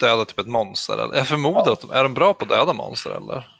[0.00, 0.98] döda typ ett monster.
[0.98, 1.14] Eller?
[1.16, 3.55] Jag förmodar att de, är de bra på att döda monster eller?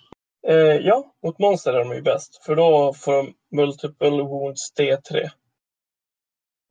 [0.48, 2.44] Eh, ja, mot monster är de ju bäst.
[2.44, 5.30] För då får de multiple wounds D3.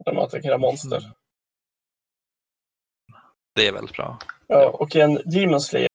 [0.05, 0.97] när man attackerar monster.
[0.97, 1.11] Mm.
[3.55, 4.17] Det är väldigt bra.
[4.47, 5.87] Ja, och en Demon Slayer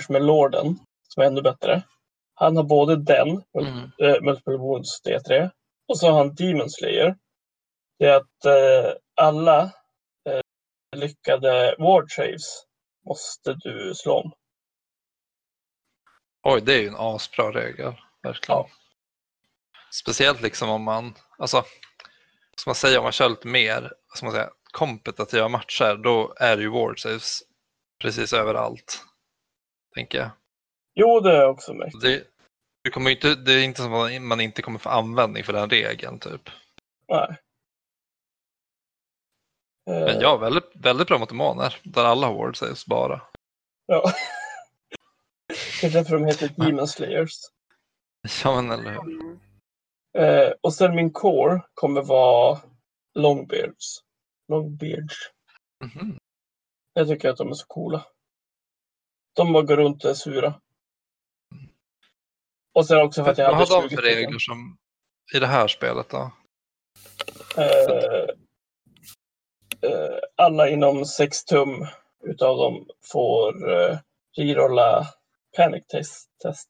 [0.00, 0.78] som är Lorden,
[1.08, 1.82] som är ännu bättre.
[2.34, 3.28] Han har både den,
[3.60, 3.90] Mm.
[3.98, 5.50] äh, Multiple Wounds D3,
[5.88, 7.16] och så har han Demon Slayer.
[7.98, 9.62] Det är att eh, alla
[10.28, 10.40] eh,
[10.96, 12.64] lyckade ward saves
[13.06, 14.32] måste du slå om.
[16.42, 17.92] Oj, det är ju en asbra regel.
[18.22, 18.58] Verkligen.
[18.58, 18.68] Ja.
[19.90, 21.64] Speciellt liksom om man, alltså,
[22.56, 26.56] ska man säga om man kör lite mer, ska man säga, kompetitiva matcher, då är
[26.56, 27.42] det ju ward saves
[28.02, 29.04] precis överallt.
[29.94, 30.30] Tänker jag.
[30.94, 32.00] Jo, det är också märkt.
[32.00, 32.24] Det,
[32.84, 35.70] du kommer inte, det är inte som att man inte kommer få användning för den
[35.70, 36.50] regeln typ.
[37.08, 37.36] Nej.
[39.90, 43.20] Eh, Men ja, väldigt, väldigt bra mot demoner, där alla har ward saves bara.
[43.86, 44.12] ja.
[45.80, 47.32] Det är därför de heter Demon Slayers.
[48.44, 49.00] Ja, men eller hur.
[49.00, 49.38] Mm.
[50.18, 52.60] Eh, och sen min core kommer vara
[53.14, 54.02] Longbeards.
[54.48, 55.30] Longbeards.
[55.84, 56.18] Mhm.
[56.94, 58.06] Jag tycker att de är så coola.
[59.32, 60.60] De bara går runt och är sura.
[62.74, 64.78] Och sen också för att jag Vad hade har de 20 för regler som
[65.34, 66.32] i det här spelet då?
[67.56, 68.26] Eh,
[69.90, 71.86] eh, alla inom 6 tum
[72.24, 73.98] utav dem får eh,
[74.36, 75.06] rerolla
[75.56, 76.30] panic test.
[76.42, 76.68] test.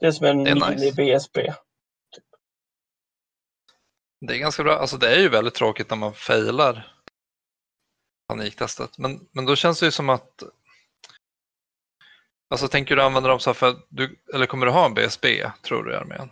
[0.00, 0.66] Det är som en Det är nice.
[0.66, 1.54] mini-BSB.
[4.26, 4.76] Det är ganska bra.
[4.78, 6.96] Alltså det är ju väldigt tråkigt när man failar
[8.28, 8.98] paniktestet.
[8.98, 10.42] Men, men då känns det ju som att
[12.50, 14.94] Alltså tänker du använda dem så här för att du, eller kommer du ha en
[14.94, 16.30] BSB tror du i armén?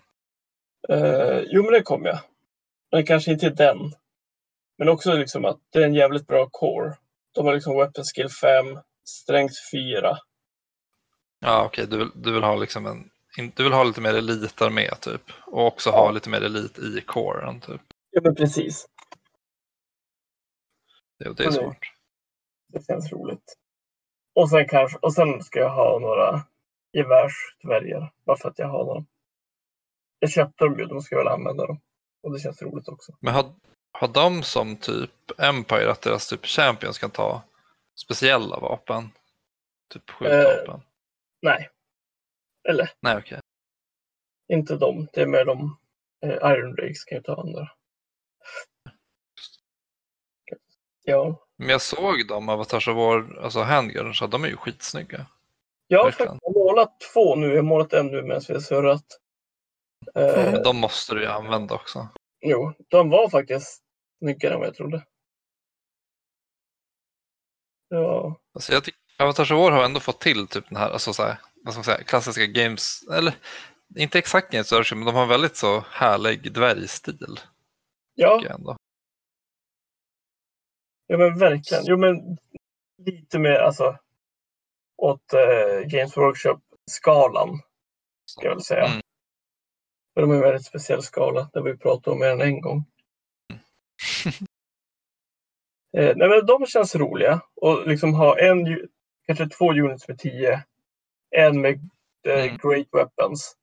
[0.89, 2.19] Eh, jo, men det kommer jag.
[2.93, 3.79] Men kanske inte den.
[4.79, 6.97] Men också liksom att det är en jävligt bra core.
[7.35, 10.19] De har liksom weapon skill 5, strength 4.
[11.41, 13.11] Ja okej, du, vill- du vill ha liksom en
[13.55, 17.61] du vill ha lite mer elitarmé typ och också ha lite mer elit i coren
[17.61, 17.81] typ.
[18.11, 18.87] Ja, men precis.
[21.19, 21.77] Det, det är smart.
[22.69, 23.57] Det känns roligt.
[24.35, 26.43] Och sen, kanske, och sen ska jag ha några
[26.93, 28.13] gevärsdvärgar.
[28.25, 29.07] Bara för att jag har dem.
[30.19, 31.81] Jag köpte dem ju, då ska jag väl använda dem.
[32.23, 33.13] Och det känns roligt också.
[33.21, 33.55] Men har,
[33.93, 37.43] har de som typ Empire att deras typ champions kan ta
[37.97, 39.11] speciella vapen?
[39.93, 40.81] Typ skjutvapen?
[41.43, 41.69] Nej.
[42.69, 43.41] Eller, Nej okej.
[44.53, 45.09] inte dem.
[45.13, 45.79] Det är med de
[46.27, 47.71] eh, Iron Drakes kan jag ta andra.
[51.03, 55.27] Ja, Men jag såg dem, Avatars of War, alltså handguns, de är ju skitsnygga.
[55.87, 57.47] jag har faktiskt målat två nu.
[57.49, 59.05] Jag har målat en nu medan vi har surrat.
[60.15, 62.09] Eh, Men de måste du ju använda också.
[62.41, 63.83] Jo, de var faktiskt
[64.19, 65.07] snyggare än vad jag trodde.
[67.89, 71.13] Ja, Alltså jag tycker Avatars of War har ändå fått till typ den här, alltså
[71.13, 73.35] så här, vad ska man säga, klassiska games, eller
[73.97, 77.41] inte exakt Games Workshop, men de har väldigt så härlig dvärgstil.
[78.15, 78.69] ja,
[81.07, 81.85] ja men verkligen.
[81.87, 82.39] Jo, men
[83.05, 83.99] lite mer alltså
[84.97, 87.61] åt eh, Games Workshop-skalan.
[88.31, 88.85] Ska jag väl säga.
[88.87, 89.01] Mm.
[90.15, 91.51] För de är en väldigt speciell skala.
[91.53, 92.85] Det har vi pratat om mer än en gång.
[95.97, 97.41] Eh, nej, men de känns roliga.
[97.57, 98.89] Och liksom ha en,
[99.29, 100.63] kanske två units med 10.
[101.37, 101.91] En med
[102.29, 102.57] eh, Mm.
[102.57, 103.57] great weapons.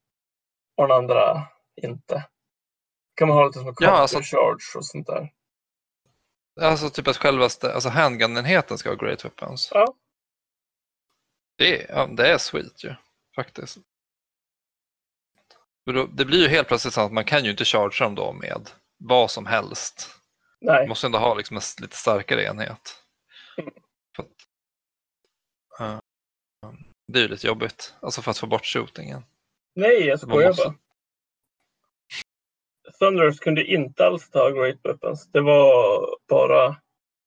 [0.77, 1.47] Och den andra
[1.81, 2.27] inte.
[3.15, 5.31] Kan man ha lite som en Ja, counter alltså- charge och sånt där.
[6.61, 9.69] Alltså typ att självaste, alltså handgun-enheten ska ha great weapons.
[9.73, 9.95] Ja.
[11.57, 12.95] Det är, ja, det är sweet ju,
[13.35, 13.77] faktiskt.
[15.85, 18.33] Då, det blir ju helt plötsligt så att man kan ju inte chargea dem då
[18.33, 20.09] med vad som helst.
[20.61, 23.03] Nej, Man måste ändå ha liksom en lite starkare enhet.
[23.57, 23.73] Mm.
[27.07, 29.23] Det är ju lite jobbigt, alltså för att få bort shootingen.
[29.75, 30.75] nej jag Man skojar måste- bara.
[32.99, 35.27] Thunderers kunde inte alls ta great weapons.
[35.31, 36.75] Det var bara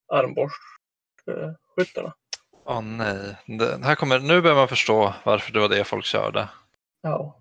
[0.07, 2.13] armborstskyttarna.
[2.65, 6.49] Åh nej, det, här kommer, nu börjar man förstå varför det var det folk körde.
[7.01, 7.39] Ja,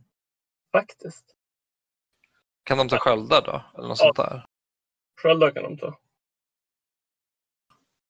[0.73, 1.25] faktiskt.
[2.65, 3.63] Kan de ta sköldar då?
[3.79, 4.05] Eller något Ja.
[4.05, 4.47] sånt där?
[5.23, 5.99] Sköldar kan de ta.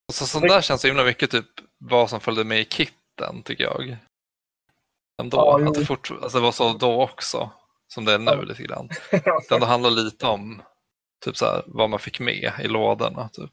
[0.08, 1.46] Alltså, sånt där känns så himla mycket typ
[1.78, 3.96] vad som följde med i kitten tycker jag.
[5.20, 7.50] Ändå, Ja, att det, fort, alltså, det var så då också,
[7.88, 8.42] som det är nu Ja.
[8.42, 8.88] lite grann.
[9.48, 10.62] Det ändå handlar lite om
[11.24, 13.28] typ så här, vad man fick med i lådorna.
[13.28, 13.50] Typ.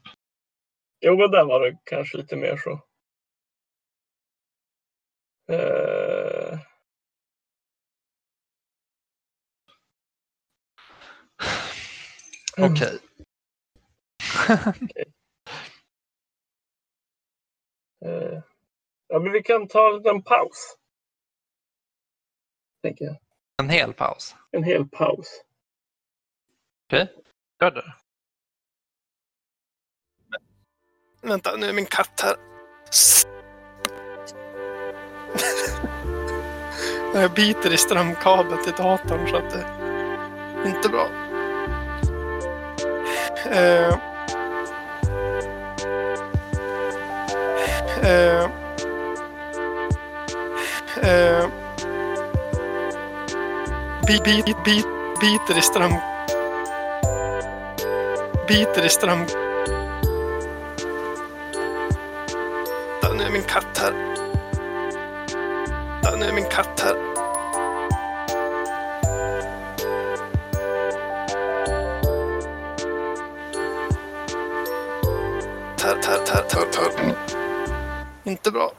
[1.00, 2.80] Jo, men där var det kanske lite mer så.
[5.52, 6.58] Mm.
[12.72, 12.98] Okej.
[18.04, 18.42] eh,
[19.08, 20.76] ja, men vi kan ta en liten paus.
[22.86, 23.16] Tänker jag.
[23.62, 24.36] En hel paus.
[24.50, 25.42] En hel paus.
[26.86, 27.12] Okej,
[27.60, 27.94] gör det.
[31.22, 32.36] Vänta, nu är min katt här.
[37.20, 39.62] Jag biter i strömkabeln till datorn så att det
[40.64, 41.08] är inte bra.
[43.50, 43.98] Eh,
[48.02, 48.50] eh,
[51.02, 51.65] eh,
[54.06, 54.86] bit, bit, bit,
[55.20, 55.92] biter i ström...
[58.48, 59.26] Biter i ström...
[63.02, 63.92] Där, Nu är min katt här.
[66.02, 66.94] Där, Nu är min katt här.
[75.76, 77.14] Tär, tär, tär, tär, tär.
[78.24, 78.72] Inte bra.